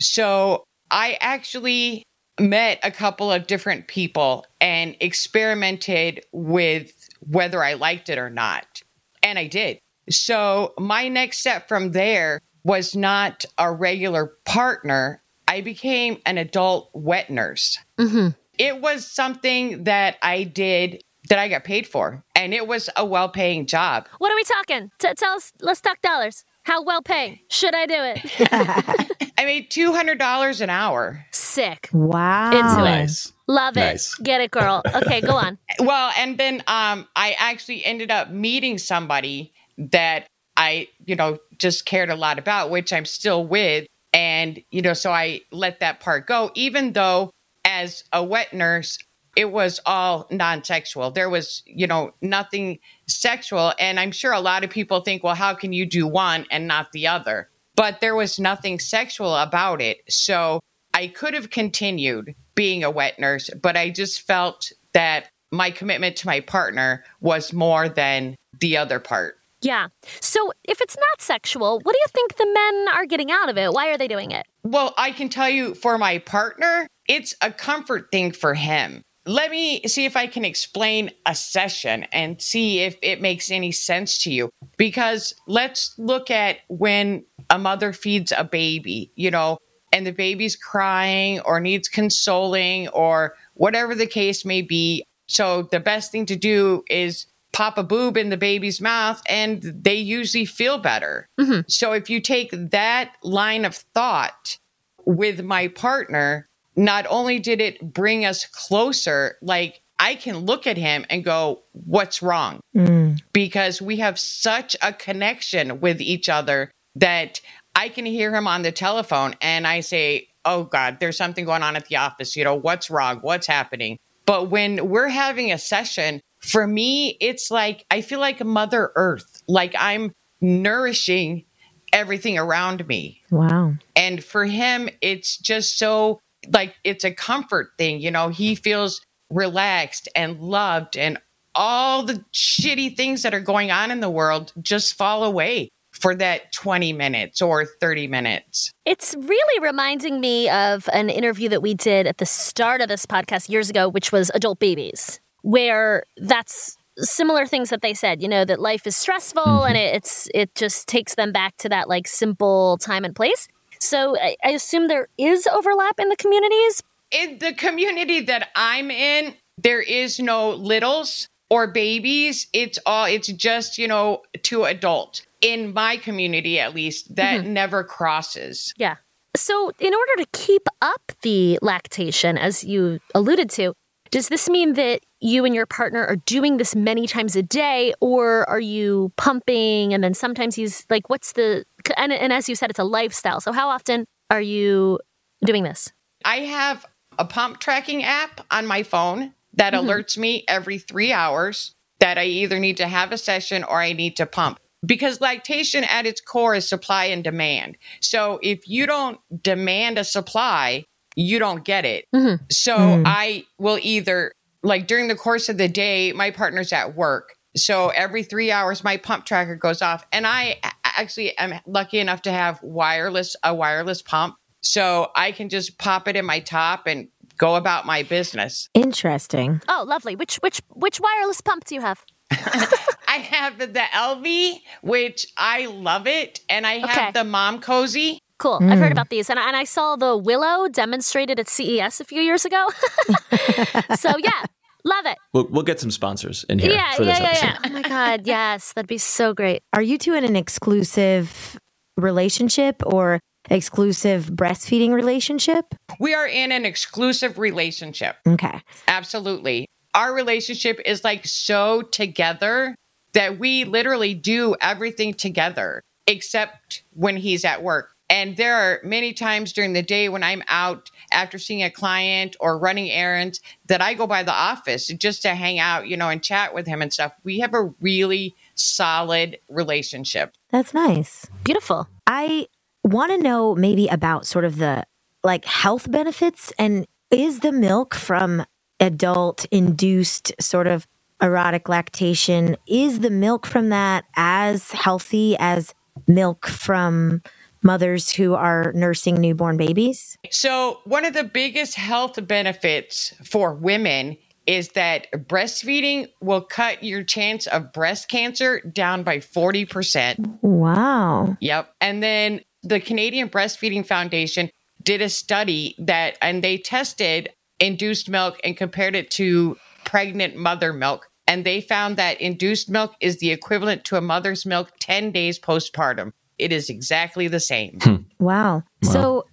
So 0.00 0.64
I 0.90 1.18
actually 1.20 2.02
met 2.40 2.80
a 2.82 2.90
couple 2.90 3.30
of 3.30 3.46
different 3.46 3.86
people 3.88 4.46
and 4.60 4.96
experimented 5.00 6.24
with 6.32 6.92
whether 7.20 7.62
I 7.62 7.74
liked 7.74 8.08
it 8.08 8.18
or 8.18 8.30
not. 8.30 8.82
And 9.24 9.38
I 9.38 9.46
did. 9.48 9.78
So 10.10 10.74
my 10.78 11.08
next 11.08 11.38
step 11.38 11.66
from 11.66 11.90
there 11.92 12.40
was 12.62 12.94
not 12.94 13.44
a 13.58 13.72
regular 13.72 14.34
partner. 14.44 15.22
I 15.48 15.60
became 15.62 16.18
an 16.26 16.38
adult 16.38 16.90
wet 16.92 17.30
nurse. 17.30 17.78
hmm 17.98 18.28
It 18.58 18.80
was 18.80 19.06
something 19.06 19.84
that 19.84 20.16
I 20.22 20.44
did 20.44 21.02
that 21.30 21.38
I 21.38 21.48
got 21.48 21.64
paid 21.64 21.86
for, 21.86 22.22
and 22.34 22.52
it 22.52 22.66
was 22.68 22.90
a 22.96 23.04
well 23.04 23.30
paying 23.30 23.66
job. 23.66 24.06
What 24.18 24.30
are 24.30 24.36
we 24.36 24.44
talking? 24.44 24.90
T- 24.98 25.14
tell 25.16 25.36
us. 25.36 25.52
Let's 25.60 25.80
talk 25.80 26.00
dollars. 26.02 26.44
How 26.64 26.82
well 26.82 27.02
paying? 27.02 27.40
Should 27.50 27.74
I 27.74 27.84
do 27.84 27.94
it? 27.98 29.32
I 29.38 29.44
made 29.44 29.70
$200 29.70 30.60
an 30.62 30.70
hour. 30.70 31.26
Sick. 31.30 31.90
Wow. 31.92 32.52
Into 32.52 32.80
it. 32.80 32.96
Nice. 32.96 33.32
Love 33.46 33.76
it. 33.76 33.80
Nice. 33.80 34.14
Get 34.16 34.40
it, 34.40 34.50
girl. 34.50 34.82
Okay, 34.94 35.20
go 35.20 35.36
on. 35.36 35.58
Well, 35.80 36.12
and 36.16 36.38
then 36.38 36.62
um, 36.66 37.06
I 37.16 37.36
actually 37.38 37.84
ended 37.84 38.10
up 38.10 38.30
meeting 38.30 38.78
somebody 38.78 39.52
that 39.76 40.26
I, 40.56 40.88
you 41.04 41.16
know, 41.16 41.38
just 41.58 41.84
cared 41.84 42.08
a 42.08 42.14
lot 42.14 42.38
about, 42.38 42.70
which 42.70 42.92
I'm 42.92 43.04
still 43.04 43.44
with. 43.44 43.86
And, 44.14 44.62
you 44.70 44.80
know, 44.80 44.94
so 44.94 45.12
I 45.12 45.42
let 45.50 45.80
that 45.80 46.00
part 46.00 46.26
go, 46.26 46.50
even 46.54 46.92
though 46.92 47.30
as 47.66 48.04
a 48.12 48.24
wet 48.24 48.54
nurse, 48.54 48.98
it 49.36 49.50
was 49.52 49.80
all 49.86 50.26
non 50.30 50.64
sexual. 50.64 51.10
There 51.10 51.30
was, 51.30 51.62
you 51.66 51.86
know, 51.86 52.12
nothing 52.20 52.78
sexual. 53.06 53.72
And 53.78 53.98
I'm 53.98 54.12
sure 54.12 54.32
a 54.32 54.40
lot 54.40 54.64
of 54.64 54.70
people 54.70 55.00
think, 55.00 55.22
well, 55.22 55.34
how 55.34 55.54
can 55.54 55.72
you 55.72 55.86
do 55.86 56.06
one 56.06 56.46
and 56.50 56.66
not 56.66 56.92
the 56.92 57.06
other? 57.06 57.48
But 57.76 58.00
there 58.00 58.14
was 58.14 58.38
nothing 58.38 58.78
sexual 58.78 59.34
about 59.34 59.80
it. 59.80 59.98
So 60.08 60.60
I 60.92 61.08
could 61.08 61.34
have 61.34 61.50
continued 61.50 62.34
being 62.54 62.84
a 62.84 62.90
wet 62.90 63.18
nurse, 63.18 63.50
but 63.60 63.76
I 63.76 63.90
just 63.90 64.22
felt 64.22 64.70
that 64.92 65.28
my 65.50 65.70
commitment 65.70 66.16
to 66.16 66.26
my 66.26 66.40
partner 66.40 67.04
was 67.20 67.52
more 67.52 67.88
than 67.88 68.36
the 68.60 68.76
other 68.76 69.00
part. 69.00 69.36
Yeah. 69.60 69.88
So 70.20 70.52
if 70.64 70.80
it's 70.80 70.96
not 70.96 71.22
sexual, 71.22 71.80
what 71.82 71.92
do 71.92 71.98
you 71.98 72.06
think 72.12 72.36
the 72.36 72.46
men 72.46 72.94
are 72.94 73.06
getting 73.06 73.30
out 73.30 73.48
of 73.48 73.56
it? 73.56 73.72
Why 73.72 73.88
are 73.88 73.98
they 73.98 74.08
doing 74.08 74.30
it? 74.30 74.46
Well, 74.62 74.94
I 74.98 75.10
can 75.10 75.28
tell 75.28 75.48
you 75.48 75.74
for 75.74 75.96
my 75.96 76.18
partner, 76.18 76.86
it's 77.08 77.34
a 77.40 77.50
comfort 77.50 78.10
thing 78.12 78.32
for 78.32 78.54
him. 78.54 79.02
Let 79.26 79.50
me 79.50 79.82
see 79.86 80.04
if 80.04 80.16
I 80.16 80.26
can 80.26 80.44
explain 80.44 81.10
a 81.24 81.34
session 81.34 82.04
and 82.12 82.40
see 82.40 82.80
if 82.80 82.96
it 83.00 83.20
makes 83.20 83.50
any 83.50 83.72
sense 83.72 84.22
to 84.24 84.32
you. 84.32 84.50
Because 84.76 85.34
let's 85.46 85.94
look 85.98 86.30
at 86.30 86.58
when 86.68 87.24
a 87.48 87.58
mother 87.58 87.92
feeds 87.92 88.32
a 88.36 88.44
baby, 88.44 89.10
you 89.14 89.30
know, 89.30 89.58
and 89.92 90.06
the 90.06 90.12
baby's 90.12 90.56
crying 90.56 91.40
or 91.40 91.60
needs 91.60 91.88
consoling 91.88 92.88
or 92.88 93.34
whatever 93.54 93.94
the 93.94 94.06
case 94.06 94.44
may 94.44 94.60
be. 94.60 95.04
So 95.28 95.62
the 95.70 95.80
best 95.80 96.12
thing 96.12 96.26
to 96.26 96.36
do 96.36 96.84
is 96.90 97.26
pop 97.54 97.78
a 97.78 97.84
boob 97.84 98.16
in 98.16 98.30
the 98.30 98.36
baby's 98.36 98.80
mouth 98.80 99.22
and 99.28 99.62
they 99.62 99.94
usually 99.94 100.44
feel 100.44 100.76
better. 100.76 101.28
Mm-hmm. 101.40 101.60
So 101.68 101.92
if 101.92 102.10
you 102.10 102.20
take 102.20 102.50
that 102.50 103.12
line 103.22 103.64
of 103.64 103.76
thought 103.76 104.58
with 105.06 105.42
my 105.42 105.68
partner, 105.68 106.48
not 106.76 107.06
only 107.08 107.38
did 107.38 107.60
it 107.60 107.92
bring 107.92 108.24
us 108.24 108.46
closer, 108.46 109.36
like 109.42 109.82
I 109.98 110.14
can 110.14 110.38
look 110.38 110.66
at 110.66 110.76
him 110.76 111.04
and 111.08 111.24
go, 111.24 111.62
What's 111.72 112.22
wrong? 112.22 112.60
Mm. 112.76 113.20
Because 113.32 113.80
we 113.80 113.96
have 113.98 114.18
such 114.18 114.76
a 114.82 114.92
connection 114.92 115.80
with 115.80 116.00
each 116.00 116.28
other 116.28 116.70
that 116.96 117.40
I 117.74 117.88
can 117.88 118.06
hear 118.06 118.34
him 118.34 118.46
on 118.46 118.62
the 118.62 118.72
telephone 118.72 119.34
and 119.40 119.66
I 119.66 119.80
say, 119.80 120.28
Oh 120.44 120.64
God, 120.64 120.98
there's 121.00 121.16
something 121.16 121.44
going 121.44 121.62
on 121.62 121.76
at 121.76 121.86
the 121.86 121.96
office. 121.96 122.36
You 122.36 122.44
know, 122.44 122.54
what's 122.54 122.90
wrong? 122.90 123.18
What's 123.20 123.46
happening? 123.46 123.98
But 124.26 124.50
when 124.50 124.88
we're 124.88 125.08
having 125.08 125.52
a 125.52 125.58
session, 125.58 126.20
for 126.40 126.66
me, 126.66 127.16
it's 127.20 127.50
like 127.50 127.84
I 127.90 128.00
feel 128.00 128.20
like 128.20 128.44
Mother 128.44 128.92
Earth, 128.96 129.42
like 129.48 129.74
I'm 129.78 130.12
nourishing 130.40 131.44
everything 131.92 132.36
around 132.36 132.86
me. 132.86 133.22
Wow. 133.30 133.74
And 133.96 134.22
for 134.22 134.44
him, 134.44 134.88
it's 135.00 135.38
just 135.38 135.78
so 135.78 136.20
like 136.52 136.74
it's 136.84 137.04
a 137.04 137.12
comfort 137.12 137.70
thing. 137.78 138.00
You 138.00 138.10
know, 138.10 138.28
he 138.28 138.54
feels 138.54 139.00
relaxed 139.30 140.08
and 140.14 140.40
loved, 140.40 140.96
and 140.96 141.18
all 141.54 142.02
the 142.02 142.24
shitty 142.32 142.96
things 142.96 143.22
that 143.22 143.34
are 143.34 143.40
going 143.40 143.70
on 143.70 143.90
in 143.90 144.00
the 144.00 144.10
world 144.10 144.52
just 144.60 144.94
fall 144.94 145.24
away 145.24 145.70
for 145.92 146.14
that 146.16 146.52
20 146.52 146.92
minutes 146.92 147.40
or 147.40 147.64
30 147.64 148.08
minutes. 148.08 148.72
It's 148.84 149.14
really 149.14 149.60
reminding 149.60 150.20
me 150.20 150.48
of 150.50 150.88
an 150.92 151.08
interview 151.08 151.48
that 151.50 151.62
we 151.62 151.74
did 151.74 152.06
at 152.06 152.18
the 152.18 152.26
start 152.26 152.80
of 152.80 152.88
this 152.88 153.06
podcast 153.06 153.48
years 153.48 153.70
ago, 153.70 153.88
which 153.88 154.10
was 154.10 154.30
adult 154.34 154.58
babies, 154.58 155.20
where 155.42 156.02
that's 156.16 156.76
similar 156.98 157.46
things 157.46 157.70
that 157.70 157.82
they 157.82 157.94
said, 157.94 158.22
you 158.22 158.28
know, 158.28 158.44
that 158.44 158.60
life 158.60 158.86
is 158.86 158.96
stressful 158.96 159.64
and 159.64 159.76
it, 159.76 159.96
it's 159.96 160.28
it 160.34 160.54
just 160.54 160.88
takes 160.88 161.14
them 161.14 161.32
back 161.32 161.56
to 161.58 161.68
that 161.68 161.88
like 161.88 162.06
simple 162.06 162.76
time 162.78 163.04
and 163.04 163.14
place. 163.14 163.48
So 163.84 164.16
I, 164.18 164.36
I 164.42 164.50
assume 164.50 164.88
there 164.88 165.08
is 165.18 165.46
overlap 165.46 166.00
in 166.00 166.08
the 166.08 166.16
communities. 166.16 166.82
In 167.10 167.38
the 167.38 167.52
community 167.52 168.20
that 168.22 168.48
I'm 168.56 168.90
in, 168.90 169.34
there 169.58 169.82
is 169.82 170.18
no 170.18 170.50
littles 170.50 171.28
or 171.50 171.66
babies. 171.66 172.48
It's 172.52 172.78
all, 172.86 173.04
it's 173.04 173.28
just, 173.28 173.76
you 173.78 173.86
know, 173.86 174.22
to 174.44 174.64
adult. 174.64 175.22
In 175.42 175.74
my 175.74 175.98
community, 175.98 176.58
at 176.58 176.74
least, 176.74 177.14
that 177.16 177.42
mm-hmm. 177.42 177.52
never 177.52 177.84
crosses. 177.84 178.72
Yeah. 178.78 178.96
So, 179.36 179.72
in 179.78 179.92
order 179.92 180.24
to 180.24 180.26
keep 180.32 180.66
up 180.80 181.12
the 181.20 181.58
lactation, 181.60 182.38
as 182.38 182.64
you 182.64 183.00
alluded 183.14 183.50
to, 183.50 183.74
does 184.10 184.28
this 184.28 184.48
mean 184.48 184.74
that 184.74 185.00
you 185.20 185.44
and 185.44 185.54
your 185.54 185.66
partner 185.66 186.06
are 186.06 186.16
doing 186.16 186.56
this 186.56 186.76
many 186.76 187.06
times 187.06 187.34
a 187.34 187.42
day, 187.42 187.92
or 188.00 188.48
are 188.48 188.60
you 188.60 189.12
pumping 189.16 189.92
and 189.92 190.04
then 190.04 190.14
sometimes 190.14 190.54
he's 190.54 190.86
like, 190.88 191.10
what's 191.10 191.32
the, 191.32 191.64
and, 191.96 192.12
and 192.12 192.32
as 192.32 192.48
you 192.48 192.54
said, 192.54 192.70
it's 192.70 192.78
a 192.78 192.84
lifestyle. 192.84 193.40
So, 193.40 193.52
how 193.52 193.68
often 193.68 194.06
are 194.30 194.40
you 194.40 194.98
doing 195.44 195.64
this? 195.64 195.92
I 196.24 196.36
have 196.40 196.86
a 197.18 197.24
pump 197.24 197.60
tracking 197.60 198.04
app 198.04 198.40
on 198.50 198.66
my 198.66 198.82
phone 198.82 199.34
that 199.54 199.72
mm-hmm. 199.72 199.88
alerts 199.88 200.18
me 200.18 200.44
every 200.48 200.78
three 200.78 201.12
hours 201.12 201.74
that 202.00 202.18
I 202.18 202.24
either 202.24 202.58
need 202.58 202.76
to 202.78 202.88
have 202.88 203.12
a 203.12 203.18
session 203.18 203.64
or 203.64 203.80
I 203.80 203.92
need 203.92 204.16
to 204.16 204.26
pump. 204.26 204.58
Because 204.84 205.20
lactation 205.20 205.84
at 205.84 206.04
its 206.04 206.20
core 206.20 206.54
is 206.54 206.68
supply 206.68 207.06
and 207.06 207.24
demand. 207.24 207.78
So 208.00 208.38
if 208.42 208.68
you 208.68 208.86
don't 208.86 209.18
demand 209.42 209.96
a 209.96 210.04
supply, 210.04 210.84
you 211.16 211.38
don't 211.38 211.64
get 211.64 211.86
it. 211.86 212.06
Mm-hmm. 212.14 212.44
So 212.50 212.76
mm. 212.76 213.02
I 213.06 213.44
will 213.58 213.78
either, 213.80 214.32
like 214.62 214.86
during 214.86 215.08
the 215.08 215.14
course 215.14 215.48
of 215.48 215.56
the 215.56 215.68
day, 215.68 216.12
my 216.12 216.30
partner's 216.30 216.72
at 216.72 216.94
work. 216.94 217.34
So 217.56 217.88
every 217.90 218.24
three 218.24 218.50
hours, 218.50 218.84
my 218.84 218.98
pump 218.98 219.24
tracker 219.24 219.56
goes 219.56 219.80
off. 219.80 220.04
And 220.12 220.26
I 220.26 220.58
a- 220.62 220.83
actually 220.96 221.36
am 221.38 221.60
lucky 221.66 221.98
enough 221.98 222.22
to 222.22 222.32
have 222.32 222.62
wireless, 222.62 223.36
a 223.42 223.54
wireless 223.54 224.02
pump. 224.02 224.36
So 224.60 225.10
I 225.14 225.32
can 225.32 225.48
just 225.48 225.78
pop 225.78 226.08
it 226.08 226.16
in 226.16 226.24
my 226.24 226.40
top 226.40 226.86
and 226.86 227.08
go 227.36 227.56
about 227.56 227.86
my 227.86 228.02
business. 228.02 228.68
Interesting. 228.74 229.60
Oh, 229.68 229.84
lovely. 229.86 230.16
Which 230.16 230.36
which 230.36 230.60
which 230.70 231.00
wireless 231.00 231.40
pump 231.40 231.64
do 231.64 231.74
you 231.74 231.80
have? 231.80 232.02
I 232.30 233.18
have 233.18 233.58
the 233.58 233.66
Elvie, 233.66 234.60
which 234.82 235.26
I 235.36 235.66
love 235.66 236.06
it. 236.06 236.40
And 236.48 236.66
I 236.66 236.78
have 236.78 236.90
Okay. 236.90 237.10
the 237.12 237.28
Momcozy. 237.28 238.18
Cool. 238.38 238.58
I've 238.62 238.78
heard 238.78 238.88
mm. 238.88 238.92
about 238.92 239.10
these, 239.10 239.30
and, 239.30 239.38
and 239.38 239.54
I 239.54 239.62
saw 239.62 239.94
the 239.94 240.16
Willow 240.16 240.68
demonstrated 240.68 241.38
at 241.38 241.48
CES 241.48 242.00
a 242.00 242.04
few 242.04 242.20
years 242.20 242.44
ago. 242.44 242.66
so 243.96 244.12
yeah, 244.18 244.42
love 244.84 245.06
it. 245.06 245.16
We'll, 245.32 245.46
we'll 245.48 245.62
get 245.62 245.80
some 245.80 245.90
sponsors 245.90 246.44
in 246.48 246.58
here 246.58 246.72
Yeah, 246.72 246.92
for 246.94 247.02
yeah, 247.04 247.10
this 247.10 247.20
yeah, 247.20 247.26
episode. 247.28 247.46
yeah. 247.46 247.58
Oh 247.64 247.68
my 247.70 247.82
god, 247.88 248.20
yes, 248.26 248.72
that'd 248.74 248.88
be 248.88 248.98
so 248.98 249.32
great. 249.34 249.62
Are 249.72 249.82
you 249.82 249.98
two 249.98 250.14
in 250.14 250.24
an 250.24 250.36
exclusive 250.36 251.58
relationship 251.96 252.82
or 252.84 253.20
exclusive 253.50 254.26
breastfeeding 254.26 254.92
relationship? 254.92 255.66
We 256.00 256.14
are 256.14 256.26
in 256.26 256.52
an 256.52 256.64
exclusive 256.64 257.38
relationship. 257.38 258.16
Okay. 258.26 258.60
Absolutely. 258.88 259.66
Our 259.94 260.12
relationship 260.14 260.80
is 260.84 261.04
like 261.04 261.24
so 261.26 261.82
together 261.82 262.74
that 263.12 263.38
we 263.38 263.64
literally 263.64 264.12
do 264.14 264.56
everything 264.60 265.14
together 265.14 265.80
except 266.06 266.82
when 266.92 267.16
he's 267.16 267.44
at 267.44 267.62
work. 267.62 267.92
And 268.10 268.36
there 268.36 268.54
are 268.54 268.80
many 268.84 269.12
times 269.12 269.52
during 269.52 269.72
the 269.72 269.82
day 269.82 270.08
when 270.08 270.22
I'm 270.22 270.42
out 270.48 270.90
after 271.10 271.38
seeing 271.38 271.62
a 271.62 271.70
client 271.70 272.36
or 272.38 272.58
running 272.58 272.90
errands 272.90 273.40
that 273.66 273.80
I 273.80 273.94
go 273.94 274.06
by 274.06 274.22
the 274.22 274.32
office 274.32 274.88
just 274.88 275.22
to 275.22 275.30
hang 275.34 275.58
out, 275.58 275.88
you 275.88 275.96
know, 275.96 276.10
and 276.10 276.22
chat 276.22 276.54
with 276.54 276.66
him 276.66 276.82
and 276.82 276.92
stuff. 276.92 277.12
We 277.24 277.38
have 277.38 277.54
a 277.54 277.72
really 277.80 278.34
solid 278.54 279.38
relationship. 279.48 280.34
That's 280.50 280.74
nice. 280.74 281.26
Beautiful. 281.44 281.88
I 282.06 282.48
want 282.82 283.12
to 283.12 283.18
know 283.18 283.54
maybe 283.54 283.88
about 283.88 284.26
sort 284.26 284.44
of 284.44 284.58
the 284.58 284.84
like 285.22 285.46
health 285.46 285.90
benefits 285.90 286.52
and 286.58 286.86
is 287.10 287.40
the 287.40 287.52
milk 287.52 287.94
from 287.94 288.44
adult 288.80 289.46
induced 289.46 290.32
sort 290.40 290.66
of 290.66 290.86
erotic 291.22 291.68
lactation 291.68 292.56
is 292.66 293.00
the 293.00 293.10
milk 293.10 293.46
from 293.46 293.70
that 293.70 294.04
as 294.16 294.72
healthy 294.72 295.36
as 295.38 295.72
milk 296.06 296.46
from 296.46 297.22
mothers 297.64 298.12
who 298.12 298.34
are 298.34 298.72
nursing 298.74 299.16
newborn 299.16 299.56
babies? 299.56 300.16
So, 300.30 300.80
one 300.84 301.04
of 301.04 301.14
the 301.14 301.24
biggest 301.24 301.74
health 301.74 302.24
benefits 302.26 303.14
for 303.24 303.54
women 303.54 304.16
is 304.46 304.68
that 304.70 305.10
breastfeeding 305.12 306.08
will 306.20 306.42
cut 306.42 306.84
your 306.84 307.02
chance 307.02 307.46
of 307.46 307.72
breast 307.72 308.08
cancer 308.08 308.60
down 308.60 309.02
by 309.02 309.18
40%. 309.18 310.38
Wow. 310.42 311.36
Yep. 311.40 311.74
And 311.80 312.02
then 312.02 312.40
the 312.62 312.80
Canadian 312.80 313.28
Breastfeeding 313.28 313.86
Foundation 313.86 314.50
did 314.82 315.00
a 315.00 315.08
study 315.08 315.74
that, 315.78 316.18
and 316.20 316.44
they 316.44 316.58
tested 316.58 317.30
induced 317.60 318.10
milk 318.10 318.38
and 318.44 318.56
compared 318.56 318.94
it 318.94 319.10
to 319.12 319.56
pregnant 319.84 320.36
mother 320.36 320.72
milk. 320.72 321.08
And 321.26 321.44
they 321.44 321.60
found 321.60 321.96
that 321.96 322.20
induced 322.20 322.68
milk 322.68 322.94
is 323.00 323.18
the 323.18 323.30
equivalent 323.30 323.84
to 323.84 323.96
a 323.96 324.00
mother's 324.00 324.44
milk 324.44 324.72
10 324.80 325.10
days 325.12 325.38
postpartum. 325.38 326.12
It 326.38 326.52
is 326.52 326.68
exactly 326.68 327.28
the 327.28 327.40
same. 327.40 327.78
Wow. 328.18 328.62
So 328.82 329.26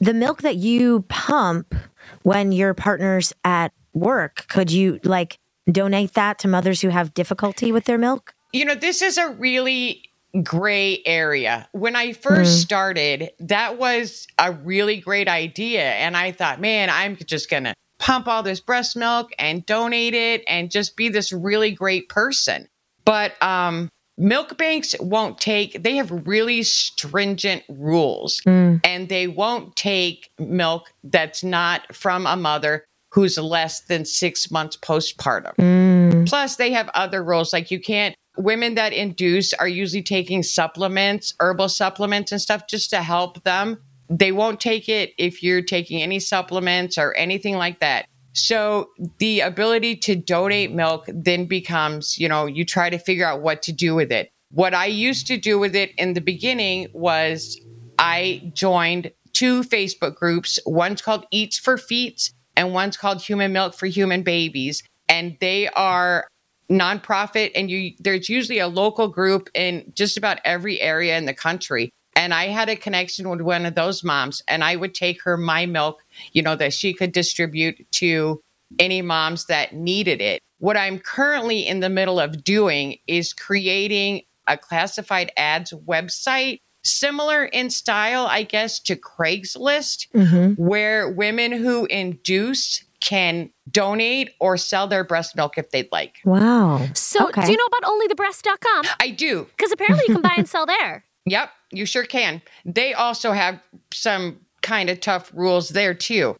the 0.00 0.14
milk 0.14 0.42
that 0.42 0.56
you 0.56 1.04
pump 1.08 1.74
when 2.22 2.52
your 2.52 2.74
partner's 2.74 3.32
at 3.44 3.72
work, 3.92 4.46
could 4.48 4.70
you 4.70 5.00
like 5.02 5.38
donate 5.70 6.14
that 6.14 6.38
to 6.40 6.48
mothers 6.48 6.80
who 6.80 6.88
have 6.88 7.14
difficulty 7.14 7.72
with 7.72 7.84
their 7.84 7.98
milk? 7.98 8.34
You 8.52 8.64
know, 8.64 8.74
this 8.74 9.02
is 9.02 9.18
a 9.18 9.30
really 9.30 10.10
gray 10.42 11.02
area. 11.04 11.68
When 11.72 11.96
I 11.96 12.12
first 12.12 12.60
started, 12.60 13.30
that 13.40 13.78
was 13.78 14.26
a 14.38 14.52
really 14.52 14.98
great 14.98 15.28
idea. 15.28 15.82
And 15.82 16.16
I 16.16 16.32
thought, 16.32 16.60
man, 16.60 16.90
I'm 16.90 17.16
just 17.16 17.50
going 17.50 17.64
to 17.64 17.74
pump 17.98 18.28
all 18.28 18.42
this 18.42 18.60
breast 18.60 18.96
milk 18.96 19.30
and 19.38 19.64
donate 19.64 20.14
it 20.14 20.44
and 20.46 20.70
just 20.70 20.96
be 20.96 21.08
this 21.08 21.32
really 21.32 21.70
great 21.72 22.08
person. 22.08 22.68
But 23.04 23.40
um, 23.42 23.88
milk 24.18 24.56
banks 24.56 24.94
won't 25.00 25.38
take, 25.38 25.82
they 25.82 25.96
have 25.96 26.26
really 26.26 26.62
stringent 26.62 27.62
rules 27.68 28.40
hmm. 28.44 28.76
and 28.84 29.08
they 29.08 29.26
won't 29.26 29.76
take 29.76 30.30
milk 30.38 30.92
that's 31.04 31.44
not 31.44 31.94
from 31.94 32.26
a 32.26 32.36
mother 32.36 32.84
who's 33.10 33.38
less 33.38 33.80
than 33.82 34.04
six 34.04 34.50
months 34.50 34.76
postpartum. 34.76 35.54
Hmm. 35.56 36.24
Plus, 36.24 36.56
they 36.56 36.72
have 36.72 36.90
other 36.94 37.22
rules 37.22 37.52
like 37.52 37.70
you 37.70 37.80
can't, 37.80 38.14
women 38.36 38.74
that 38.74 38.92
induce 38.92 39.52
are 39.54 39.68
usually 39.68 40.02
taking 40.02 40.42
supplements, 40.42 41.32
herbal 41.40 41.68
supplements 41.68 42.32
and 42.32 42.40
stuff 42.40 42.66
just 42.68 42.90
to 42.90 43.02
help 43.02 43.42
them. 43.44 43.78
They 44.08 44.32
won't 44.32 44.60
take 44.60 44.88
it 44.88 45.12
if 45.18 45.42
you're 45.42 45.62
taking 45.62 46.02
any 46.02 46.20
supplements 46.20 46.98
or 46.98 47.14
anything 47.14 47.56
like 47.56 47.80
that. 47.80 48.06
So 48.36 48.90
the 49.18 49.40
ability 49.40 49.96
to 49.96 50.14
donate 50.14 50.70
milk 50.70 51.08
then 51.08 51.46
becomes, 51.46 52.18
you 52.18 52.28
know, 52.28 52.44
you 52.44 52.66
try 52.66 52.90
to 52.90 52.98
figure 52.98 53.26
out 53.26 53.40
what 53.40 53.62
to 53.62 53.72
do 53.72 53.94
with 53.94 54.12
it. 54.12 54.30
What 54.50 54.74
I 54.74 54.86
used 54.86 55.26
to 55.28 55.38
do 55.38 55.58
with 55.58 55.74
it 55.74 55.92
in 55.96 56.12
the 56.12 56.20
beginning 56.20 56.88
was 56.92 57.58
I 57.98 58.52
joined 58.54 59.10
two 59.32 59.62
Facebook 59.62 60.16
groups. 60.16 60.58
One's 60.66 61.00
called 61.00 61.24
Eats 61.30 61.58
for 61.58 61.78
Feet 61.78 62.30
and 62.56 62.74
one's 62.74 62.98
called 62.98 63.22
Human 63.22 63.54
Milk 63.54 63.74
for 63.74 63.86
Human 63.86 64.22
Babies. 64.22 64.82
And 65.08 65.38
they 65.40 65.68
are 65.68 66.28
nonprofit 66.70 67.52
and 67.54 67.70
you 67.70 67.92
there's 68.00 68.28
usually 68.28 68.58
a 68.58 68.66
local 68.66 69.08
group 69.08 69.48
in 69.54 69.92
just 69.94 70.16
about 70.16 70.40
every 70.44 70.78
area 70.80 71.16
in 71.16 71.24
the 71.24 71.34
country. 71.34 71.90
And 72.16 72.32
I 72.32 72.46
had 72.46 72.68
a 72.68 72.76
connection 72.76 73.28
with 73.28 73.42
one 73.42 73.66
of 73.66 73.74
those 73.74 74.02
moms 74.02 74.42
and 74.48 74.64
I 74.64 74.74
would 74.74 74.94
take 74.94 75.22
her 75.22 75.36
my 75.36 75.66
milk, 75.66 76.02
you 76.32 76.42
know, 76.42 76.56
that 76.56 76.72
she 76.72 76.94
could 76.94 77.12
distribute 77.12 77.86
to 77.92 78.40
any 78.78 79.02
moms 79.02 79.46
that 79.46 79.74
needed 79.74 80.20
it. 80.20 80.40
What 80.58 80.76
I'm 80.76 80.98
currently 80.98 81.66
in 81.66 81.80
the 81.80 81.90
middle 81.90 82.18
of 82.18 82.42
doing 82.42 82.96
is 83.06 83.34
creating 83.34 84.22
a 84.46 84.56
classified 84.56 85.30
ads 85.36 85.72
website 85.86 86.60
similar 86.82 87.44
in 87.44 87.68
style, 87.68 88.26
I 88.26 88.44
guess, 88.44 88.78
to 88.80 88.96
Craigslist, 88.96 90.08
mm-hmm. 90.14 90.52
where 90.62 91.10
women 91.10 91.52
who 91.52 91.84
induce 91.86 92.82
can 93.00 93.50
donate 93.70 94.30
or 94.40 94.56
sell 94.56 94.86
their 94.86 95.04
breast 95.04 95.36
milk 95.36 95.58
if 95.58 95.70
they'd 95.70 95.90
like. 95.92 96.16
Wow. 96.24 96.86
So, 96.94 97.28
Okay. 97.28 97.44
do 97.44 97.50
you 97.52 97.58
know 97.58 97.66
about 97.66 97.82
onlythebreast.com? 97.82 98.84
I 99.00 99.10
do. 99.10 99.46
Because 99.56 99.72
apparently 99.72 100.04
you 100.08 100.14
can 100.14 100.22
buy 100.22 100.34
and 100.36 100.48
sell 100.56 100.64
there. 100.64 101.04
Yep, 101.26 101.50
you 101.72 101.86
sure 101.86 102.04
can. 102.04 102.40
They 102.64 102.94
also 102.94 103.32
have 103.32 103.60
some 103.92 104.40
kind 104.62 104.88
of 104.90 105.00
tough 105.00 105.30
rules 105.34 105.70
there 105.70 105.94
too. 105.94 106.36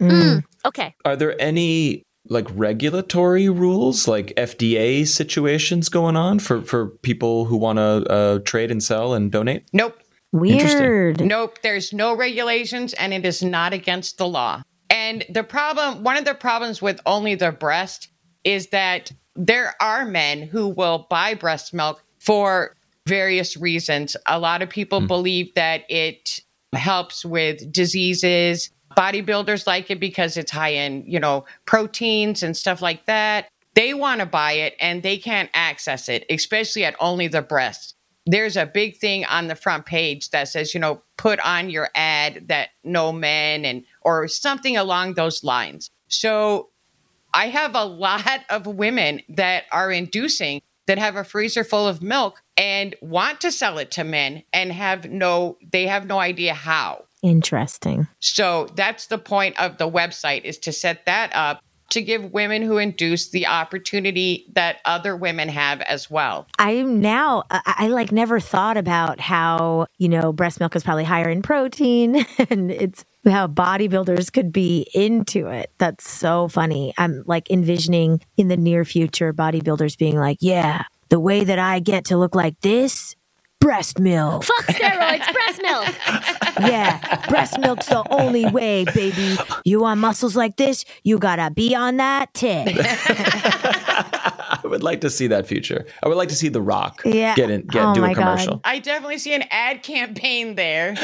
Okay. 0.64 0.94
Are 1.04 1.16
there 1.16 1.40
any 1.40 2.02
like 2.28 2.46
regulatory 2.54 3.48
rules, 3.48 4.08
like 4.08 4.34
FDA 4.36 5.06
situations 5.06 5.88
going 5.88 6.16
on 6.16 6.38
for 6.38 6.62
for 6.62 6.88
people 7.02 7.44
who 7.44 7.56
want 7.56 7.78
to 7.78 8.10
uh, 8.10 8.38
trade 8.40 8.70
and 8.70 8.82
sell 8.82 9.14
and 9.14 9.30
donate? 9.30 9.64
Nope. 9.72 10.00
Weird. 10.32 11.20
Nope, 11.20 11.60
there's 11.62 11.92
no 11.92 12.14
regulations 12.14 12.92
and 12.94 13.14
it 13.14 13.24
is 13.24 13.42
not 13.42 13.72
against 13.72 14.18
the 14.18 14.28
law. 14.28 14.62
And 14.90 15.24
the 15.30 15.44
problem, 15.44 16.02
one 16.02 16.16
of 16.16 16.24
the 16.24 16.34
problems 16.34 16.82
with 16.82 17.00
only 17.06 17.36
the 17.36 17.52
breast 17.52 18.08
is 18.44 18.68
that 18.68 19.12
there 19.34 19.74
are 19.80 20.04
men 20.04 20.42
who 20.42 20.68
will 20.68 21.06
buy 21.08 21.34
breast 21.34 21.72
milk 21.72 22.02
for 22.18 22.75
various 23.06 23.56
reasons. 23.56 24.16
A 24.26 24.38
lot 24.38 24.62
of 24.62 24.68
people 24.68 25.00
hmm. 25.00 25.06
believe 25.06 25.54
that 25.54 25.84
it 25.88 26.40
helps 26.72 27.24
with 27.24 27.72
diseases. 27.72 28.70
Bodybuilders 28.96 29.66
like 29.66 29.90
it 29.90 30.00
because 30.00 30.36
it's 30.36 30.50
high 30.50 30.70
in, 30.70 31.04
you 31.06 31.20
know, 31.20 31.44
proteins 31.66 32.42
and 32.42 32.56
stuff 32.56 32.80
like 32.80 33.06
that. 33.06 33.48
They 33.74 33.92
want 33.92 34.20
to 34.20 34.26
buy 34.26 34.52
it 34.52 34.74
and 34.80 35.02
they 35.02 35.18
can't 35.18 35.50
access 35.52 36.08
it, 36.08 36.24
especially 36.30 36.84
at 36.84 36.96
only 36.98 37.28
the 37.28 37.42
breast 37.42 37.96
there's 38.26 38.56
a 38.56 38.66
big 38.66 38.96
thing 38.96 39.24
on 39.26 39.46
the 39.46 39.54
front 39.54 39.86
page 39.86 40.30
that 40.30 40.48
says, 40.48 40.74
you 40.74 40.80
know, 40.80 41.00
put 41.16 41.38
on 41.40 41.70
your 41.70 41.88
ad 41.94 42.48
that 42.48 42.70
no 42.82 43.12
men 43.12 43.64
and 43.64 43.84
or 44.02 44.26
something 44.26 44.76
along 44.76 45.14
those 45.14 45.44
lines. 45.44 45.90
So 46.08 46.70
I 47.32 47.48
have 47.48 47.74
a 47.74 47.84
lot 47.84 48.40
of 48.50 48.66
women 48.66 49.22
that 49.28 49.64
are 49.70 49.92
inducing 49.92 50.60
that 50.86 50.98
have 50.98 51.16
a 51.16 51.24
freezer 51.24 51.64
full 51.64 51.86
of 51.86 52.02
milk 52.02 52.42
and 52.56 52.94
want 53.00 53.40
to 53.40 53.52
sell 53.52 53.78
it 53.78 53.90
to 53.92 54.04
men 54.04 54.42
and 54.52 54.72
have 54.72 55.10
no 55.10 55.58
they 55.72 55.86
have 55.86 56.06
no 56.06 56.18
idea 56.18 56.54
how. 56.54 57.04
Interesting. 57.22 58.06
So 58.20 58.68
that's 58.76 59.06
the 59.06 59.18
point 59.18 59.58
of 59.58 59.78
the 59.78 59.90
website 59.90 60.44
is 60.44 60.58
to 60.58 60.72
set 60.72 61.06
that 61.06 61.34
up 61.34 61.60
to 61.90 62.02
give 62.02 62.32
women 62.32 62.62
who 62.62 62.78
induce 62.78 63.28
the 63.30 63.46
opportunity 63.46 64.46
that 64.54 64.78
other 64.84 65.16
women 65.16 65.48
have 65.48 65.80
as 65.82 66.10
well. 66.10 66.46
I'm 66.58 67.00
now, 67.00 67.44
I, 67.50 67.74
I 67.78 67.88
like 67.88 68.12
never 68.12 68.40
thought 68.40 68.76
about 68.76 69.20
how, 69.20 69.86
you 69.98 70.08
know, 70.08 70.32
breast 70.32 70.60
milk 70.60 70.74
is 70.74 70.82
probably 70.82 71.04
higher 71.04 71.28
in 71.28 71.42
protein 71.42 72.26
and 72.50 72.70
it's 72.70 73.04
how 73.26 73.46
bodybuilders 73.46 74.32
could 74.32 74.52
be 74.52 74.88
into 74.94 75.46
it. 75.48 75.70
That's 75.78 76.08
so 76.08 76.48
funny. 76.48 76.94
I'm 76.98 77.22
like 77.26 77.50
envisioning 77.50 78.20
in 78.36 78.48
the 78.48 78.56
near 78.56 78.84
future 78.84 79.32
bodybuilders 79.32 79.98
being 79.98 80.16
like, 80.16 80.38
yeah, 80.40 80.84
the 81.08 81.20
way 81.20 81.44
that 81.44 81.58
I 81.58 81.80
get 81.80 82.06
to 82.06 82.16
look 82.16 82.34
like 82.34 82.60
this, 82.60 83.14
breast 83.66 83.98
milk. 83.98 84.44
Fuck 84.44 84.66
steroids, 84.76 85.32
breast 85.32 85.60
milk. 85.60 85.94
Yeah, 86.58 87.26
breast 87.28 87.58
milk's 87.58 87.86
the 87.86 88.02
only 88.10 88.46
way, 88.46 88.84
baby. 88.94 89.36
You 89.66 89.80
want 89.80 90.00
muscles 90.00 90.34
like 90.34 90.56
this? 90.56 90.86
You 91.04 91.18
gotta 91.18 91.50
be 91.50 91.74
on 91.74 91.98
that 91.98 92.32
tit. 92.32 92.68
I 94.66 94.68
would 94.68 94.82
like 94.82 95.00
to 95.02 95.10
see 95.10 95.28
that 95.28 95.46
future. 95.46 95.86
I 96.02 96.08
would 96.08 96.16
like 96.16 96.28
to 96.30 96.34
see 96.34 96.48
The 96.48 96.60
Rock 96.60 97.02
Yeah. 97.04 97.36
get 97.36 97.50
in, 97.50 97.62
get 97.68 97.84
Oh 97.84 97.94
do 97.94 98.00
my 98.00 98.10
a 98.10 98.14
God. 98.14 98.20
commercial. 98.22 98.60
I 98.64 98.80
definitely 98.80 99.18
see 99.18 99.32
an 99.32 99.44
ad 99.52 99.84
campaign 99.84 100.56
there. 100.56 100.94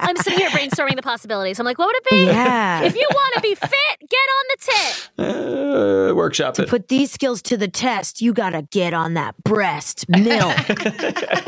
I'm 0.00 0.16
sitting 0.16 0.38
here 0.38 0.48
brainstorming 0.48 0.96
the 0.96 1.02
possibilities. 1.02 1.58
I'm 1.60 1.66
like, 1.66 1.78
what 1.78 1.86
would 1.88 1.96
it 1.96 2.04
be? 2.10 2.24
Yeah. 2.26 2.82
If 2.84 2.94
you 2.96 3.06
want 3.12 3.34
to 3.34 3.40
be 3.42 3.54
fit, 3.54 3.70
get 4.00 4.16
on 4.38 4.44
the 4.48 4.56
tit. 4.60 5.10
Uh, 5.18 6.14
workshop 6.14 6.58
it. 6.58 6.68
Put 6.70 6.88
these 6.88 7.10
skills 7.12 7.42
to 7.42 7.56
the 7.58 7.68
test. 7.68 8.22
You 8.22 8.32
gotta 8.32 8.62
get 8.62 8.94
on 8.94 9.12
that 9.14 9.36
breast 9.44 10.08
milk. 10.08 10.56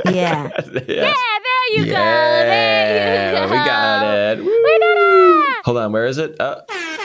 yeah. 0.05 0.51
Yeah, 0.51 0.51
there 0.75 1.69
you 1.71 1.87
go. 1.87 1.93
There 1.93 2.91
you 2.91 2.95
Yeah, 2.97 3.33
go. 3.47 3.51
we 3.51 3.57
got 3.57 4.15
it. 4.15 4.39
We 4.39 4.45
did 4.45 4.83
it. 4.83 5.65
Hold 5.65 5.79
on, 5.79 5.93
where 5.93 6.05
is 6.05 6.19
it? 6.19 6.39
Uh, 6.39 6.61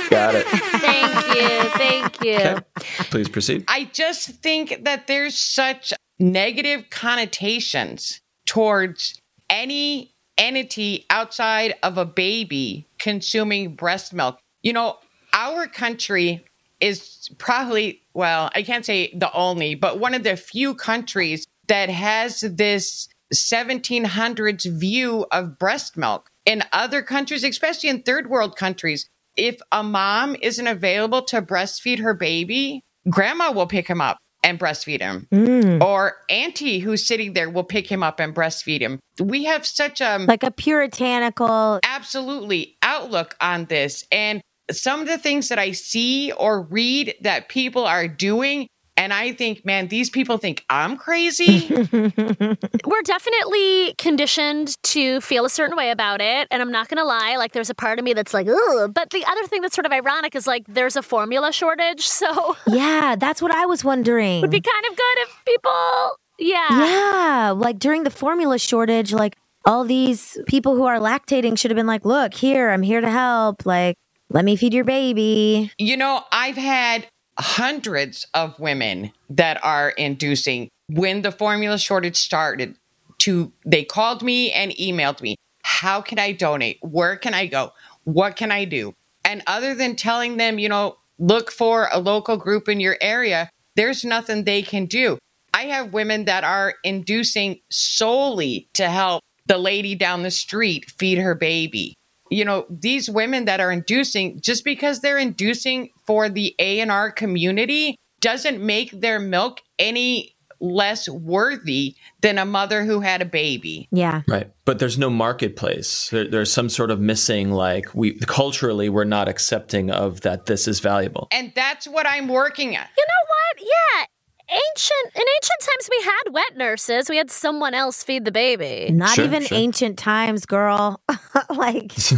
Got 0.09 0.35
it. 0.35 0.45
Thank 0.47 1.35
you. 1.35 1.69
Thank 1.71 2.23
you. 2.23 2.35
Okay. 2.37 2.61
Please 3.09 3.27
proceed. 3.37 3.63
I 3.67 3.85
just 3.93 4.29
think 4.29 4.83
that 4.83 5.05
there's 5.05 5.37
such 5.37 5.93
negative 6.17 6.89
connotations 6.89 8.19
towards 8.47 9.21
any 9.49 10.15
entity 10.39 11.05
outside 11.11 11.75
of 11.83 11.99
a 11.99 12.05
baby 12.05 12.87
consuming 12.99 13.75
breast 13.75 14.11
milk. 14.11 14.39
You 14.63 14.73
know, 14.73 14.97
our 15.33 15.67
country 15.67 16.43
is 16.81 17.29
probably, 17.37 18.01
well, 18.15 18.49
I 18.55 18.63
can't 18.63 18.85
say 18.85 19.13
the 19.15 19.31
only, 19.33 19.75
but 19.75 19.99
one 19.99 20.15
of 20.15 20.23
the 20.23 20.35
few 20.35 20.73
countries 20.73 21.45
that 21.67 21.89
has 21.89 22.41
this 22.41 23.07
1700s 23.33 24.79
view 24.79 25.27
of 25.31 25.59
breast 25.59 25.95
milk. 25.95 26.31
In 26.45 26.63
other 26.73 27.03
countries, 27.03 27.43
especially 27.43 27.89
in 27.89 28.01
third 28.01 28.29
world 28.29 28.55
countries, 28.55 29.09
if 29.35 29.59
a 29.71 29.83
mom 29.83 30.35
isn't 30.41 30.65
available 30.65 31.21
to 31.23 31.41
breastfeed 31.41 31.99
her 31.99 32.15
baby, 32.15 32.83
grandma 33.09 33.51
will 33.51 33.67
pick 33.67 33.87
him 33.87 34.01
up 34.01 34.17
and 34.43 34.59
breastfeed 34.59 35.01
him. 35.01 35.27
Mm. 35.31 35.83
Or 35.83 36.15
auntie 36.29 36.79
who's 36.79 37.05
sitting 37.05 37.33
there 37.33 37.49
will 37.49 37.63
pick 37.63 37.87
him 37.87 38.03
up 38.03 38.19
and 38.19 38.33
breastfeed 38.33 38.81
him. 38.81 38.99
We 39.19 39.45
have 39.45 39.65
such 39.65 39.99
a 39.99 40.19
Like 40.19 40.43
a 40.43 40.51
puritanical. 40.51 41.79
absolutely 41.83 42.77
outlook 42.81 43.35
on 43.41 43.65
this. 43.65 44.05
And 44.11 44.41
some 44.71 45.01
of 45.01 45.07
the 45.07 45.17
things 45.17 45.49
that 45.49 45.59
I 45.59 45.71
see 45.71 46.31
or 46.33 46.61
read 46.61 47.15
that 47.21 47.49
people 47.49 47.85
are 47.85 48.07
doing, 48.07 48.67
and 48.97 49.13
I 49.13 49.31
think, 49.31 49.63
man, 49.65 49.87
these 49.87 50.09
people 50.09 50.37
think 50.37 50.65
I'm 50.69 50.97
crazy. 50.97 51.67
We're 51.91 53.01
definitely 53.03 53.93
conditioned 53.97 54.75
to 54.83 55.21
feel 55.21 55.45
a 55.45 55.49
certain 55.49 55.77
way 55.77 55.91
about 55.91 56.19
it. 56.21 56.47
And 56.51 56.61
I'm 56.61 56.71
not 56.71 56.87
going 56.89 56.97
to 56.97 57.03
lie, 57.05 57.35
like, 57.37 57.51
there's 57.53 57.69
a 57.69 57.75
part 57.75 57.99
of 57.99 58.05
me 58.05 58.13
that's 58.13 58.33
like, 58.33 58.47
ugh. 58.47 58.93
But 58.93 59.11
the 59.11 59.23
other 59.25 59.43
thing 59.47 59.61
that's 59.61 59.75
sort 59.75 59.85
of 59.85 59.91
ironic 59.91 60.35
is 60.35 60.47
like, 60.47 60.63
there's 60.67 60.95
a 60.95 61.01
formula 61.03 61.51
shortage. 61.53 62.07
So 62.17 62.55
Yeah, 62.65 63.15
that's 63.15 63.43
what 63.43 63.51
I 63.51 63.67
was 63.67 63.83
wondering. 63.83 64.41
would 64.41 64.49
be 64.49 64.59
kind 64.59 64.85
of 64.89 64.97
good 64.97 65.17
if 65.19 65.41
people, 65.45 66.17
yeah. 66.39 66.67
Yeah, 66.85 67.53
like 67.55 67.77
during 67.77 68.03
the 68.03 68.09
formula 68.09 68.57
shortage, 68.57 69.13
like 69.13 69.35
all 69.65 69.83
these 69.83 70.39
people 70.47 70.75
who 70.75 70.85
are 70.85 70.97
lactating 70.97 71.59
should 71.59 71.69
have 71.69 71.75
been 71.75 71.85
like, 71.85 72.05
look, 72.05 72.33
here, 72.33 72.71
I'm 72.71 72.81
here 72.81 73.01
to 73.01 73.09
help. 73.09 73.67
Like, 73.67 73.97
let 74.31 74.45
me 74.45 74.55
feed 74.55 74.73
your 74.73 74.83
baby. 74.83 75.71
You 75.77 75.95
know, 75.95 76.23
I've 76.31 76.57
had 76.57 77.07
hundreds 77.37 78.25
of 78.33 78.59
women 78.59 79.11
that 79.29 79.63
are 79.63 79.89
inducing 79.91 80.69
when 80.89 81.21
the 81.21 81.31
formula 81.31 81.77
shortage 81.77 82.15
started 82.15 82.75
to 83.19 83.51
they 83.65 83.83
called 83.83 84.21
me 84.23 84.51
and 84.51 84.71
emailed 84.73 85.21
me 85.21 85.35
how 85.63 86.01
can 86.01 86.17
i 86.17 86.31
donate? 86.31 86.79
Where 86.81 87.17
can 87.17 87.33
i 87.33 87.45
go? 87.45 87.73
What 88.05 88.35
can 88.35 88.51
i 88.51 88.65
do? 88.65 88.93
And 89.25 89.43
other 89.47 89.75
than 89.75 89.95
telling 89.95 90.37
them 90.37 90.59
you 90.59 90.69
know 90.69 90.97
look 91.19 91.51
for 91.51 91.89
a 91.91 91.99
local 91.99 92.37
group 92.37 92.67
in 92.69 92.79
your 92.79 92.97
area 93.01 93.49
there's 93.75 94.03
nothing 94.03 94.43
they 94.43 94.63
can 94.63 94.85
do. 94.87 95.19
I 95.53 95.65
have 95.65 95.93
women 95.93 96.25
that 96.25 96.43
are 96.43 96.73
inducing 96.83 97.59
solely 97.69 98.67
to 98.73 98.89
help 98.89 99.23
the 99.45 99.59
lady 99.59 99.93
down 99.93 100.23
the 100.23 100.31
street 100.31 100.89
feed 100.97 101.19
her 101.19 101.35
baby 101.35 101.95
you 102.31 102.43
know 102.45 102.65
these 102.69 103.09
women 103.09 103.45
that 103.45 103.59
are 103.59 103.71
inducing 103.71 104.39
just 104.41 104.63
because 104.63 104.99
they're 105.01 105.17
inducing 105.17 105.89
for 106.05 106.29
the 106.29 106.55
ANR 106.59 107.15
community 107.15 107.95
doesn't 108.21 108.59
make 108.65 108.91
their 108.91 109.19
milk 109.19 109.61
any 109.79 110.33
less 110.59 111.07
worthy 111.07 111.95
than 112.21 112.39
a 112.39 112.45
mother 112.45 112.83
who 112.83 112.99
had 112.99 113.21
a 113.21 113.25
baby 113.25 113.87
Yeah. 113.91 114.23
Right. 114.27 114.49
But 114.65 114.79
there's 114.79 114.97
no 114.97 115.07
marketplace. 115.09 116.09
There, 116.09 116.27
there's 116.27 116.51
some 116.51 116.67
sort 116.69 116.89
of 116.89 116.99
missing, 116.99 117.51
like, 117.51 117.93
we 117.93 118.17
culturally, 118.21 118.89
we're 118.89 119.03
not 119.03 119.29
accepting 119.29 119.91
of 119.91 120.21
that 120.21 120.47
this 120.47 120.67
is 120.67 120.79
valuable. 120.79 121.27
and 121.31 121.53
that's 121.55 121.87
what 121.87 122.07
i'm 122.07 122.27
working 122.27 122.75
at 122.75 122.89
You 122.97 123.05
know 123.07 123.23
what? 123.27 123.67
Yeah. 123.99 124.05
Ancient 124.49 125.15
in 125.15 125.21
ancient 125.21 125.59
times 125.61 125.89
we 125.91 126.03
had 126.05 126.33
wet 126.33 126.55
nurses. 126.55 127.09
We 127.09 127.17
had 127.17 127.29
someone 127.29 127.73
else 127.73 128.01
feed 128.01 128.23
the 128.23 128.31
baby. 128.31 128.89
Not 128.93 129.09
Sure, 129.15 129.25
even 129.25 129.43
sure. 129.43 129.57
ancient 129.57 129.97
times, 129.99 130.45
girl. 130.45 131.01
like, 131.49 131.91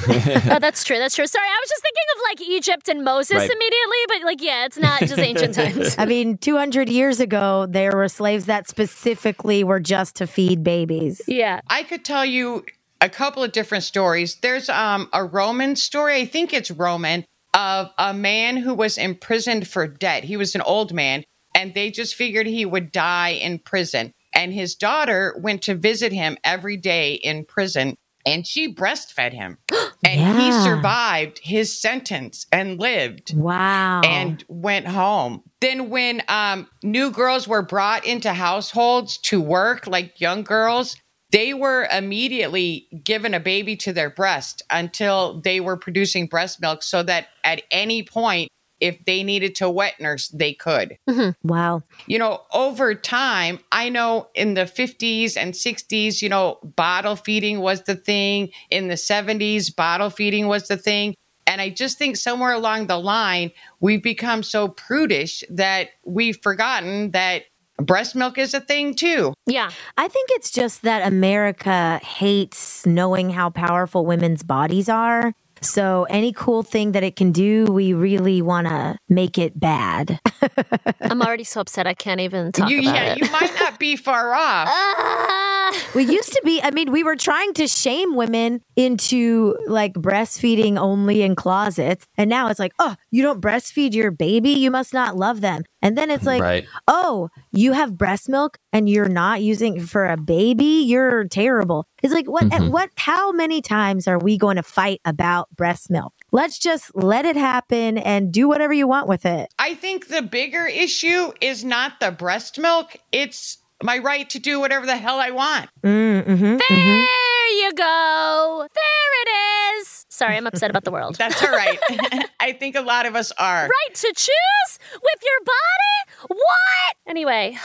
oh, 0.51 0.59
that's 0.59 0.83
true. 0.83 0.99
That's 0.99 1.15
true. 1.15 1.25
Sorry, 1.25 1.47
I 1.47 1.59
was 1.61 1.69
just 1.69 1.81
thinking 1.81 2.03
of 2.15 2.21
like 2.29 2.41
Egypt 2.49 2.87
and 2.87 3.03
Moses 3.03 3.37
Right. 3.37 3.49
immediately, 3.49 3.97
but 4.09 4.21
like, 4.25 4.41
yeah, 4.43 4.65
it's 4.65 4.77
not 4.77 4.99
just 4.99 5.17
ancient 5.17 5.55
times. 5.55 5.95
I 5.97 6.05
mean, 6.05 6.37
200 6.37 6.87
years 6.87 7.19
ago, 7.19 7.65
there 7.67 7.93
were 7.95 8.07
slaves 8.07 8.45
that 8.45 8.67
specifically 8.67 9.63
were 9.63 9.79
just 9.79 10.15
to 10.17 10.27
feed 10.27 10.63
babies. 10.63 11.21
Yeah. 11.27 11.61
I 11.67 11.81
could 11.81 12.05
tell 12.05 12.25
you 12.25 12.63
a 13.01 13.09
couple 13.09 13.43
of 13.43 13.53
different 13.53 13.83
stories. 13.83 14.35
There's 14.35 14.69
um, 14.69 15.09
a 15.13 15.23
Roman 15.23 15.75
story, 15.75 16.15
I 16.21 16.25
think 16.25 16.53
it's 16.53 16.69
Roman, 16.69 17.25
of 17.55 17.89
a 17.97 18.13
man 18.13 18.57
who 18.57 18.75
was 18.75 18.99
imprisoned 18.99 19.67
for 19.67 19.87
debt. 19.87 20.23
He 20.25 20.37
was 20.37 20.53
an 20.53 20.61
old 20.61 20.93
man, 20.93 21.23
and 21.59 21.73
they 21.73 21.91
just 21.91 22.15
figured 22.15 22.47
he 22.47 22.65
would 22.65 22.91
die 22.91 23.29
in 23.31 23.59
prison. 23.59 24.13
And 24.33 24.53
his 24.53 24.75
daughter 24.75 25.35
went 25.41 25.63
to 25.63 25.75
visit 25.75 26.13
him 26.13 26.37
every 26.43 26.77
day 26.77 27.15
in 27.15 27.43
prison, 27.43 27.95
and 28.25 28.47
she 28.47 28.73
breastfed 28.73 29.33
him. 29.33 29.57
And 30.01 30.37
he 30.39 30.53
survived 30.53 31.41
his 31.43 31.77
sentence 31.77 32.45
and 32.53 32.79
lived 32.79 33.33
Wow. 33.35 33.99
and 34.05 34.41
went 34.47 34.87
home. 34.87 35.43
Then, 35.59 35.89
when 35.89 36.21
um, 36.29 36.69
new 36.81 37.11
girls 37.11 37.49
were 37.49 37.61
brought 37.61 38.05
into 38.05 38.31
households 38.31 39.17
to 39.23 39.41
work, 39.41 39.87
like 39.87 40.21
young 40.21 40.43
girls, 40.43 40.95
they 41.31 41.53
were 41.53 41.85
immediately 41.91 42.87
given 43.03 43.33
a 43.33 43.41
baby 43.41 43.75
to 43.75 43.91
their 43.91 44.09
breast 44.09 44.63
until 44.71 45.41
they 45.41 45.59
were 45.59 45.75
producing 45.75 46.27
breast 46.27 46.61
milk 46.61 46.81
so 46.81 47.03
that 47.03 47.27
at 47.43 47.63
any 47.69 48.01
point, 48.01 48.47
if 48.79 49.03
they 49.05 49.23
needed 49.23 49.55
to 49.55 49.69
wet 49.69 49.99
nurse, 49.99 50.29
they 50.29 50.53
could. 50.53 50.97
Mm-hmm. 51.09 51.47
wow. 51.47 51.83
You 52.07 52.19
know, 52.19 52.41
over 52.53 52.95
time, 52.95 53.59
I 53.71 53.89
know 53.89 54.29
in 54.35 54.53
the 54.53 54.61
50s 54.61 55.37
and 55.37 55.53
60s, 55.53 56.21
you 56.21 56.29
know, 56.29 56.59
bottle 56.75 57.15
feeding 57.15 57.59
was 57.59 57.83
the 57.83 57.95
thing. 57.95 58.49
In 58.69 58.87
the 58.87 58.95
70s, 58.95 59.75
bottle 59.75 60.09
feeding 60.09 60.47
was 60.47 60.67
the 60.67 60.77
thing. 60.77 61.15
And 61.47 61.61
I 61.61 61.69
just 61.69 61.97
think 61.97 62.15
somewhere 62.15 62.53
along 62.53 62.87
the 62.87 62.99
line, 62.99 63.51
we've 63.79 64.03
become 64.03 64.43
so 64.43 64.67
prudish 64.67 65.43
that 65.49 65.89
we've 66.05 66.37
forgotten 66.43 67.11
that 67.11 67.43
breast 67.77 68.15
milk 68.15 68.37
is 68.37 68.53
a 68.53 68.59
thing 68.59 68.93
too. 68.93 69.33
Yeah. 69.47 69.71
I 69.97 70.07
think 70.07 70.29
it's 70.33 70.51
just 70.51 70.83
that 70.83 71.07
America 71.07 71.99
hates 72.03 72.85
knowing 72.85 73.31
how 73.31 73.49
powerful 73.49 74.05
women's 74.05 74.43
bodies 74.43 74.89
are. 74.89 75.33
So 75.61 76.05
any 76.09 76.31
cool 76.33 76.63
thing 76.63 76.93
that 76.93 77.03
it 77.03 77.15
can 77.15 77.31
do, 77.31 77.65
we 77.65 77.93
really 77.93 78.41
want 78.41 78.67
to 78.67 78.97
make 79.09 79.37
it 79.37 79.59
bad. 79.59 80.19
I'm 81.01 81.21
already 81.21 81.43
so 81.43 81.61
upset 81.61 81.85
I 81.87 81.93
can't 81.93 82.21
even 82.21 82.51
talk 82.51 82.69
You, 82.69 82.81
about 82.81 82.95
yeah, 82.95 83.11
it. 83.13 83.17
you 83.19 83.29
might 83.31 83.53
not 83.59 83.79
be 83.79 83.95
far 83.95 84.33
off. 84.33 84.67
Ah. 84.71 85.89
we 85.95 86.03
used 86.03 86.31
to 86.33 86.41
be, 86.43 86.61
I 86.61 86.71
mean, 86.71 86.91
we 86.91 87.03
were 87.03 87.15
trying 87.15 87.53
to 87.55 87.67
shame 87.67 88.15
women 88.15 88.61
into 88.75 89.55
like 89.67 89.93
breastfeeding 89.93 90.77
only 90.77 91.21
in 91.21 91.35
closets. 91.35 92.05
And 92.17 92.29
now 92.29 92.47
it's 92.47 92.59
like, 92.59 92.73
oh, 92.79 92.95
you 93.11 93.21
don't 93.23 93.41
breastfeed 93.41 93.93
your 93.93 94.11
baby? 94.11 94.51
You 94.51 94.71
must 94.71 94.93
not 94.93 95.15
love 95.17 95.41
them. 95.41 95.63
And 95.81 95.97
then 95.97 96.11
it's 96.11 96.25
like, 96.25 96.41
right. 96.41 96.65
oh, 96.87 97.29
you 97.51 97.71
have 97.73 97.97
breast 97.97 98.27
milk 98.27 98.57
and 98.73 98.89
you're 98.89 99.07
not 99.09 99.41
using 99.41 99.79
for 99.79 100.05
a 100.09 100.17
baby? 100.17 100.83
You're 100.85 101.25
terrible. 101.27 101.87
It's 102.03 102.13
like, 102.13 102.27
what, 102.29 102.45
Mhm. 102.49 102.71
what, 102.71 102.89
how 102.97 103.31
many 103.31 103.61
times 103.61 104.07
are 104.07 104.19
we 104.19 104.37
going 104.37 104.57
to 104.57 104.63
fight 104.63 104.99
about 105.05 105.49
breast 105.55 105.89
milk? 105.89 106.13
Let's 106.31 106.59
just 106.59 106.93
let 106.95 107.25
it 107.25 107.35
happen 107.37 107.97
and 107.97 108.31
do 108.31 108.47
whatever 108.47 108.73
you 108.73 108.87
want 108.87 109.07
with 109.07 109.25
it. 109.25 109.53
I 109.57 109.73
think 109.73 110.07
the 110.09 110.21
bigger 110.21 110.67
issue 110.67 111.31
is 111.41 111.63
not 111.63 111.99
the 111.99 112.11
breast 112.11 112.59
milk, 112.59 112.95
it's 113.11 113.57
my 113.81 113.97
right 113.97 114.29
to 114.29 114.39
do 114.39 114.59
whatever 114.59 114.85
the 114.85 114.97
hell 114.97 115.19
I 115.19 115.31
want. 115.31 115.69
Mm, 115.83 116.23
mhm, 116.25 116.59
mhm. 116.59 117.05
There 117.07 117.47
you 117.63 117.73
go. 117.73 118.67
There 118.75 119.21
it 119.21 119.79
is. 119.79 119.98
Sorry, 120.09 120.35
I'm 120.35 120.47
upset 120.47 120.69
about 120.71 120.83
the 120.83 120.91
world. 120.91 121.15
That's 121.19 121.41
all 121.43 121.51
right. 121.51 121.79
I 122.39 122.51
think 122.53 122.75
a 122.75 122.81
lot 122.81 123.05
of 123.05 123.15
us 123.15 123.31
are. 123.37 123.67
right 123.67 123.93
to 123.95 124.13
choose 124.15 124.79
with 124.93 125.23
your 125.23 125.45
body? 125.45 126.35
What? 126.39 126.95
Anyway, 127.07 127.57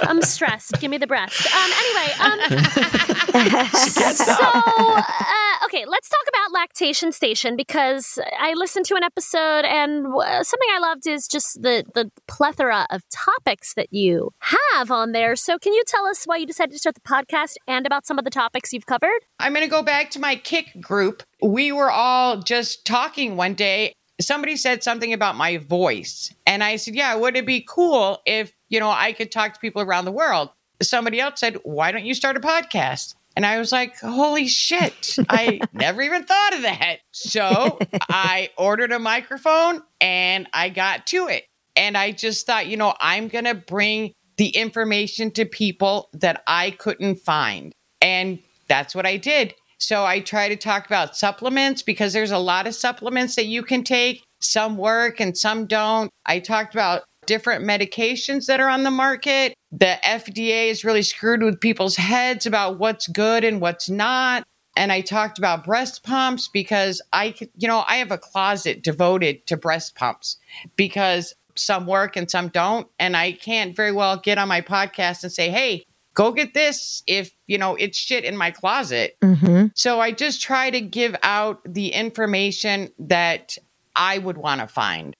I'm 0.00 0.22
stressed. 0.22 0.80
Give 0.80 0.90
me 0.90 0.98
the 0.98 1.06
breast. 1.06 1.46
Um, 1.54 1.70
anyway, 1.78 2.12
um, 2.20 2.40
so 4.12 4.32
uh, 4.32 5.64
okay, 5.64 5.84
let's 5.86 6.08
talk 6.08 6.24
about 6.28 6.52
lactation 6.52 7.12
station 7.12 7.56
because 7.56 8.18
I 8.38 8.54
listened 8.54 8.86
to 8.86 8.96
an 8.96 9.04
episode 9.04 9.64
and 9.64 10.04
something 10.04 10.68
I 10.74 10.78
loved 10.80 11.06
is 11.06 11.28
just 11.28 11.62
the 11.62 11.84
the 11.94 12.10
plethora 12.26 12.86
of 12.90 13.02
topics 13.10 13.74
that 13.74 13.92
you 13.92 14.30
have 14.40 14.90
on 14.90 15.12
there. 15.12 15.36
So 15.36 15.58
can 15.58 15.72
you 15.72 15.82
tell 15.86 16.06
us 16.06 16.24
why 16.24 16.38
you 16.38 16.46
decided 16.46 16.72
to 16.72 16.78
start 16.78 16.96
the 16.96 17.00
podcast 17.02 17.54
and 17.68 17.86
about 17.86 18.06
some 18.06 18.18
of 18.18 18.24
the 18.24 18.30
topics 18.30 18.72
you've 18.72 18.86
covered? 18.86 19.20
I'm 19.38 19.52
going 19.52 19.64
to 19.64 19.70
go 19.70 19.82
back 19.82 20.10
to 20.12 20.20
my 20.20 20.36
Kik 20.36 20.80
group. 20.80 21.22
We 21.42 21.72
were 21.72 21.90
all 21.90 22.38
just 22.38 22.86
talking 22.86 23.36
one 23.36 23.54
day. 23.54 23.92
Somebody 24.20 24.56
said 24.56 24.82
something 24.82 25.12
about 25.12 25.36
my 25.36 25.58
voice. 25.58 26.32
And 26.46 26.62
I 26.62 26.76
said, 26.76 26.94
Yeah, 26.94 27.14
would 27.16 27.36
it 27.36 27.46
be 27.46 27.64
cool 27.68 28.20
if, 28.26 28.52
you 28.68 28.78
know, 28.78 28.90
I 28.90 29.12
could 29.12 29.32
talk 29.32 29.54
to 29.54 29.60
people 29.60 29.82
around 29.82 30.04
the 30.04 30.12
world? 30.12 30.50
Somebody 30.80 31.20
else 31.20 31.40
said, 31.40 31.58
Why 31.64 31.90
don't 31.90 32.04
you 32.04 32.14
start 32.14 32.36
a 32.36 32.40
podcast? 32.40 33.14
And 33.36 33.46
I 33.46 33.58
was 33.58 33.72
like, 33.72 33.98
holy 33.98 34.46
shit, 34.46 35.16
I 35.28 35.60
never 35.72 36.02
even 36.02 36.24
thought 36.24 36.54
of 36.54 36.62
that. 36.62 36.98
So 37.12 37.78
I 38.08 38.50
ordered 38.58 38.92
a 38.92 38.98
microphone 38.98 39.82
and 40.00 40.48
I 40.52 40.68
got 40.68 41.06
to 41.08 41.28
it. 41.28 41.44
And 41.74 41.96
I 41.96 42.12
just 42.12 42.46
thought, 42.46 42.66
you 42.66 42.76
know, 42.76 42.94
I'm 43.00 43.28
going 43.28 43.46
to 43.46 43.54
bring 43.54 44.12
the 44.36 44.48
information 44.48 45.30
to 45.32 45.46
people 45.46 46.10
that 46.12 46.42
I 46.46 46.72
couldn't 46.72 47.16
find. 47.16 47.74
And 48.00 48.40
that's 48.68 48.94
what 48.94 49.06
I 49.06 49.16
did. 49.16 49.54
So 49.82 50.04
I 50.04 50.20
try 50.20 50.48
to 50.48 50.56
talk 50.56 50.86
about 50.86 51.16
supplements 51.16 51.82
because 51.82 52.12
there's 52.12 52.30
a 52.30 52.38
lot 52.38 52.68
of 52.68 52.74
supplements 52.74 53.34
that 53.34 53.46
you 53.46 53.64
can 53.64 53.82
take. 53.82 54.22
Some 54.40 54.76
work 54.76 55.18
and 55.18 55.36
some 55.36 55.66
don't. 55.66 56.08
I 56.24 56.38
talked 56.38 56.74
about 56.74 57.02
different 57.26 57.64
medications 57.64 58.46
that 58.46 58.60
are 58.60 58.68
on 58.68 58.84
the 58.84 58.90
market. 58.92 59.54
The 59.72 59.98
FDA 60.04 60.68
is 60.68 60.84
really 60.84 61.02
screwed 61.02 61.42
with 61.42 61.60
people's 61.60 61.96
heads 61.96 62.46
about 62.46 62.78
what's 62.78 63.08
good 63.08 63.42
and 63.42 63.60
what's 63.60 63.90
not. 63.90 64.44
And 64.76 64.92
I 64.92 65.00
talked 65.00 65.38
about 65.38 65.64
breast 65.64 66.04
pumps 66.04 66.48
because 66.48 67.02
I, 67.12 67.34
you 67.56 67.66
know, 67.66 67.84
I 67.86 67.96
have 67.96 68.12
a 68.12 68.18
closet 68.18 68.82
devoted 68.82 69.46
to 69.48 69.56
breast 69.56 69.96
pumps 69.96 70.38
because 70.76 71.34
some 71.56 71.86
work 71.86 72.16
and 72.16 72.30
some 72.30 72.48
don't. 72.48 72.86
And 72.98 73.16
I 73.16 73.32
can't 73.32 73.74
very 73.74 73.92
well 73.92 74.16
get 74.16 74.38
on 74.38 74.48
my 74.48 74.60
podcast 74.60 75.24
and 75.24 75.32
say, 75.32 75.50
hey, 75.50 75.84
go 76.14 76.32
get 76.32 76.54
this 76.54 77.02
if, 77.06 77.32
you 77.46 77.58
know, 77.58 77.74
it's 77.74 77.98
shit 77.98 78.24
in 78.24 78.36
my 78.36 78.50
closet. 78.50 79.16
Mm-hmm. 79.22 79.66
So 79.74 80.00
I 80.00 80.12
just 80.12 80.42
try 80.42 80.70
to 80.70 80.80
give 80.80 81.16
out 81.22 81.60
the 81.64 81.88
information 81.88 82.92
that 82.98 83.56
I 83.94 84.18
would 84.18 84.36
want 84.36 84.60
to 84.60 84.66
find. 84.66 85.16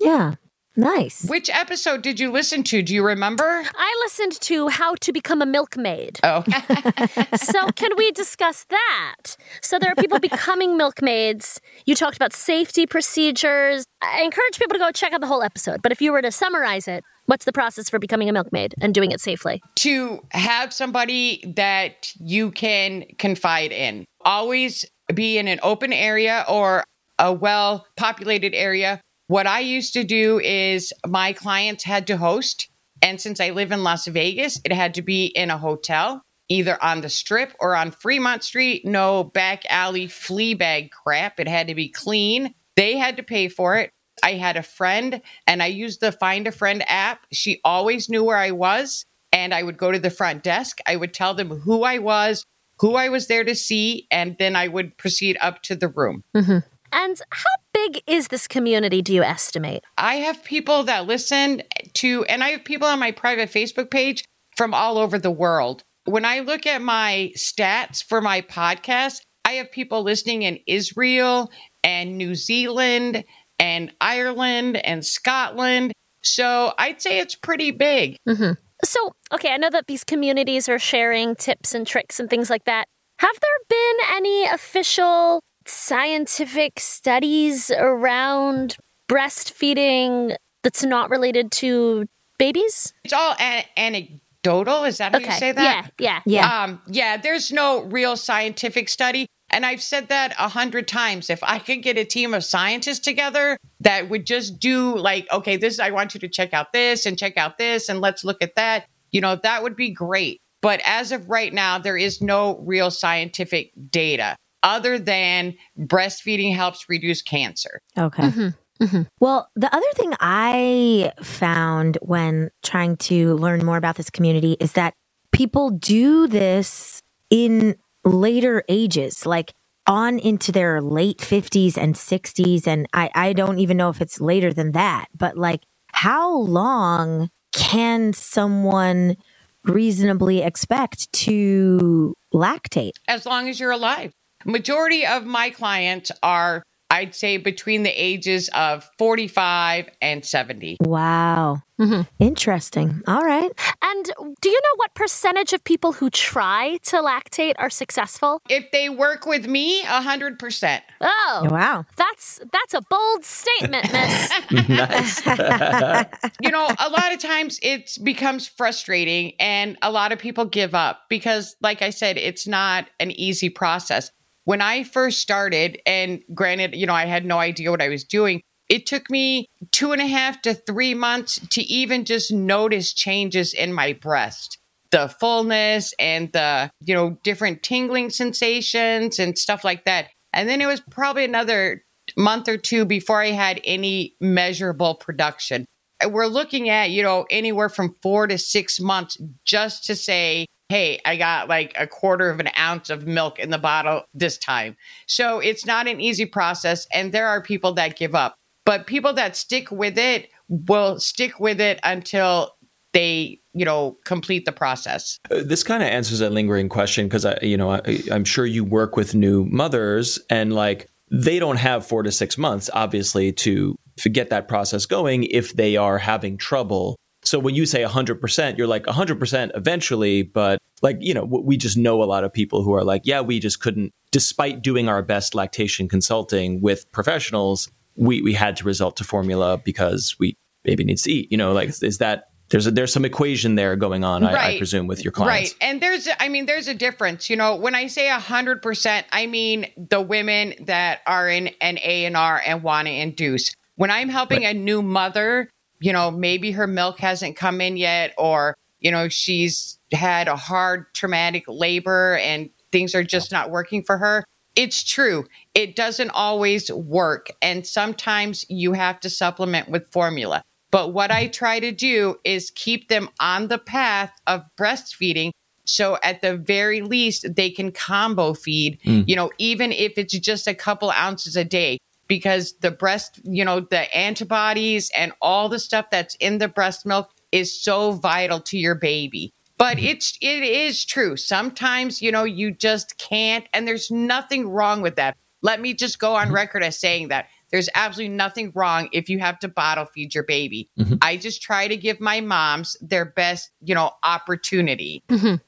Yeah. 0.00 0.34
Nice. 0.76 1.24
Which 1.28 1.48
episode 1.50 2.02
did 2.02 2.18
you 2.18 2.32
listen 2.32 2.64
to? 2.64 2.82
Do 2.82 2.94
you 2.94 3.04
remember? 3.04 3.62
I 3.76 4.02
listened 4.04 4.40
to 4.40 4.68
How 4.68 4.94
to 4.96 5.12
Become 5.12 5.40
a 5.40 5.46
Milkmaid. 5.46 6.18
Oh, 6.24 6.42
so 7.36 7.68
can 7.76 7.92
we 7.96 8.10
discuss 8.10 8.64
that? 8.70 9.36
So 9.62 9.78
there 9.78 9.90
are 9.92 9.94
people 9.94 10.18
becoming 10.18 10.76
milkmaids. 10.76 11.60
You 11.86 11.94
talked 11.94 12.16
about 12.16 12.32
safety 12.32 12.86
procedures. 12.86 13.84
I 14.02 14.22
encourage 14.22 14.58
people 14.58 14.74
to 14.74 14.80
go 14.80 14.90
check 14.90 15.12
out 15.12 15.20
the 15.20 15.28
whole 15.28 15.42
episode. 15.42 15.80
But 15.80 15.92
if 15.92 16.02
you 16.02 16.10
were 16.10 16.22
to 16.22 16.32
summarize 16.32 16.88
it, 16.88 17.04
what's 17.26 17.44
the 17.44 17.52
process 17.52 17.88
for 17.88 17.98
becoming 18.00 18.28
a 18.28 18.32
milkmaid 18.32 18.74
and 18.80 18.92
doing 18.92 19.12
it 19.12 19.20
safely? 19.20 19.62
to 19.76 20.20
have 20.30 20.72
somebody 20.72 21.44
that 21.56 22.10
you 22.18 22.50
can 22.50 23.04
confide 23.18 23.70
in. 23.70 24.04
Always 24.22 24.84
be 25.14 25.38
in 25.38 25.46
an 25.46 25.60
open 25.62 25.92
area 25.92 26.44
or 26.48 26.82
a 27.18 27.32
well 27.32 27.86
populated 27.96 28.54
area. 28.54 29.00
What 29.26 29.46
I 29.46 29.60
used 29.60 29.94
to 29.94 30.04
do 30.04 30.38
is 30.38 30.92
my 31.06 31.32
clients 31.32 31.84
had 31.84 32.06
to 32.08 32.16
host. 32.16 32.68
And 33.00 33.20
since 33.20 33.40
I 33.40 33.50
live 33.50 33.72
in 33.72 33.82
Las 33.82 34.06
Vegas, 34.06 34.60
it 34.64 34.72
had 34.72 34.94
to 34.94 35.02
be 35.02 35.26
in 35.26 35.50
a 35.50 35.58
hotel, 35.58 36.22
either 36.48 36.82
on 36.82 37.00
the 37.00 37.08
strip 37.08 37.54
or 37.60 37.74
on 37.74 37.90
Fremont 37.90 38.42
Street. 38.42 38.84
No 38.84 39.24
back 39.24 39.64
alley 39.70 40.06
flea 40.06 40.54
bag 40.54 40.90
crap. 40.90 41.40
It 41.40 41.48
had 41.48 41.68
to 41.68 41.74
be 41.74 41.88
clean. 41.88 42.54
They 42.76 42.96
had 42.96 43.16
to 43.16 43.22
pay 43.22 43.48
for 43.48 43.76
it. 43.76 43.90
I 44.22 44.34
had 44.34 44.56
a 44.56 44.62
friend 44.62 45.20
and 45.46 45.62
I 45.62 45.66
used 45.66 46.00
the 46.00 46.12
Find 46.12 46.46
a 46.46 46.52
Friend 46.52 46.84
app. 46.86 47.26
She 47.32 47.60
always 47.64 48.08
knew 48.08 48.24
where 48.24 48.36
I 48.36 48.52
was. 48.52 49.06
And 49.32 49.52
I 49.52 49.62
would 49.62 49.76
go 49.76 49.90
to 49.90 49.98
the 49.98 50.10
front 50.10 50.44
desk. 50.44 50.78
I 50.86 50.96
would 50.96 51.12
tell 51.12 51.34
them 51.34 51.48
who 51.48 51.82
I 51.82 51.98
was, 51.98 52.46
who 52.78 52.94
I 52.94 53.08
was 53.08 53.26
there 53.26 53.42
to 53.42 53.54
see, 53.56 54.06
and 54.10 54.36
then 54.38 54.54
I 54.54 54.68
would 54.68 54.96
proceed 54.96 55.36
up 55.40 55.62
to 55.62 55.74
the 55.74 55.88
room. 55.88 56.22
Mm-hmm. 56.36 56.58
And 56.92 57.20
how 57.30 57.50
big 57.84 58.02
is 58.06 58.28
this 58.28 58.46
community, 58.48 59.02
do 59.02 59.14
you 59.14 59.22
estimate? 59.22 59.82
I 59.98 60.16
have 60.16 60.42
people 60.44 60.84
that 60.84 61.06
listen 61.06 61.62
to, 61.94 62.24
and 62.24 62.42
I 62.42 62.50
have 62.50 62.64
people 62.64 62.88
on 62.88 62.98
my 62.98 63.12
private 63.12 63.50
Facebook 63.50 63.90
page 63.90 64.24
from 64.56 64.74
all 64.74 64.98
over 64.98 65.18
the 65.18 65.30
world. 65.30 65.82
When 66.04 66.24
I 66.24 66.40
look 66.40 66.66
at 66.66 66.82
my 66.82 67.32
stats 67.36 68.02
for 68.02 68.20
my 68.20 68.42
podcast, 68.42 69.20
I 69.44 69.52
have 69.52 69.70
people 69.70 70.02
listening 70.02 70.42
in 70.42 70.58
Israel 70.66 71.50
and 71.82 72.16
New 72.16 72.34
Zealand 72.34 73.24
and 73.58 73.92
Ireland 74.00 74.76
and 74.84 75.04
Scotland. 75.04 75.92
So 76.22 76.72
I'd 76.78 77.00
say 77.00 77.18
it's 77.18 77.34
pretty 77.34 77.70
big. 77.70 78.16
Mm-hmm. 78.28 78.52
So, 78.84 79.12
okay, 79.32 79.50
I 79.50 79.56
know 79.56 79.70
that 79.70 79.86
these 79.86 80.04
communities 80.04 80.68
are 80.68 80.78
sharing 80.78 81.36
tips 81.36 81.74
and 81.74 81.86
tricks 81.86 82.20
and 82.20 82.28
things 82.28 82.50
like 82.50 82.64
that. 82.64 82.86
Have 83.18 83.36
there 83.40 83.58
been 83.68 84.16
any 84.16 84.46
official 84.46 85.40
scientific 85.66 86.80
studies 86.80 87.70
around 87.70 88.76
breastfeeding 89.08 90.36
that's 90.62 90.84
not 90.84 91.10
related 91.10 91.50
to 91.52 92.06
babies? 92.38 92.92
It's 93.04 93.12
all 93.12 93.34
a- 93.40 93.66
anecdotal. 93.76 94.84
Is 94.84 94.98
that 94.98 95.12
how 95.12 95.18
you 95.18 95.32
say 95.32 95.52
that? 95.52 95.90
Yeah, 95.98 96.20
yeah. 96.26 96.40
Yeah. 96.44 96.62
Um, 96.64 96.82
yeah, 96.88 97.16
there's 97.16 97.52
no 97.52 97.84
real 97.84 98.16
scientific 98.16 98.88
study. 98.88 99.26
And 99.50 99.64
I've 99.64 99.82
said 99.82 100.08
that 100.08 100.34
a 100.38 100.48
hundred 100.48 100.88
times. 100.88 101.30
If 101.30 101.42
I 101.42 101.58
could 101.58 101.82
get 101.82 101.96
a 101.96 102.04
team 102.04 102.34
of 102.34 102.42
scientists 102.44 102.98
together 102.98 103.56
that 103.80 104.08
would 104.08 104.26
just 104.26 104.58
do 104.58 104.96
like, 104.96 105.30
okay, 105.32 105.56
this 105.56 105.78
I 105.78 105.90
want 105.90 106.14
you 106.14 106.20
to 106.20 106.28
check 106.28 106.52
out 106.52 106.72
this 106.72 107.06
and 107.06 107.18
check 107.18 107.36
out 107.36 107.58
this 107.58 107.88
and 107.88 108.00
let's 108.00 108.24
look 108.24 108.42
at 108.42 108.56
that, 108.56 108.86
you 109.12 109.20
know, 109.20 109.36
that 109.36 109.62
would 109.62 109.76
be 109.76 109.90
great. 109.90 110.40
But 110.60 110.80
as 110.84 111.12
of 111.12 111.28
right 111.28 111.52
now, 111.52 111.78
there 111.78 111.96
is 111.96 112.20
no 112.22 112.58
real 112.60 112.90
scientific 112.90 113.70
data 113.90 114.34
other 114.64 114.98
than 114.98 115.54
breastfeeding 115.78 116.54
helps 116.56 116.88
reduce 116.88 117.22
cancer. 117.22 117.80
Okay. 117.96 118.22
Mm-hmm. 118.24 118.84
Mm-hmm. 118.84 119.02
Well, 119.20 119.48
the 119.54 119.72
other 119.74 119.86
thing 119.94 120.14
I 120.18 121.12
found 121.22 121.96
when 122.02 122.50
trying 122.64 122.96
to 122.96 123.34
learn 123.34 123.64
more 123.64 123.76
about 123.76 123.94
this 123.94 124.10
community 124.10 124.56
is 124.58 124.72
that 124.72 124.94
people 125.30 125.70
do 125.70 126.26
this 126.26 127.00
in 127.30 127.76
later 128.04 128.64
ages, 128.68 129.24
like 129.24 129.52
on 129.86 130.18
into 130.18 130.50
their 130.50 130.80
late 130.80 131.18
50s 131.18 131.76
and 131.76 131.94
60s. 131.94 132.66
And 132.66 132.86
I, 132.92 133.10
I 133.14 133.32
don't 133.32 133.58
even 133.58 133.76
know 133.76 133.90
if 133.90 134.00
it's 134.00 134.20
later 134.20 134.52
than 134.52 134.72
that, 134.72 135.06
but 135.16 135.36
like, 135.36 135.62
how 135.92 136.32
long 136.32 137.30
can 137.52 138.12
someone 138.12 139.16
reasonably 139.64 140.42
expect 140.42 141.12
to 141.12 142.14
lactate? 142.32 142.92
as 143.06 143.24
long 143.24 143.48
as 143.48 143.60
you're 143.60 143.70
alive. 143.70 144.12
Majority 144.44 145.06
of 145.06 145.24
my 145.24 145.50
clients 145.50 146.10
are, 146.22 146.62
I'd 146.90 147.14
say, 147.14 147.36
between 147.38 147.82
the 147.82 147.90
ages 147.90 148.48
of 148.54 148.88
45 148.98 149.88
and 150.00 150.24
70. 150.24 150.76
Wow. 150.80 151.62
Mm-hmm. 151.80 152.02
Interesting. 152.20 153.02
All 153.08 153.22
right. 153.22 153.50
And 153.82 154.04
do 154.40 154.48
you 154.48 154.60
know 154.62 154.76
what 154.76 154.94
percentage 154.94 155.52
of 155.52 155.64
people 155.64 155.92
who 155.92 156.08
try 156.08 156.78
to 156.84 156.98
lactate 156.98 157.54
are 157.58 157.68
successful? 157.68 158.40
If 158.48 158.70
they 158.70 158.88
work 158.88 159.26
with 159.26 159.48
me, 159.48 159.82
100%. 159.82 160.80
Oh, 161.00 161.48
Wow. 161.50 161.84
that's 161.96 162.40
that's 162.52 162.74
a 162.74 162.80
bold 162.88 163.24
statement, 163.24 163.92
miss. 163.92 164.32
nice. 164.68 165.20
You 166.40 166.50
know, 166.50 166.66
a 166.78 166.90
lot 166.90 167.12
of 167.12 167.18
times 167.18 167.58
it 167.62 167.98
becomes 168.04 168.46
frustrating 168.46 169.32
and 169.40 169.76
a 169.82 169.90
lot 169.90 170.12
of 170.12 170.18
people 170.20 170.44
give 170.44 170.74
up 170.76 171.00
because, 171.08 171.56
like 171.60 171.82
I 171.82 171.90
said, 171.90 172.16
it's 172.18 172.46
not 172.46 172.88
an 173.00 173.10
easy 173.10 173.48
process. 173.48 174.10
When 174.44 174.60
I 174.60 174.84
first 174.84 175.20
started, 175.20 175.80
and 175.86 176.22
granted, 176.34 176.74
you 176.74 176.86
know, 176.86 176.94
I 176.94 177.06
had 177.06 177.24
no 177.24 177.38
idea 177.38 177.70
what 177.70 177.82
I 177.82 177.88
was 177.88 178.04
doing, 178.04 178.42
it 178.68 178.86
took 178.86 179.10
me 179.10 179.48
two 179.72 179.92
and 179.92 180.00
a 180.00 180.06
half 180.06 180.42
to 180.42 180.54
three 180.54 180.94
months 180.94 181.40
to 181.50 181.62
even 181.62 182.04
just 182.04 182.32
notice 182.32 182.92
changes 182.92 183.52
in 183.52 183.72
my 183.72 183.92
breast. 183.92 184.58
The 184.90 185.08
fullness 185.08 185.92
and 185.98 186.30
the 186.32 186.70
you 186.80 186.94
know 186.94 187.18
different 187.24 187.62
tingling 187.62 188.10
sensations 188.10 189.18
and 189.18 189.36
stuff 189.36 189.64
like 189.64 189.84
that. 189.84 190.08
And 190.32 190.48
then 190.48 190.60
it 190.60 190.66
was 190.66 190.80
probably 190.90 191.24
another 191.24 191.82
month 192.16 192.48
or 192.48 192.58
two 192.58 192.84
before 192.84 193.22
i 193.22 193.30
had 193.30 193.60
any 193.64 194.14
measurable 194.20 194.94
production. 194.94 195.64
We're 196.06 196.26
looking 196.26 196.68
at 196.68 196.90
you 196.90 197.02
know 197.02 197.26
anywhere 197.30 197.68
from 197.68 197.96
four 198.02 198.26
to 198.26 198.38
six 198.38 198.78
months 198.78 199.18
just 199.44 199.84
to 199.86 199.96
say 199.96 200.46
hey 200.68 201.00
i 201.04 201.16
got 201.16 201.48
like 201.48 201.74
a 201.78 201.86
quarter 201.86 202.30
of 202.30 202.40
an 202.40 202.48
ounce 202.58 202.90
of 202.90 203.06
milk 203.06 203.38
in 203.38 203.50
the 203.50 203.58
bottle 203.58 204.02
this 204.14 204.38
time 204.38 204.76
so 205.06 205.38
it's 205.38 205.66
not 205.66 205.86
an 205.86 206.00
easy 206.00 206.26
process 206.26 206.86
and 206.92 207.12
there 207.12 207.26
are 207.26 207.42
people 207.42 207.72
that 207.72 207.96
give 207.96 208.14
up 208.14 208.36
but 208.64 208.86
people 208.86 209.12
that 209.12 209.36
stick 209.36 209.70
with 209.70 209.98
it 209.98 210.28
will 210.48 210.98
stick 210.98 211.38
with 211.38 211.60
it 211.60 211.80
until 211.84 212.54
they 212.92 213.40
you 213.52 213.64
know 213.64 213.96
complete 214.04 214.44
the 214.44 214.52
process 214.52 215.18
Uh, 215.30 215.42
this 215.44 215.62
kind 215.62 215.82
of 215.82 215.88
answers 215.88 216.20
a 216.20 216.30
lingering 216.30 216.68
question 216.68 217.06
because 217.06 217.24
I, 217.26 217.38
you 217.42 217.56
know, 217.56 217.70
I, 217.70 217.80
I'm 218.10 218.24
sure 218.24 218.46
you 218.46 218.64
work 218.64 218.96
with 218.96 219.14
new 219.14 219.44
mothers 219.46 220.18
and 220.30 220.52
like 220.52 220.88
they 221.10 221.38
don't 221.38 221.56
have 221.56 221.86
four 221.86 222.02
to 222.02 222.10
six 222.10 222.38
months, 222.38 222.70
obviously, 222.72 223.32
to, 223.32 223.76
to 223.98 224.08
get 224.08 224.30
that 224.30 224.48
process 224.48 224.86
going 224.86 225.24
if 225.24 225.54
they 225.54 225.76
are 225.76 225.98
having 225.98 226.36
trouble. 226.36 226.96
So 227.34 227.40
when 227.40 227.56
you 227.56 227.66
say 227.66 227.82
100%, 227.82 228.56
you're 228.56 228.68
like 228.68 228.84
100% 228.84 229.50
eventually, 229.56 230.22
but 230.22 230.60
like, 230.82 230.98
you 231.00 231.12
know, 231.12 231.24
we 231.24 231.56
just 231.56 231.76
know 231.76 232.00
a 232.00 232.04
lot 232.04 232.22
of 232.22 232.32
people 232.32 232.62
who 232.62 232.72
are 232.74 232.84
like, 232.84 233.02
yeah, 233.04 233.22
we 233.22 233.40
just 233.40 233.58
couldn't, 233.58 233.90
despite 234.12 234.62
doing 234.62 234.88
our 234.88 235.02
best 235.02 235.34
lactation 235.34 235.88
consulting 235.88 236.60
with 236.60 236.88
professionals, 236.92 237.68
we, 237.96 238.22
we 238.22 238.34
had 238.34 238.54
to 238.58 238.64
resort 238.64 238.94
to 238.98 239.02
formula 239.02 239.58
because 239.58 240.14
we 240.20 240.36
baby 240.62 240.84
needs 240.84 241.02
to 241.02 241.10
eat. 241.10 241.32
You 241.32 241.36
know, 241.36 241.52
like, 241.52 241.70
is 241.82 241.98
that 241.98 242.28
there's 242.50 242.68
a, 242.68 242.70
there's 242.70 242.92
some 242.92 243.04
equation 243.04 243.56
there 243.56 243.74
going 243.74 244.04
on, 244.04 244.22
I, 244.22 244.54
I 244.54 244.56
presume, 244.56 244.86
with 244.86 245.02
your 245.02 245.10
clients. 245.10 245.54
Right. 245.54 245.68
And 245.68 245.82
there's, 245.82 246.08
I 246.20 246.28
mean, 246.28 246.46
there's 246.46 246.68
a 246.68 246.74
difference. 246.74 247.28
You 247.28 247.34
know, 247.34 247.56
when 247.56 247.74
I 247.74 247.88
say 247.88 248.06
100%, 248.06 249.04
I 249.10 249.26
mean 249.26 249.66
the 249.76 250.00
women 250.00 250.54
that 250.66 251.00
are 251.04 251.28
in 251.28 251.48
an 251.60 251.78
ANR 251.78 252.40
and 252.46 252.62
want 252.62 252.86
to 252.86 252.92
induce. 252.92 253.52
When 253.74 253.90
I'm 253.90 254.08
helping 254.08 254.44
a 254.44 254.54
new 254.54 254.82
mother, 254.82 255.50
you 255.80 255.92
know, 255.92 256.10
maybe 256.10 256.52
her 256.52 256.66
milk 256.66 256.98
hasn't 257.00 257.36
come 257.36 257.60
in 257.60 257.76
yet, 257.76 258.14
or, 258.18 258.54
you 258.80 258.90
know, 258.90 259.08
she's 259.08 259.78
had 259.92 260.28
a 260.28 260.36
hard 260.36 260.92
traumatic 260.94 261.44
labor 261.46 262.16
and 262.16 262.50
things 262.72 262.94
are 262.94 263.04
just 263.04 263.30
not 263.30 263.50
working 263.50 263.82
for 263.82 263.98
her. 263.98 264.24
It's 264.56 264.84
true. 264.84 265.26
It 265.54 265.76
doesn't 265.76 266.10
always 266.10 266.70
work. 266.70 267.30
And 267.42 267.66
sometimes 267.66 268.44
you 268.48 268.72
have 268.72 269.00
to 269.00 269.10
supplement 269.10 269.68
with 269.68 269.90
formula. 269.92 270.42
But 270.70 270.92
what 270.92 271.10
I 271.10 271.24
mm-hmm. 271.24 271.32
try 271.32 271.60
to 271.60 271.70
do 271.70 272.16
is 272.24 272.50
keep 272.50 272.88
them 272.88 273.08
on 273.20 273.48
the 273.48 273.58
path 273.58 274.12
of 274.26 274.42
breastfeeding. 274.56 275.30
So 275.66 275.98
at 276.02 276.20
the 276.20 276.36
very 276.36 276.82
least, 276.82 277.34
they 277.36 277.48
can 277.48 277.72
combo 277.72 278.34
feed, 278.34 278.80
mm. 278.82 279.04
you 279.08 279.16
know, 279.16 279.30
even 279.38 279.72
if 279.72 279.96
it's 279.96 280.18
just 280.18 280.46
a 280.46 280.54
couple 280.54 280.90
ounces 280.90 281.36
a 281.36 281.44
day, 281.44 281.78
because 282.06 282.54
the 282.60 282.70
breast, 282.70 283.20
you 283.24 283.44
know, 283.44 283.60
the 283.60 283.94
antibodies 283.96 284.90
and 284.96 285.12
all 285.20 285.48
the 285.48 285.58
stuff 285.58 285.86
that's 285.90 286.14
in 286.16 286.38
the 286.38 286.48
breast 286.48 286.86
milk 286.86 287.10
is 287.32 287.58
so 287.58 287.92
vital 287.92 288.40
to 288.40 288.58
your 288.58 288.74
baby. 288.74 289.32
But 289.56 289.76
mm-hmm. 289.76 289.86
it's 289.86 290.18
it 290.20 290.42
is 290.42 290.84
true. 290.84 291.16
Sometimes, 291.16 292.02
you 292.02 292.12
know, 292.12 292.24
you 292.24 292.50
just 292.50 292.98
can't 292.98 293.46
and 293.52 293.66
there's 293.66 293.90
nothing 293.90 294.48
wrong 294.48 294.82
with 294.82 294.96
that. 294.96 295.16
Let 295.42 295.60
me 295.60 295.74
just 295.74 295.98
go 295.98 296.14
on 296.14 296.26
mm-hmm. 296.26 296.34
record 296.34 296.62
as 296.62 296.78
saying 296.78 297.08
that. 297.08 297.26
There's 297.50 297.68
absolutely 297.76 298.16
nothing 298.16 298.50
wrong 298.56 298.88
if 298.90 299.08
you 299.08 299.20
have 299.20 299.38
to 299.40 299.48
bottle 299.48 299.84
feed 299.84 300.12
your 300.12 300.24
baby. 300.24 300.68
Mm-hmm. 300.76 300.94
I 301.02 301.16
just 301.16 301.40
try 301.40 301.68
to 301.68 301.76
give 301.76 302.00
my 302.00 302.20
moms 302.20 302.76
their 302.80 303.04
best, 303.04 303.50
you 303.62 303.76
know, 303.76 303.92
opportunity. 304.02 305.04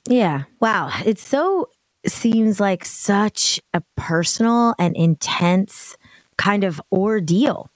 Yeah. 0.09 0.45
Wow. 0.61 0.93
It 1.05 1.19
so 1.19 1.69
seems 2.07 2.61
like 2.61 2.85
such 2.85 3.61
a 3.75 3.83
personal 3.97 4.75
and 4.79 4.97
intense 4.97 5.97
kind 6.37 6.65
of 6.65 6.81
ordeal 6.93 7.71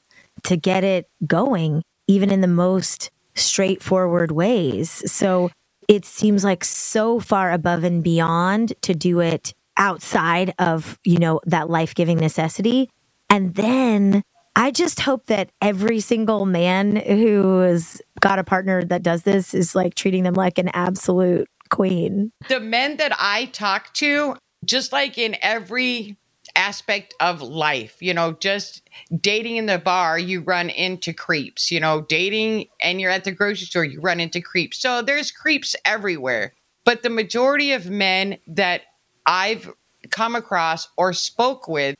to 0.44 0.56
get 0.56 0.84
it 0.84 1.08
going, 1.26 1.82
even 2.06 2.30
in 2.30 2.40
the 2.40 2.48
most 2.48 3.10
straightforward 3.34 4.32
ways. 4.32 5.02
So 5.10 5.50
it 5.88 6.04
seems 6.04 6.44
like 6.44 6.64
so 6.64 7.20
far 7.20 7.52
above 7.52 7.84
and 7.84 8.02
beyond 8.02 8.74
to 8.82 8.94
do 8.94 9.20
it 9.20 9.54
outside 9.76 10.54
of, 10.58 10.98
you 11.04 11.18
know, 11.18 11.40
that 11.46 11.70
life 11.70 11.94
giving 11.94 12.18
necessity. 12.18 12.90
And 13.28 13.54
then 13.54 14.22
I 14.56 14.70
just 14.70 15.00
hope 15.00 15.26
that 15.26 15.50
every 15.62 16.00
single 16.00 16.44
man 16.44 16.96
who 16.96 17.60
has 17.60 18.02
got 18.20 18.38
a 18.38 18.44
partner 18.44 18.84
that 18.84 19.02
does 19.02 19.22
this 19.22 19.54
is 19.54 19.74
like 19.74 19.94
treating 19.94 20.24
them 20.24 20.34
like 20.34 20.58
an 20.58 20.68
absolute 20.74 21.48
queen. 21.70 22.32
the 22.48 22.60
men 22.60 22.96
that 22.98 23.12
I 23.18 23.46
talk 23.46 23.94
to, 23.94 24.36
just 24.64 24.92
like 24.92 25.16
in 25.16 25.36
every 25.40 26.16
aspect 26.56 27.14
of 27.20 27.42
life, 27.42 27.96
you 28.00 28.14
know, 28.14 28.32
just 28.32 28.88
dating 29.20 29.56
in 29.56 29.66
the 29.66 29.78
bar, 29.78 30.18
you 30.18 30.40
run 30.40 30.70
into 30.70 31.12
creeps, 31.12 31.70
you 31.70 31.80
know, 31.80 32.02
dating 32.02 32.66
and 32.82 33.00
you're 33.00 33.10
at 33.10 33.24
the 33.24 33.32
grocery 33.32 33.66
store, 33.66 33.84
you 33.84 34.00
run 34.00 34.20
into 34.20 34.40
creeps. 34.40 34.78
So 34.78 35.02
there's 35.02 35.30
creeps 35.30 35.76
everywhere. 35.84 36.54
But 36.84 37.02
the 37.02 37.10
majority 37.10 37.72
of 37.72 37.90
men 37.90 38.38
that 38.46 38.82
I've 39.26 39.70
come 40.10 40.34
across 40.34 40.88
or 40.96 41.12
spoke 41.12 41.68
with 41.68 41.94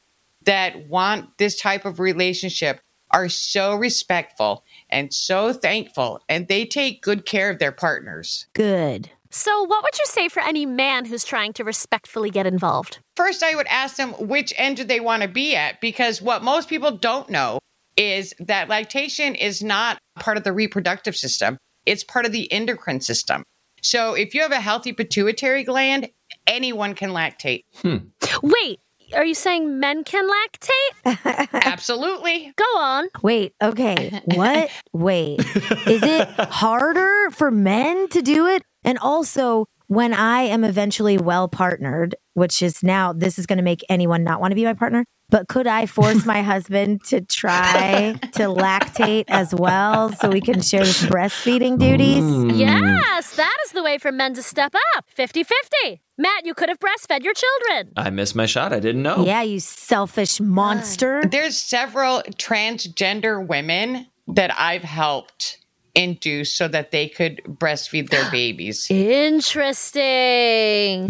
that 0.45 0.89
want 0.89 1.37
this 1.39 1.61
type 1.61 1.85
of 1.85 2.01
relationship 2.01 2.81
are 3.11 3.29
so 3.29 3.75
respectful 3.75 4.65
and 4.89 5.13
so 5.13 5.53
thankful 5.53 6.21
and 6.29 6.49
they 6.49 6.65
take 6.65 7.03
good 7.03 7.27
care 7.27 7.51
of 7.51 7.59
their 7.59 7.73
partners. 7.73 8.47
Good. 8.55 9.11
So, 9.33 9.63
what 9.63 9.85
would 9.85 9.97
you 9.97 10.07
say 10.07 10.29
for 10.29 10.41
any 10.41 10.67
man 10.67 11.05
who's 11.05 11.25
trying 11.25 11.53
to 11.55 11.65
respectfully 11.65 12.31
get 12.31 12.47
involved? 12.47 12.99
First, 13.15 13.45
I 13.45 13.55
would 13.55 13.69
ask 13.69 13.97
them 13.97 14.13
which 14.15 14.53
end 14.57 14.79
do 14.79 14.85
they 14.85 14.99
want 14.99 15.23
to 15.23 15.29
be 15.29 15.55
at 15.55 15.81
because 15.81 16.21
what 16.21 16.43
most 16.43 16.69
people 16.69 16.91
don't 16.97 17.31
know 17.31 17.61
is 17.97 18.35
that 18.41 18.69
lactation 18.69 19.37
is 19.37 19.63
not 19.63 19.99
part 20.19 20.37
of 20.37 20.43
the 20.43 20.53
reproductive 20.53 21.17
system, 21.17 21.59
it's 21.87 22.03
part 22.03 22.27
of 22.27 22.33
the 22.33 22.51
endocrine 22.53 23.01
system. 23.01 23.45
So, 23.83 24.15
if 24.15 24.35
you 24.35 24.43
have 24.43 24.51
a 24.51 24.61
healthy 24.61 24.93
pituitary 24.93 25.63
gland, 25.63 26.11
anyone 26.49 26.95
can 26.95 27.11
lactate. 27.11 27.63
Hmm. 27.83 27.99
Wait, 28.43 28.81
are 29.15 29.25
you 29.25 29.35
saying 29.35 29.81
men 29.81 30.05
can 30.05 30.29
lactate? 30.29 31.49
Absolutely. 31.65 32.53
Go 32.57 32.79
on. 32.79 33.09
Wait, 33.23 33.55
okay. 33.63 34.21
What? 34.35 34.71
Wait. 34.93 35.41
Is 35.87 36.03
it 36.03 36.29
harder 36.39 37.31
for 37.31 37.51
men 37.51 38.09
to 38.09 38.23
do 38.23 38.47
it? 38.47 38.63
And 38.85 38.99
also, 38.99 39.67
when 39.87 40.15
I 40.15 40.43
am 40.43 40.63
eventually 40.63 41.19
well 41.19 41.49
partnered, 41.49 42.15
which 42.35 42.63
is 42.63 42.83
now, 42.83 43.13
this 43.13 43.39
is 43.39 43.47
going 43.47 43.57
to 43.59 43.63
make 43.65 43.85
anyone 43.89 44.23
not 44.23 44.41
want 44.41 44.53
to 44.53 44.55
be 44.55 44.65
my 44.65 44.75
partner, 44.75 45.05
but 45.31 45.49
could 45.49 45.67
I 45.67 45.87
force 45.87 46.25
my 46.25 46.43
husband 46.53 47.03
to 47.07 47.21
try 47.21 48.15
to 48.33 48.43
lactate 48.43 49.25
as 49.29 49.55
well 49.55 50.13
so 50.13 50.29
we 50.29 50.41
can 50.41 50.61
share 50.61 50.85
this 50.85 51.03
breastfeeding 51.03 51.79
duties? 51.79 52.23
Mm. 52.23 52.59
Yes, 52.59 53.35
that 53.37 53.57
is 53.65 53.73
the 53.73 53.83
way 53.83 53.99
for 53.99 54.13
men 54.13 54.35
to 54.35 54.43
step 54.43 54.75
up 54.97 55.05
50 55.09 55.43
50. 55.43 56.01
Matt, 56.19 56.45
you 56.45 56.55
could 56.55 56.69
have 56.69 56.79
breastfed 56.79 57.25
your 57.25 57.35
children. 57.35 57.93
I 57.97 58.11
missed 58.11 58.37
my 58.37 58.47
shot. 58.47 58.73
I 58.73 58.79
didn't 58.79 59.03
know. 59.03 59.25
Yeah, 59.25 59.43
you 59.43 59.59
selfish 59.59 60.39
monster. 60.39 61.23
There's 61.25 61.57
several 61.57 62.23
transgender 62.37 63.45
women 63.45 64.07
that 64.29 64.55
I've 64.57 64.83
helped 64.85 65.59
induce 66.01 66.53
so 66.55 66.67
that 66.69 66.91
they 66.91 67.09
could 67.09 67.43
breastfeed 67.45 68.11
their 68.11 68.31
babies. 68.41 68.87
Interesting. 68.91 70.01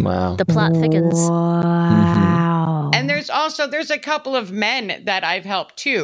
Wow. 0.02 0.36
The 0.36 0.44
plot 0.44 0.72
thickens. 0.74 1.14
Wow. 1.14 2.90
And 2.92 3.08
there's 3.08 3.30
also 3.30 3.66
there's 3.66 3.90
a 3.90 3.98
couple 3.98 4.36
of 4.36 4.52
men 4.52 5.02
that 5.04 5.24
I've 5.24 5.44
helped 5.44 5.76
too. 5.76 6.02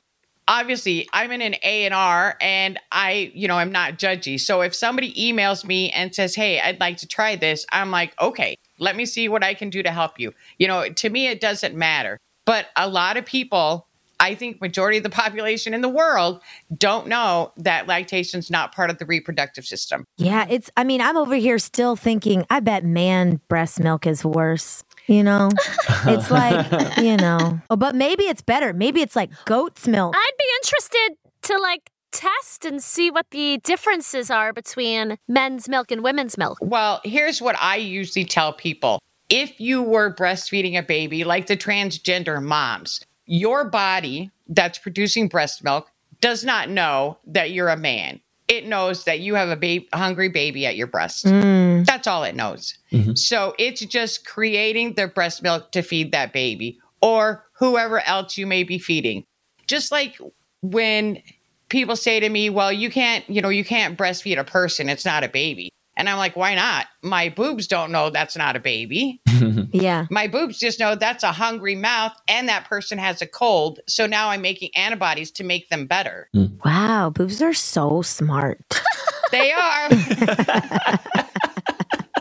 Obviously, 0.48 1.08
I'm 1.12 1.32
in 1.32 1.42
an 1.42 1.56
ANR, 1.64 2.34
and 2.40 2.78
I, 2.92 3.32
you 3.34 3.48
know, 3.48 3.56
I'm 3.56 3.72
not 3.72 3.98
judgy. 3.98 4.38
So 4.38 4.60
if 4.60 4.76
somebody 4.76 5.12
emails 5.14 5.64
me 5.64 5.90
and 5.90 6.14
says, 6.14 6.36
"Hey, 6.36 6.60
I'd 6.60 6.78
like 6.78 6.98
to 6.98 7.06
try 7.08 7.34
this," 7.34 7.66
I'm 7.72 7.90
like, 7.90 8.14
"Okay, 8.20 8.56
let 8.78 8.94
me 8.94 9.06
see 9.06 9.28
what 9.28 9.42
I 9.42 9.54
can 9.54 9.70
do 9.70 9.82
to 9.82 9.90
help 9.90 10.20
you." 10.20 10.32
You 10.58 10.68
know, 10.68 10.88
to 10.88 11.10
me, 11.10 11.26
it 11.26 11.40
doesn't 11.40 11.74
matter. 11.74 12.18
But 12.44 12.66
a 12.76 12.88
lot 12.88 13.16
of 13.16 13.26
people, 13.26 13.85
I 14.18 14.34
think, 14.34 14.60
majority 14.60 14.96
of 14.96 15.02
the 15.02 15.10
population 15.10 15.74
in 15.74 15.80
the 15.80 15.88
world 15.88 16.42
don't 16.76 17.06
know 17.06 17.52
that 17.58 17.86
lactation's 17.86 18.50
not 18.50 18.74
part 18.74 18.90
of 18.90 18.98
the 18.98 19.06
reproductive 19.06 19.66
system. 19.66 20.04
Yeah, 20.16 20.46
it's, 20.48 20.70
I 20.76 20.84
mean, 20.84 21.00
I'm 21.00 21.16
over 21.16 21.34
here 21.34 21.58
still 21.58 21.96
thinking, 21.96 22.44
I 22.50 22.60
bet 22.60 22.84
man 22.84 23.40
breast 23.48 23.80
milk 23.80 24.06
is 24.06 24.24
worse. 24.24 24.84
You 25.06 25.22
know, 25.22 25.50
it's 26.06 26.30
like, 26.30 26.96
you 26.98 27.16
know, 27.16 27.60
oh, 27.70 27.76
but 27.76 27.94
maybe 27.94 28.24
it's 28.24 28.42
better. 28.42 28.72
Maybe 28.72 29.00
it's 29.00 29.14
like 29.14 29.30
goat's 29.44 29.86
milk. 29.86 30.14
I'd 30.16 30.32
be 30.38 30.44
interested 30.62 31.16
to 31.42 31.58
like 31.58 31.90
test 32.12 32.64
and 32.64 32.82
see 32.82 33.10
what 33.10 33.26
the 33.30 33.58
differences 33.62 34.30
are 34.30 34.52
between 34.52 35.18
men's 35.28 35.68
milk 35.68 35.90
and 35.90 36.02
women's 36.02 36.38
milk. 36.38 36.58
Well, 36.60 37.00
here's 37.04 37.42
what 37.42 37.56
I 37.60 37.76
usually 37.76 38.24
tell 38.24 38.52
people. 38.52 39.00
If 39.28 39.60
you 39.60 39.82
were 39.82 40.14
breastfeeding 40.14 40.78
a 40.78 40.82
baby, 40.82 41.24
like 41.24 41.46
the 41.46 41.56
transgender 41.56 42.42
moms, 42.42 43.04
your 43.26 43.64
body 43.68 44.30
that's 44.48 44.78
producing 44.78 45.28
breast 45.28 45.62
milk 45.62 45.90
does 46.20 46.44
not 46.44 46.70
know 46.70 47.18
that 47.26 47.50
you're 47.50 47.68
a 47.68 47.76
man. 47.76 48.20
It 48.48 48.66
knows 48.66 49.04
that 49.04 49.20
you 49.20 49.34
have 49.34 49.48
a 49.48 49.56
baby, 49.56 49.88
hungry 49.92 50.28
baby 50.28 50.66
at 50.66 50.76
your 50.76 50.86
breast. 50.86 51.26
Mm. 51.26 51.84
That's 51.84 52.06
all 52.06 52.22
it 52.22 52.36
knows. 52.36 52.78
Mm-hmm. 52.92 53.14
So 53.14 53.54
it's 53.58 53.84
just 53.84 54.24
creating 54.24 54.94
the 54.94 55.08
breast 55.08 55.42
milk 55.42 55.72
to 55.72 55.82
feed 55.82 56.12
that 56.12 56.32
baby 56.32 56.78
or 57.02 57.44
whoever 57.58 58.00
else 58.06 58.38
you 58.38 58.46
may 58.46 58.62
be 58.62 58.78
feeding. 58.78 59.24
Just 59.66 59.90
like 59.90 60.16
when 60.62 61.20
people 61.68 61.96
say 61.96 62.20
to 62.20 62.28
me, 62.28 62.48
well, 62.50 62.72
you 62.72 62.88
can't, 62.88 63.28
you 63.28 63.42
know, 63.42 63.48
you 63.48 63.64
can't 63.64 63.98
breastfeed 63.98 64.38
a 64.38 64.44
person, 64.44 64.88
it's 64.88 65.04
not 65.04 65.24
a 65.24 65.28
baby. 65.28 65.70
And 65.96 66.08
I'm 66.08 66.18
like, 66.18 66.36
why 66.36 66.54
not? 66.54 66.86
My 67.02 67.30
boobs 67.30 67.66
don't 67.66 67.90
know 67.90 68.10
that's 68.10 68.36
not 68.36 68.54
a 68.54 68.60
baby. 68.60 69.20
Yeah. 69.72 70.06
My 70.10 70.26
boobs 70.26 70.58
just 70.58 70.80
know 70.80 70.94
that's 70.94 71.24
a 71.24 71.32
hungry 71.32 71.74
mouth 71.74 72.12
and 72.28 72.48
that 72.48 72.64
person 72.64 72.98
has 72.98 73.22
a 73.22 73.26
cold. 73.26 73.80
So 73.86 74.06
now 74.06 74.30
I'm 74.30 74.42
making 74.42 74.70
antibodies 74.76 75.30
to 75.32 75.44
make 75.44 75.68
them 75.68 75.86
better. 75.86 76.28
Wow. 76.64 77.10
Boobs 77.10 77.42
are 77.42 77.54
so 77.54 78.02
smart. 78.02 78.82
They 79.32 79.52
are. 79.52 79.88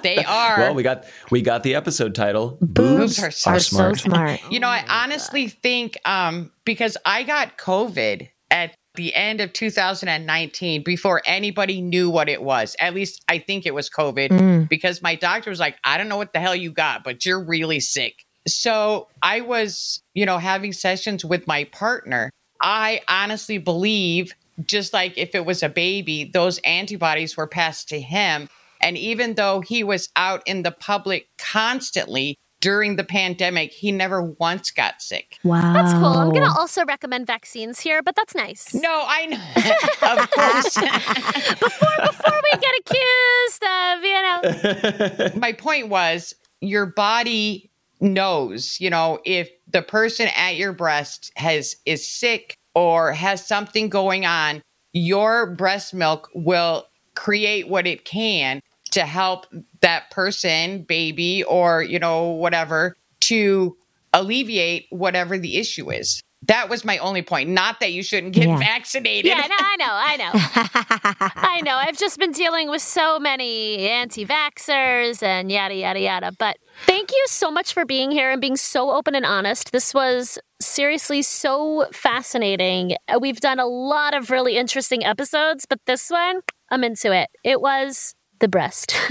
they 0.02 0.24
are. 0.24 0.60
Well, 0.60 0.74
we 0.74 0.84
got 0.84 1.06
we 1.30 1.42
got 1.42 1.64
the 1.64 1.76
episode 1.76 2.16
title. 2.16 2.58
Boobs 2.62 3.22
are 3.22 3.32
so 3.32 3.52
Are 3.52 3.60
so 3.60 3.94
smart. 3.94 4.42
You 4.50 4.60
know, 4.60 4.68
I 4.68 4.84
honestly 4.90 5.48
think 5.48 5.98
um, 6.06 6.52
because 6.66 6.98
I 7.06 7.24
got 7.24 7.58
COVID 7.58 8.30
at 8.52 8.76
the 8.96 9.14
end 9.14 9.42
of 9.42 9.54
2019 9.54 10.84
before 10.84 11.22
anybody 11.26 11.82
knew 11.82 12.10
what 12.10 12.30
it 12.30 12.42
was. 12.42 12.76
At 12.80 12.94
least 12.94 13.24
I 13.30 13.40
think 13.40 13.66
it 13.66 13.74
was 13.74 13.90
COVID 13.90 14.30
mm. 14.30 14.70
because 14.70 15.02
my 15.02 15.16
doctor 15.16 15.50
was 15.50 15.60
like, 15.60 15.78
I 15.84 15.98
don't 15.98 16.10
know 16.10 16.18
what 16.18 16.34
the 16.34 16.40
hell 16.40 16.56
you 16.56 16.72
got, 16.72 17.04
but 17.04 17.26
you're 17.26 17.44
really 17.44 17.80
sick. 17.80 18.26
So 18.48 19.08
I 19.22 19.42
was, 19.42 20.02
you 20.14 20.26
know, 20.26 20.38
having 20.38 20.74
sessions 20.74 21.26
with 21.26 21.48
my 21.48 21.64
partner. 21.66 22.30
I 22.62 23.02
honestly 23.08 23.58
believe 23.58 24.34
just 24.66 24.94
like 24.94 25.18
if 25.18 25.36
it 25.36 25.46
was 25.46 25.64
a 25.64 25.70
baby, 25.70 26.30
those 26.34 26.60
antibodies 26.60 27.36
were 27.36 27.48
passed 27.48 27.90
to 27.90 28.00
him. 28.00 28.48
And 28.82 28.98
even 28.98 29.34
though 29.34 29.62
he 29.62 29.84
was 29.84 30.10
out 30.16 30.44
in 30.46 30.64
the 30.64 30.72
public 30.72 31.28
constantly 31.38 32.38
during 32.66 32.96
the 32.96 33.04
pandemic, 33.04 33.72
he 33.72 33.92
never 33.92 34.24
once 34.24 34.72
got 34.72 35.00
sick. 35.00 35.38
Wow. 35.44 35.72
That's 35.72 35.94
cool. 35.94 36.06
I'm 36.06 36.32
going 36.32 36.42
to 36.42 36.58
also 36.58 36.84
recommend 36.84 37.28
vaccines 37.28 37.80
here, 37.80 38.02
but 38.02 38.16
that's 38.16 38.34
nice. 38.34 38.74
No, 38.74 39.04
I 39.08 39.28
know. 39.28 39.38
of 40.24 40.32
course. 40.32 40.74
Before 41.60 42.06
before 42.08 42.42
we 42.42 42.60
get 42.60 42.74
accused 42.80 43.64
of, 43.64 44.04
you 44.04 44.22
know. 44.24 45.40
My 45.40 45.54
point 45.54 45.90
was 45.90 46.34
your 46.60 46.88
body 46.88 47.70
knows, 48.00 48.82
you 48.82 48.90
know, 48.90 49.20
if 49.26 49.52
the 49.68 49.84
person 49.84 50.30
at 50.36 50.56
your 50.56 50.74
breast 50.74 51.32
has 51.36 51.76
is 51.86 52.08
sick 52.08 52.58
or 52.74 53.12
has 53.12 53.48
something 53.48 53.90
going 53.90 54.26
on, 54.26 54.64
your 54.92 55.52
breast 55.52 55.94
milk 55.94 56.32
will 56.34 56.88
create 57.14 57.68
what 57.68 57.86
it 57.86 58.06
can 58.06 58.60
to 58.96 59.06
help 59.06 59.46
that 59.82 60.10
person, 60.12 60.82
baby, 60.84 61.44
or, 61.44 61.84
you 61.84 62.00
know, 62.00 62.30
whatever, 62.32 62.96
to 63.22 63.78
alleviate 64.14 64.88
whatever 64.90 65.38
the 65.38 65.58
issue 65.58 65.92
is. 65.92 66.22
That 66.48 66.70
was 66.70 66.86
my 66.86 66.98
only 67.00 67.22
point. 67.24 67.50
Not 67.50 67.80
that 67.80 67.92
you 67.92 68.04
shouldn't 68.04 68.34
get 68.34 68.48
Yeah. 68.48 68.58
vaccinated. 68.58 69.26
Yeah, 69.32 69.48
no, 69.48 69.56
I 69.60 69.76
know, 69.78 69.86
I 69.90 70.16
know. 70.18 70.32
I 71.36 71.62
know. 71.62 71.76
I've 71.76 71.98
just 71.98 72.18
been 72.20 72.32
dealing 72.32 72.70
with 72.70 72.82
so 72.84 73.20
many 73.20 73.80
anti 73.90 74.26
vaxxers 74.26 75.22
and 75.24 75.52
yada, 75.52 75.74
yada, 75.76 76.00
yada. 76.00 76.32
But 76.38 76.58
thank 76.86 77.12
you 77.12 77.24
so 77.28 77.52
much 77.52 77.74
for 77.74 77.84
being 77.86 78.12
here 78.12 78.32
and 78.32 78.40
being 78.40 78.58
so 78.58 78.92
open 78.92 79.16
and 79.16 79.26
honest. 79.26 79.72
This 79.72 79.94
was 79.94 80.38
seriously 80.62 81.22
so 81.22 81.88
fascinating. 81.92 82.96
Uh, 83.08 83.20
We've 83.20 83.40
done 83.40 83.60
a 83.60 83.66
lot 83.68 84.14
of 84.14 84.30
really 84.30 84.56
interesting 84.56 85.04
episodes, 85.04 85.66
but 85.68 85.80
this 85.86 86.10
one, 86.10 86.42
I'm 86.70 86.84
into 86.84 87.12
it. 87.12 87.30
It 87.44 87.60
was 87.60 88.15
the 88.40 88.48
breast. 88.48 88.96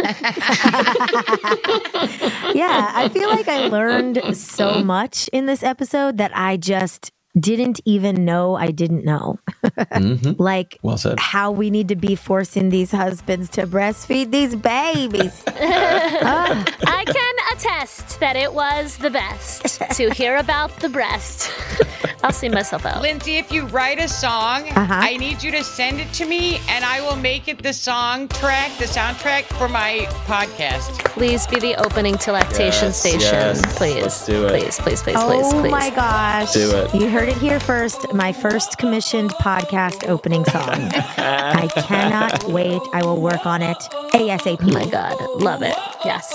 yeah, 2.54 2.92
I 2.94 3.10
feel 3.12 3.28
like 3.28 3.48
I 3.48 3.68
learned 3.68 4.36
so 4.36 4.82
much 4.82 5.28
in 5.32 5.46
this 5.46 5.62
episode 5.62 6.18
that 6.18 6.30
I 6.34 6.56
just 6.56 7.12
didn't 7.38 7.80
even 7.84 8.24
know 8.24 8.54
I 8.54 8.70
didn't 8.70 9.04
know. 9.04 9.38
Mhm. 9.64 10.36
like 10.38 10.78
Well 10.82 10.96
said. 10.96 11.18
how 11.18 11.50
we 11.50 11.70
need 11.70 11.88
to 11.88 11.96
be 11.96 12.14
forcing 12.14 12.68
these 12.70 12.92
husbands 12.92 13.48
to 13.50 13.66
breastfeed 13.66 14.30
these 14.30 14.54
babies. 14.54 15.42
I 15.48 17.04
can 17.06 17.34
attest 17.56 18.20
that 18.20 18.36
it 18.36 18.52
was 18.54 18.96
the 18.98 19.10
best 19.10 19.80
to 19.96 20.10
hear 20.10 20.36
about 20.36 20.76
the 20.80 20.88
breast. 20.88 21.50
I'll 22.22 22.32
see 22.32 22.48
myself 22.48 22.86
out. 22.86 23.02
Lindsay, 23.02 23.36
if 23.36 23.52
you 23.52 23.66
write 23.66 23.98
a 23.98 24.08
song, 24.08 24.68
Uh-huh. 24.70 24.94
I 24.94 25.16
need 25.18 25.42
you 25.42 25.50
to 25.52 25.62
send 25.64 26.00
it 26.00 26.10
to 26.14 26.24
me 26.26 26.60
and 26.70 26.84
I 26.84 27.00
will 27.02 27.16
make 27.16 27.48
it 27.48 27.62
the 27.62 27.72
song 27.72 28.28
track, 28.28 28.70
the 28.78 28.86
soundtrack 28.86 29.44
for 29.58 29.68
my 29.68 30.06
podcast. 30.26 31.04
Please 31.16 31.46
be 31.48 31.58
the 31.60 31.74
opening 31.84 32.16
to 32.18 32.32
Lactation 32.32 32.88
Yes, 32.88 33.00
Station. 33.00 33.20
yes. 33.20 33.76
Please. 33.76 34.02
Let's 34.02 34.24
do 34.26 34.46
it. 34.46 34.50
Please, 34.50 34.78
please, 34.78 35.02
please, 35.02 35.16
please, 35.16 35.46
oh 35.52 35.60
please. 35.60 35.70
my 35.70 35.90
gosh. 35.90 36.52
Do 36.54 36.70
it. 36.76 36.94
You 36.94 37.08
heard 37.08 37.23
it 37.28 37.36
here 37.38 37.60
first. 37.60 38.12
My 38.12 38.32
first 38.32 38.78
commissioned 38.78 39.30
podcast 39.32 40.08
opening 40.08 40.44
song. 40.44 40.62
I 41.16 41.68
cannot 41.76 42.44
wait. 42.44 42.82
I 42.92 43.02
will 43.04 43.20
work 43.20 43.46
on 43.46 43.62
it 43.62 43.76
ASAP. 44.12 44.58
Oh 44.62 44.72
my 44.72 44.86
God. 44.86 45.16
Love 45.40 45.62
it. 45.62 45.76
Yes. 46.04 46.32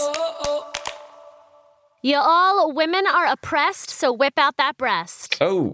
You 2.02 2.18
all 2.18 2.74
women 2.74 3.06
are 3.08 3.28
oppressed, 3.28 3.90
so 3.90 4.14
whip 4.14 4.34
out 4.38 4.56
that 4.58 4.78
breast. 4.78 5.38
Oh, 5.42 5.74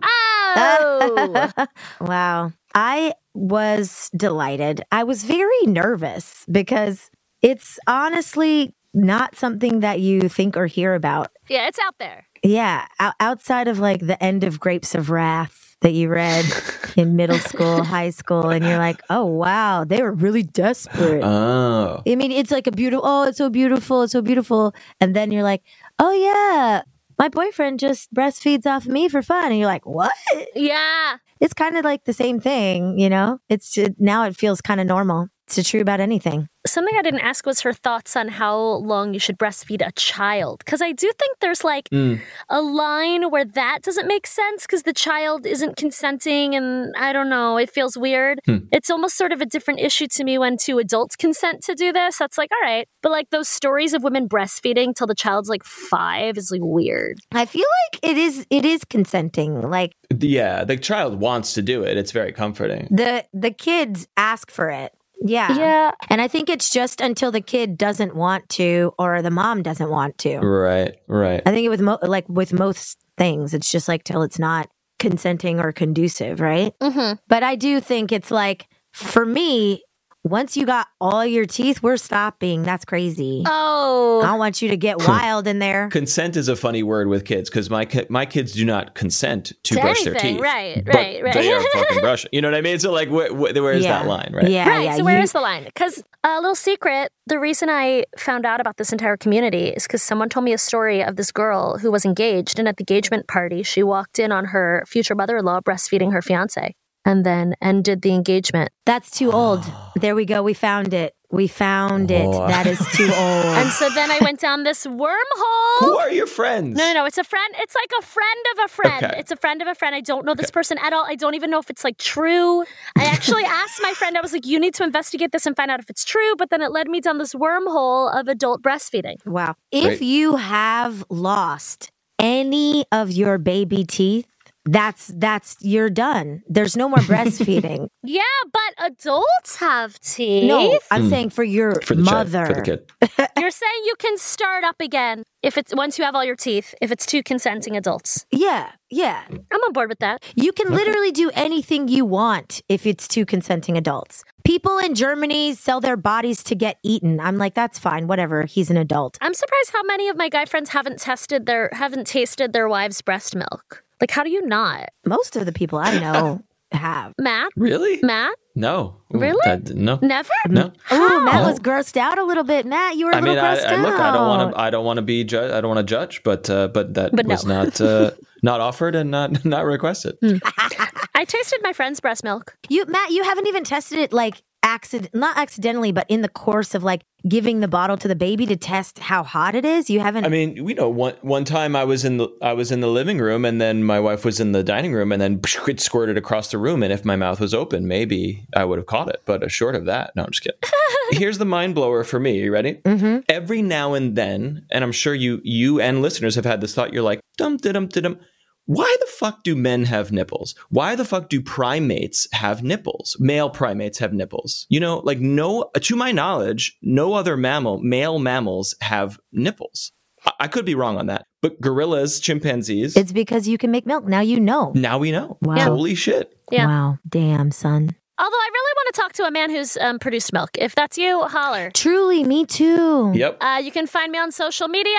Oh! 0.57 1.51
Wow. 2.01 2.51
I 2.73 3.13
was 3.33 4.09
delighted. 4.15 4.81
I 4.91 5.03
was 5.03 5.23
very 5.23 5.65
nervous 5.65 6.45
because 6.51 7.11
it's 7.41 7.77
honestly 7.87 8.73
not 8.93 9.35
something 9.35 9.81
that 9.81 9.99
you 9.99 10.27
think 10.29 10.55
or 10.57 10.65
hear 10.67 10.93
about. 10.95 11.29
yeah, 11.49 11.67
it's 11.67 11.79
out 11.79 11.95
there. 11.99 12.25
Yeah, 12.45 12.85
o- 12.99 13.13
outside 13.19 13.67
of 13.67 13.79
like 13.79 14.01
the 14.05 14.21
end 14.23 14.43
of 14.43 14.59
Grapes 14.59 14.93
of 14.93 15.09
Wrath 15.09 15.75
that 15.81 15.93
you 15.93 16.09
read 16.09 16.45
in 16.95 17.15
middle 17.15 17.39
school, 17.39 17.83
high 17.83 18.11
school, 18.11 18.49
and 18.49 18.63
you're 18.63 18.77
like, 18.77 19.01
oh, 19.09 19.25
wow, 19.25 19.83
they 19.83 20.01
were 20.01 20.11
really 20.13 20.43
desperate. 20.43 21.23
oh. 21.23 22.03
I 22.07 22.15
mean, 22.15 22.31
it's 22.31 22.51
like 22.51 22.67
a 22.67 22.71
beautiful, 22.71 23.05
oh, 23.05 23.23
it's 23.23 23.39
so 23.39 23.49
beautiful, 23.49 24.03
it's 24.03 24.13
so 24.13 24.21
beautiful. 24.21 24.75
And 25.01 25.15
then 25.15 25.31
you're 25.31 25.43
like, 25.43 25.63
oh, 25.99 26.11
yeah, 26.11 26.83
my 27.17 27.29
boyfriend 27.29 27.79
just 27.79 28.13
breastfeeds 28.13 28.65
off 28.65 28.85
me 28.85 29.09
for 29.09 29.21
fun. 29.21 29.45
And 29.51 29.57
you're 29.57 29.67
like, 29.67 29.85
what? 29.85 30.13
Yeah. 30.55 31.17
It's 31.41 31.53
kind 31.53 31.77
of 31.77 31.83
like 31.83 32.05
the 32.05 32.13
same 32.13 32.39
thing, 32.39 32.97
you 32.99 33.09
know? 33.09 33.39
It's 33.49 33.73
just, 33.73 33.91
now 33.99 34.23
it 34.23 34.35
feels 34.35 34.61
kind 34.61 34.79
of 34.79 34.87
normal. 34.87 35.29
It's 35.47 35.69
true 35.69 35.81
about 35.81 35.99
anything. 35.99 36.47
Something 36.65 36.95
I 36.97 37.03
didn't 37.03 37.19
ask 37.19 37.45
was 37.45 37.61
her 37.61 37.71
thoughts 37.73 38.15
on 38.15 38.27
how 38.27 38.57
long 38.57 39.13
you 39.13 39.19
should 39.19 39.37
breastfeed 39.37 39.85
a 39.87 39.91
child. 39.91 40.63
Because 40.65 40.81
I 40.81 40.91
do 40.91 41.11
think 41.19 41.37
there's 41.39 41.63
like 41.63 41.87
Mm. 41.91 42.19
a 42.49 42.61
line 42.61 43.29
where 43.29 43.45
that 43.45 43.83
doesn't 43.83 44.07
make 44.07 44.25
sense 44.25 44.63
because 44.63 44.81
the 44.83 44.91
child 44.93 45.45
isn't 45.45 45.75
consenting 45.77 46.55
and 46.55 46.91
I 46.97 47.13
don't 47.13 47.29
know, 47.29 47.57
it 47.57 47.69
feels 47.69 47.95
weird. 47.95 48.39
Hmm. 48.47 48.57
It's 48.71 48.89
almost 48.89 49.15
sort 49.15 49.31
of 49.31 49.41
a 49.41 49.45
different 49.45 49.79
issue 49.79 50.07
to 50.07 50.23
me 50.23 50.39
when 50.39 50.57
two 50.57 50.79
adults 50.79 51.15
consent 51.15 51.61
to 51.65 51.75
do 51.75 51.93
this. 51.93 52.17
That's 52.17 52.37
like, 52.39 52.49
all 52.51 52.67
right. 52.67 52.87
But 53.03 53.11
like 53.11 53.29
those 53.29 53.47
stories 53.47 53.93
of 53.93 54.03
women 54.03 54.27
breastfeeding 54.27 54.95
till 54.95 55.05
the 55.07 55.13
child's 55.15 55.49
like 55.49 55.63
five 55.63 56.37
is 56.39 56.49
like 56.49 56.61
weird. 56.63 57.19
I 57.33 57.45
feel 57.45 57.67
like 57.93 57.99
it 58.03 58.17
is 58.17 58.47
it 58.49 58.65
is 58.65 58.83
consenting. 58.85 59.61
Like 59.69 59.91
Yeah, 60.19 60.63
the 60.63 60.77
child 60.77 61.19
wants 61.19 61.53
to 61.53 61.61
do 61.61 61.83
it. 61.83 61.95
It's 61.97 62.11
very 62.11 62.31
comforting. 62.31 62.87
the 62.89 63.23
the 63.33 63.51
kids 63.51 64.07
ask 64.17 64.49
for 64.49 64.69
it. 64.71 64.91
Yeah. 65.21 65.55
Yeah. 65.57 65.91
And 66.09 66.21
I 66.21 66.27
think 66.27 66.49
it's 66.49 66.69
just 66.69 67.01
until 67.01 67.31
the 67.31 67.41
kid 67.41 67.77
doesn't 67.77 68.15
want 68.15 68.49
to 68.49 68.93
or 68.99 69.21
the 69.21 69.31
mom 69.31 69.63
doesn't 69.63 69.89
want 69.89 70.17
to. 70.19 70.39
Right, 70.39 70.95
right. 71.07 71.41
I 71.45 71.51
think 71.51 71.65
it 71.65 71.69
with 71.69 71.81
mo- 71.81 71.99
like 72.01 72.27
with 72.29 72.53
most 72.53 72.97
things, 73.17 73.53
it's 73.53 73.71
just 73.71 73.87
like 73.87 74.03
till 74.03 74.21
it's 74.23 74.39
not 74.39 74.69
consenting 74.99 75.59
or 75.59 75.71
conducive, 75.71 76.39
right? 76.39 76.77
Mm-hmm. 76.79 77.19
But 77.27 77.43
I 77.43 77.55
do 77.55 77.79
think 77.79 78.11
it's 78.11 78.31
like 78.31 78.67
for 78.91 79.25
me, 79.25 79.83
once 80.27 80.57
you 80.57 80.65
got 80.65 80.87
all 80.99 81.23
your 81.23 81.45
teeth, 81.45 81.83
we're 81.83 81.97
stopping. 81.97 82.63
That's 82.63 82.83
crazy. 82.83 83.43
Oh. 83.45 84.21
I 84.23 84.25
Oh. 84.25 84.27
don't 84.31 84.39
want 84.39 84.61
you 84.61 84.69
to 84.69 84.77
get 84.77 84.97
wild 85.07 85.45
in 85.47 85.59
there. 85.59 85.87
Consent 85.89 86.35
is 86.35 86.47
a 86.47 86.55
funny 86.55 86.81
word 86.83 87.07
with 87.07 87.25
kids 87.25 87.47
because 87.49 87.69
my 87.69 87.85
ki- 87.85 88.07
my 88.09 88.25
kids 88.25 88.53
do 88.53 88.65
not 88.65 88.95
consent 88.95 89.51
to, 89.63 89.75
To 89.75 89.81
brush 89.81 90.03
their 90.03 90.15
teeth. 90.15 90.39
right, 90.41 90.83
but 90.83 90.95
right, 90.95 91.23
right. 91.23 91.33
They 91.33 91.51
are 91.53 91.61
fucking 91.73 91.99
brushing. 91.99 92.29
You 92.33 92.41
know 92.41 92.49
what 92.49 92.57
I 92.57 92.61
mean? 92.61 92.79
So 92.79 92.91
like, 92.91 93.09
wh- 93.09 93.29
wh- 93.29 93.53
where's 93.53 93.83
Yeah. 93.83 93.99
that 93.99 94.07
line? 94.07 94.31
Right. 94.33 94.47
Yeah, 94.49 94.67
Right. 94.67 94.83
yeah. 94.85 94.95
so 94.97 95.03
where 95.03 95.17
you- 95.17 95.23
is 95.23 95.31
the 95.33 95.41
line? 95.41 95.65
Because 95.65 96.01
a 96.23 96.35
little 96.41 96.55
secret, 96.55 97.11
the 97.27 97.39
reason 97.39 97.69
I 97.69 98.05
found 98.17 98.45
out 98.47 98.59
about 98.59 98.77
this 98.77 98.91
entire 98.91 99.17
community 99.17 99.67
is 99.69 99.83
because 99.83 100.01
someone 100.01 100.29
told 100.29 100.43
me 100.45 100.53
a 100.53 100.57
story 100.57 101.03
of 101.03 101.17
this 101.17 101.31
girl 101.31 101.77
who 101.77 101.91
was 101.91 102.03
engaged, 102.05 102.57
and 102.57 102.67
at 102.67 102.77
the 102.77 102.81
engagement 102.89 103.27
party, 103.27 103.61
she 103.61 103.83
walked 103.83 104.17
in 104.17 104.31
on 104.31 104.45
her 104.45 104.83
future 104.87 105.13
mother-in-law 105.13 105.59
breastfeeding 105.61 106.11
her 106.13 106.21
fiance, 106.23 106.73
and 107.05 107.25
then 107.25 107.55
ended 107.61 108.01
the 108.01 108.13
engagement. 108.13 108.71
That's 108.85 109.09
too 109.11 109.31
old. 109.31 109.63
There 110.01 110.13
we 110.13 110.25
go. 110.25 110.43
We 110.43 110.53
found 110.53 110.93
it. 110.93 111.13
We 111.31 111.47
found 111.47 112.11
it. 112.11 112.25
Oh. 112.27 112.47
That 112.47 112.67
is 112.67 112.79
too 112.93 113.05
old. 113.17 113.45
And 113.59 113.69
so 113.71 113.89
then 113.91 114.11
I 114.11 114.19
went 114.21 114.41
down 114.41 114.63
this 114.63 114.85
wormhole. 114.85 115.79
Who 115.79 115.97
are 115.97 116.11
your 116.11 116.27
friends? 116.27 116.77
No, 116.77 116.85
no, 116.87 116.93
no. 116.99 117.05
It's 117.05 117.17
a 117.17 117.23
friend. 117.23 117.53
It's 117.59 117.73
like 117.75 117.91
a 117.97 118.01
friend 118.05 118.39
of 118.53 118.65
a 118.65 118.67
friend. 118.67 119.05
Okay. 119.05 119.19
It's 119.19 119.31
a 119.31 119.37
friend 119.37 119.61
of 119.61 119.69
a 119.69 119.73
friend. 119.73 119.95
I 119.95 120.01
don't 120.01 120.25
know 120.25 120.35
this 120.35 120.51
person 120.51 120.77
at 120.83 120.91
all. 120.91 121.05
I 121.07 121.15
don't 121.15 121.33
even 121.33 121.49
know 121.49 121.59
if 121.59 121.69
it's 121.69 121.85
like 121.85 121.97
true. 121.97 122.63
I 122.97 123.05
actually 123.05 123.45
asked 123.61 123.79
my 123.81 123.93
friend, 123.93 124.17
I 124.17 124.21
was 124.21 124.33
like, 124.33 124.45
you 124.45 124.59
need 124.59 124.73
to 124.75 124.83
investigate 124.83 125.31
this 125.31 125.45
and 125.45 125.55
find 125.55 125.71
out 125.71 125.79
if 125.79 125.89
it's 125.89 126.03
true. 126.03 126.35
But 126.37 126.49
then 126.49 126.61
it 126.61 126.71
led 126.71 126.89
me 126.89 126.99
down 126.99 127.17
this 127.19 127.33
wormhole 127.33 128.13
of 128.13 128.27
adult 128.27 128.61
breastfeeding. 128.61 129.25
wow. 129.25 129.55
If 129.71 129.85
Great. 129.85 130.01
you 130.01 130.35
have 130.35 131.05
lost 131.09 131.89
any 132.19 132.85
of 132.91 133.11
your 133.11 133.37
baby 133.37 133.85
teeth, 133.85 134.27
that's 134.65 135.11
that's 135.15 135.57
you're 135.61 135.89
done. 135.89 136.41
There's 136.47 136.75
no 136.75 136.89
more 136.89 136.99
breastfeeding. 136.99 137.87
Yeah, 138.07 138.21
but 138.53 138.85
adults 138.85 139.55
have 139.55 139.99
teeth. 139.99 140.43
no, 140.43 140.79
I'm 140.91 141.03
hmm. 141.03 141.09
saying 141.09 141.29
for 141.31 141.43
your 141.43 141.81
for 141.81 141.95
the 141.95 142.03
child, 142.03 142.31
mother. 142.31 142.45
for 142.45 142.53
the 142.53 142.61
kid. 142.61 143.29
You're 143.39 143.49
saying 143.49 143.81
you 143.83 143.95
can 143.97 144.15
start 144.19 144.63
up 144.63 144.79
again 144.79 145.23
if 145.41 145.57
it's 145.57 145.73
once 145.73 145.97
you 145.97 146.05
have 146.05 146.13
all 146.13 146.23
your 146.23 146.35
teeth, 146.35 146.75
if 146.81 146.91
it's 146.91 147.07
two 147.07 147.23
consenting 147.23 147.75
adults. 147.75 148.27
Yeah, 148.29 148.71
yeah. 148.91 149.23
I'm 149.29 149.61
on 149.61 149.73
board 149.73 149.89
with 149.89 149.99
that. 149.99 150.23
You 150.35 150.51
can 150.51 150.71
literally 150.71 151.11
do 151.11 151.31
anything 151.33 151.87
you 151.87 152.05
want 152.05 152.61
if 152.69 152.85
it's 152.85 153.07
two 153.07 153.25
consenting 153.25 153.75
adults. 153.75 154.23
People 154.45 154.77
in 154.77 154.93
Germany 154.93 155.55
sell 155.55 155.81
their 155.81 155.97
bodies 155.97 156.43
to 156.43 156.55
get 156.55 156.77
eaten. 156.83 157.19
I'm 157.19 157.37
like, 157.37 157.55
that's 157.55 157.79
fine, 157.79 158.05
whatever. 158.05 158.45
He's 158.45 158.69
an 158.69 158.77
adult. 158.77 159.17
I'm 159.19 159.33
surprised 159.33 159.71
how 159.73 159.81
many 159.83 160.09
of 160.09 160.15
my 160.15 160.29
guy 160.29 160.45
friends 160.45 160.69
haven't 160.69 160.99
tested 160.99 161.47
their 161.47 161.69
haven't 161.73 162.05
tasted 162.05 162.53
their 162.53 162.67
wife's 162.67 163.01
breast 163.01 163.35
milk. 163.35 163.84
Like 164.01 164.11
how 164.11 164.23
do 164.23 164.29
you 164.29 164.45
not? 164.45 164.89
Most 165.05 165.35
of 165.35 165.45
the 165.45 165.51
people 165.53 165.79
I 165.79 165.97
know 165.99 166.41
have. 166.71 167.13
Matt? 167.19 167.51
Really? 167.55 167.99
Matt? 168.03 168.35
No. 168.55 168.97
Really? 169.11 169.39
that- 169.45 169.75
no. 169.75 169.99
Never? 170.01 170.29
No. 170.47 170.71
Oh, 170.91 171.21
Matt 171.21 171.41
No. 171.43 171.49
was 171.49 171.59
grossed 171.59 171.97
out 171.97 172.17
a 172.17 172.23
little 172.23 172.43
bit. 172.43 172.65
Matt, 172.65 172.95
you 172.97 173.05
were 173.05 173.11
a 173.11 173.17
I 173.17 173.21
mean, 173.21 173.35
little 173.35 173.45
I, 173.49 173.55
grossed 173.55 173.65
I 173.67 173.75
look. 173.81 173.99
I 173.99 174.11
don't 174.13 174.27
want 174.27 174.41
out. 174.41 174.51
to. 174.51 174.59
I 174.59 174.69
don't 174.69 174.85
want 174.85 174.97
to 174.97 175.01
be. 175.01 175.23
Ju- 175.23 175.39
I 175.39 175.61
don't 175.61 175.67
want 175.67 175.79
to 175.79 175.83
judge. 175.83 176.23
But 176.23 176.49
uh, 176.49 176.67
but 176.69 176.93
that 176.95 177.15
But 177.15 177.25
no. 177.27 177.33
was 177.33 177.45
not 177.45 177.79
uh, 177.81 178.11
not 178.43 178.61
offered 178.61 178.95
and 178.95 179.11
not 179.11 179.43
not 179.45 179.65
requested. 179.65 180.17
I 181.15 181.21
I 181.21 181.25
tasted 181.25 181.59
my 181.63 181.73
friend's 181.73 181.99
breast 181.99 182.23
milk. 182.23 182.55
You, 182.69 182.85
Matt, 182.85 183.09
you 183.09 183.23
haven't 183.23 183.47
even 183.47 183.63
tested 183.63 183.97
it 183.97 184.13
like 184.13 184.43
accident, 184.61 185.15
not 185.15 185.37
accidentally, 185.37 185.91
but 185.91 186.05
in 186.07 186.21
the 186.21 186.29
course 186.29 186.75
of 186.75 186.83
like 186.83 187.01
giving 187.27 187.61
the 187.61 187.67
bottle 187.67 187.97
to 187.97 188.07
the 188.07 188.15
baby 188.15 188.45
to 188.45 188.55
test 188.55 188.99
how 188.99 189.23
hot 189.23 189.55
it 189.55 189.65
is. 189.65 189.89
You 189.89 190.01
haven't. 190.01 190.25
I 190.25 190.27
mean, 190.29 190.63
we 190.63 190.75
know 190.75 190.87
one 190.87 191.15
one 191.21 191.43
time 191.43 191.75
I 191.75 191.83
was 191.83 192.05
in 192.05 192.17
the 192.17 192.27
I 192.43 192.53
was 192.53 192.71
in 192.71 192.81
the 192.81 192.87
living 192.87 193.17
room 193.17 193.43
and 193.43 193.59
then 193.59 193.83
my 193.83 193.99
wife 193.99 194.23
was 194.23 194.39
in 194.39 194.51
the 194.51 194.63
dining 194.63 194.93
room 194.93 195.11
and 195.11 195.19
then 195.19 195.41
it 195.67 195.79
squirted 195.79 196.15
across 196.17 196.51
the 196.51 196.57
room 196.59 196.83
and 196.83 196.93
if 196.93 197.05
my 197.05 197.15
mouth 197.15 197.39
was 197.39 197.55
open, 197.55 197.87
maybe 197.87 198.45
I 198.55 198.65
would 198.65 198.77
have 198.77 198.85
caught 198.85 199.09
it. 199.09 199.21
But 199.25 199.49
short 199.51 199.73
of 199.73 199.85
that, 199.85 200.15
no, 200.15 200.25
I'm 200.25 200.31
just 200.31 200.43
kidding. 200.43 200.59
Here's 201.11 201.39
the 201.39 201.45
mind 201.45 201.73
blower 201.73 202.03
for 202.03 202.19
me. 202.19 202.39
You 202.39 202.51
ready? 202.51 202.75
Mhm. 202.85 203.23
Every 203.29 203.63
now 203.63 203.95
and 203.95 204.15
then, 204.15 204.65
and 204.69 204.83
I'm 204.83 204.91
sure 204.91 205.15
you 205.15 205.41
you 205.43 205.79
and 205.79 206.03
listeners 206.03 206.35
have 206.35 206.45
had 206.45 206.61
this 206.61 206.75
thought. 206.75 206.93
You're 206.93 207.01
like, 207.03 207.19
dum 207.37 207.57
dum 207.57 207.87
dum. 207.87 208.19
Why 208.65 208.95
the 208.99 209.05
fuck 209.05 209.43
do 209.43 209.55
men 209.55 209.85
have 209.85 210.11
nipples? 210.11 210.55
Why 210.69 210.95
the 210.95 211.05
fuck 211.05 211.29
do 211.29 211.39
primates 211.39 212.27
have 212.31 212.63
nipples? 212.63 213.15
Male 213.19 213.49
primates 213.51 213.99
have 213.99 214.11
nipples. 214.11 214.65
You 214.69 214.79
know, 214.79 214.99
like 215.03 215.19
no, 215.19 215.69
to 215.79 215.95
my 215.95 216.11
knowledge, 216.11 216.75
no 216.81 217.13
other 217.13 217.37
mammal, 217.37 217.77
male 217.79 218.17
mammals 218.17 218.73
have 218.81 219.19
nipples. 219.31 219.91
I, 220.25 220.31
I 220.41 220.47
could 220.47 220.65
be 220.65 220.73
wrong 220.73 220.97
on 220.97 221.05
that, 221.07 221.27
but 221.43 221.61
gorillas, 221.61 222.19
chimpanzees, 222.19 222.97
it's 222.97 223.11
because 223.11 223.47
you 223.47 223.59
can 223.59 223.69
make 223.69 223.85
milk. 223.85 224.05
Now 224.05 224.21
you 224.21 224.39
know. 224.39 224.71
now 224.75 224.97
we 224.97 225.11
know. 225.11 225.37
Wow. 225.41 225.59
Holy 225.59 225.93
shit. 225.93 226.35
Yeah. 226.51 226.65
Wow. 226.65 226.97
Damn, 227.07 227.51
son. 227.51 227.95
Although 228.17 228.37
I 228.37 228.49
really 228.51 228.73
want 228.77 228.95
to 228.95 229.01
talk 229.01 229.13
to 229.13 229.23
a 229.25 229.31
man 229.31 229.49
who's 229.49 229.75
um, 229.77 229.99
produced 229.99 230.31
milk. 230.31 230.51
If 230.57 230.73
that's 230.73 230.97
you, 230.97 231.23
holler. 231.23 231.69
Truly, 231.73 232.23
me 232.23 232.45
too. 232.45 233.11
Yep. 233.13 233.37
Uh, 233.41 233.61
you 233.61 233.71
can 233.71 233.87
find 233.87 234.11
me 234.11 234.17
on 234.17 234.31
social 234.31 234.69
media 234.69 234.97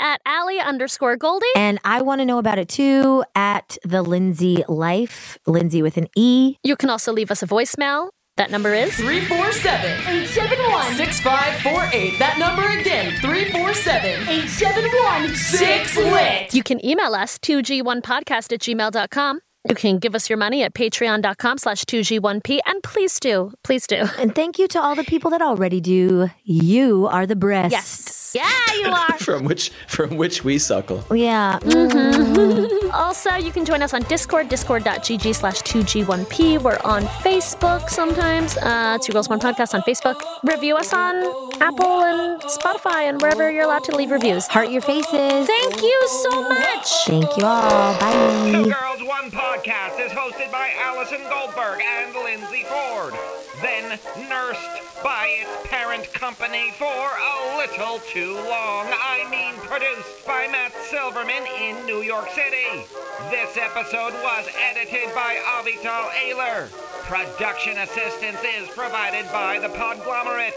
at 0.00 0.20
Allie 0.26 0.60
underscore 0.60 1.16
Goldie. 1.16 1.46
And 1.56 1.78
I 1.84 2.02
want 2.02 2.20
to 2.20 2.24
know 2.24 2.38
about 2.38 2.58
it 2.58 2.68
too 2.68 3.24
at 3.34 3.78
the 3.84 4.02
Lindsay 4.02 4.64
Life, 4.68 5.38
Lindsay 5.46 5.82
with 5.82 5.96
an 5.96 6.08
E. 6.16 6.56
You 6.62 6.76
can 6.76 6.90
also 6.90 7.12
leave 7.12 7.30
us 7.30 7.42
a 7.42 7.46
voicemail. 7.46 8.10
That 8.36 8.50
number 8.50 8.74
is 8.74 8.96
347 8.96 9.90
871 9.90 10.94
6548. 10.96 12.18
That 12.18 12.36
number 12.38 12.66
again 12.80 13.12
347 13.20 14.28
871 14.28 15.34
6 15.36 15.96
lit. 15.98 16.52
You 16.54 16.64
can 16.64 16.84
email 16.84 17.14
us 17.14 17.38
2g1podcast 17.38 18.52
at 18.52 18.60
gmail.com. 18.60 19.40
You 19.68 19.74
can 19.74 19.98
give 19.98 20.14
us 20.14 20.28
your 20.28 20.36
money 20.36 20.62
at 20.62 20.74
patreon.com 20.74 21.58
slash 21.58 21.84
2g1p. 21.84 22.58
And 22.66 22.82
please 22.82 23.18
do, 23.20 23.52
please 23.62 23.86
do. 23.86 24.08
And 24.18 24.34
thank 24.34 24.58
you 24.58 24.68
to 24.68 24.80
all 24.80 24.94
the 24.94 25.04
people 25.04 25.30
that 25.30 25.40
already 25.40 25.80
do. 25.80 26.28
You 26.42 27.06
are 27.06 27.26
the 27.26 27.36
breast. 27.36 27.72
Yes. 27.72 28.23
Yeah, 28.34 28.50
you 28.74 28.88
are. 28.90 29.18
from 29.18 29.44
which 29.44 29.70
from 29.86 30.16
which 30.16 30.44
we 30.44 30.58
suckle. 30.58 31.04
Yeah. 31.14 31.58
Also, 32.94 33.34
you 33.34 33.50
can 33.50 33.64
join 33.64 33.82
us 33.82 33.92
on 33.92 34.02
Discord, 34.02 34.48
discord.gg 34.48 35.34
slash 35.34 35.62
2G1P. 35.62 36.62
We're 36.62 36.78
on 36.84 37.02
Facebook 37.26 37.88
sometimes. 37.90 38.56
Uh, 38.58 38.98
Two 39.02 39.12
Girls 39.12 39.28
One 39.28 39.40
Podcast 39.40 39.74
on 39.74 39.80
Facebook. 39.82 40.20
Review 40.44 40.76
us 40.76 40.92
on 40.92 41.16
Apple 41.60 42.02
and 42.04 42.40
Spotify 42.42 43.08
and 43.08 43.20
wherever 43.20 43.50
you're 43.50 43.64
allowed 43.64 43.82
to 43.84 43.96
leave 43.96 44.12
reviews. 44.12 44.46
Heart 44.46 44.70
your 44.70 44.80
faces. 44.80 45.10
Thank 45.48 45.82
you 45.82 46.08
so 46.22 46.42
much. 46.48 46.88
Thank 47.06 47.36
you 47.36 47.44
all. 47.44 47.98
Bye. 47.98 48.52
Two 48.52 48.70
Bye. 48.70 48.78
Girls 48.80 49.08
One 49.08 49.30
Podcast 49.32 49.98
is 50.04 50.12
hosted 50.12 50.52
by 50.52 50.70
Allison 50.80 51.20
Goldberg 51.28 51.80
and 51.84 52.14
Lindsay 52.14 52.62
Ford. 52.64 53.14
Then 53.60 53.98
nursed 54.28 55.02
by 55.02 55.26
its 55.40 55.50
parent 55.50 55.63
company 56.24 56.70
for 56.78 56.86
a 56.86 57.58
little 57.58 57.98
too 58.08 58.32
long. 58.32 58.86
I 58.88 59.28
mean, 59.30 59.52
produced 59.68 60.26
by 60.26 60.48
Matt 60.50 60.72
Silverman 60.88 61.44
in 61.60 61.84
New 61.84 62.00
York 62.00 62.30
City. 62.30 62.86
This 63.28 63.58
episode 63.58 64.14
was 64.24 64.48
edited 64.58 65.14
by 65.14 65.36
Avital 65.44 66.08
Ayler. 66.24 66.72
Production 67.02 67.76
assistance 67.76 68.38
is 68.42 68.70
provided 68.70 69.30
by 69.32 69.58
the 69.58 69.68
Podglomerate. 69.68 70.56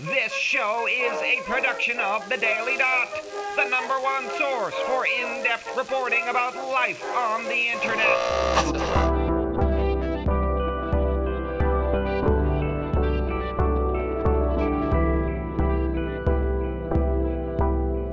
This 0.00 0.32
show 0.32 0.88
is 0.90 1.16
a 1.22 1.42
production 1.44 2.00
of 2.00 2.28
The 2.28 2.36
Daily 2.36 2.76
Dot, 2.76 3.08
the 3.54 3.68
number 3.68 3.94
one 3.94 4.28
source 4.36 4.74
for 4.88 5.06
in 5.06 5.44
depth 5.44 5.76
reporting 5.76 6.26
about 6.28 6.56
life 6.56 7.04
on 7.14 7.44
the 7.44 7.68
internet. 7.68 9.23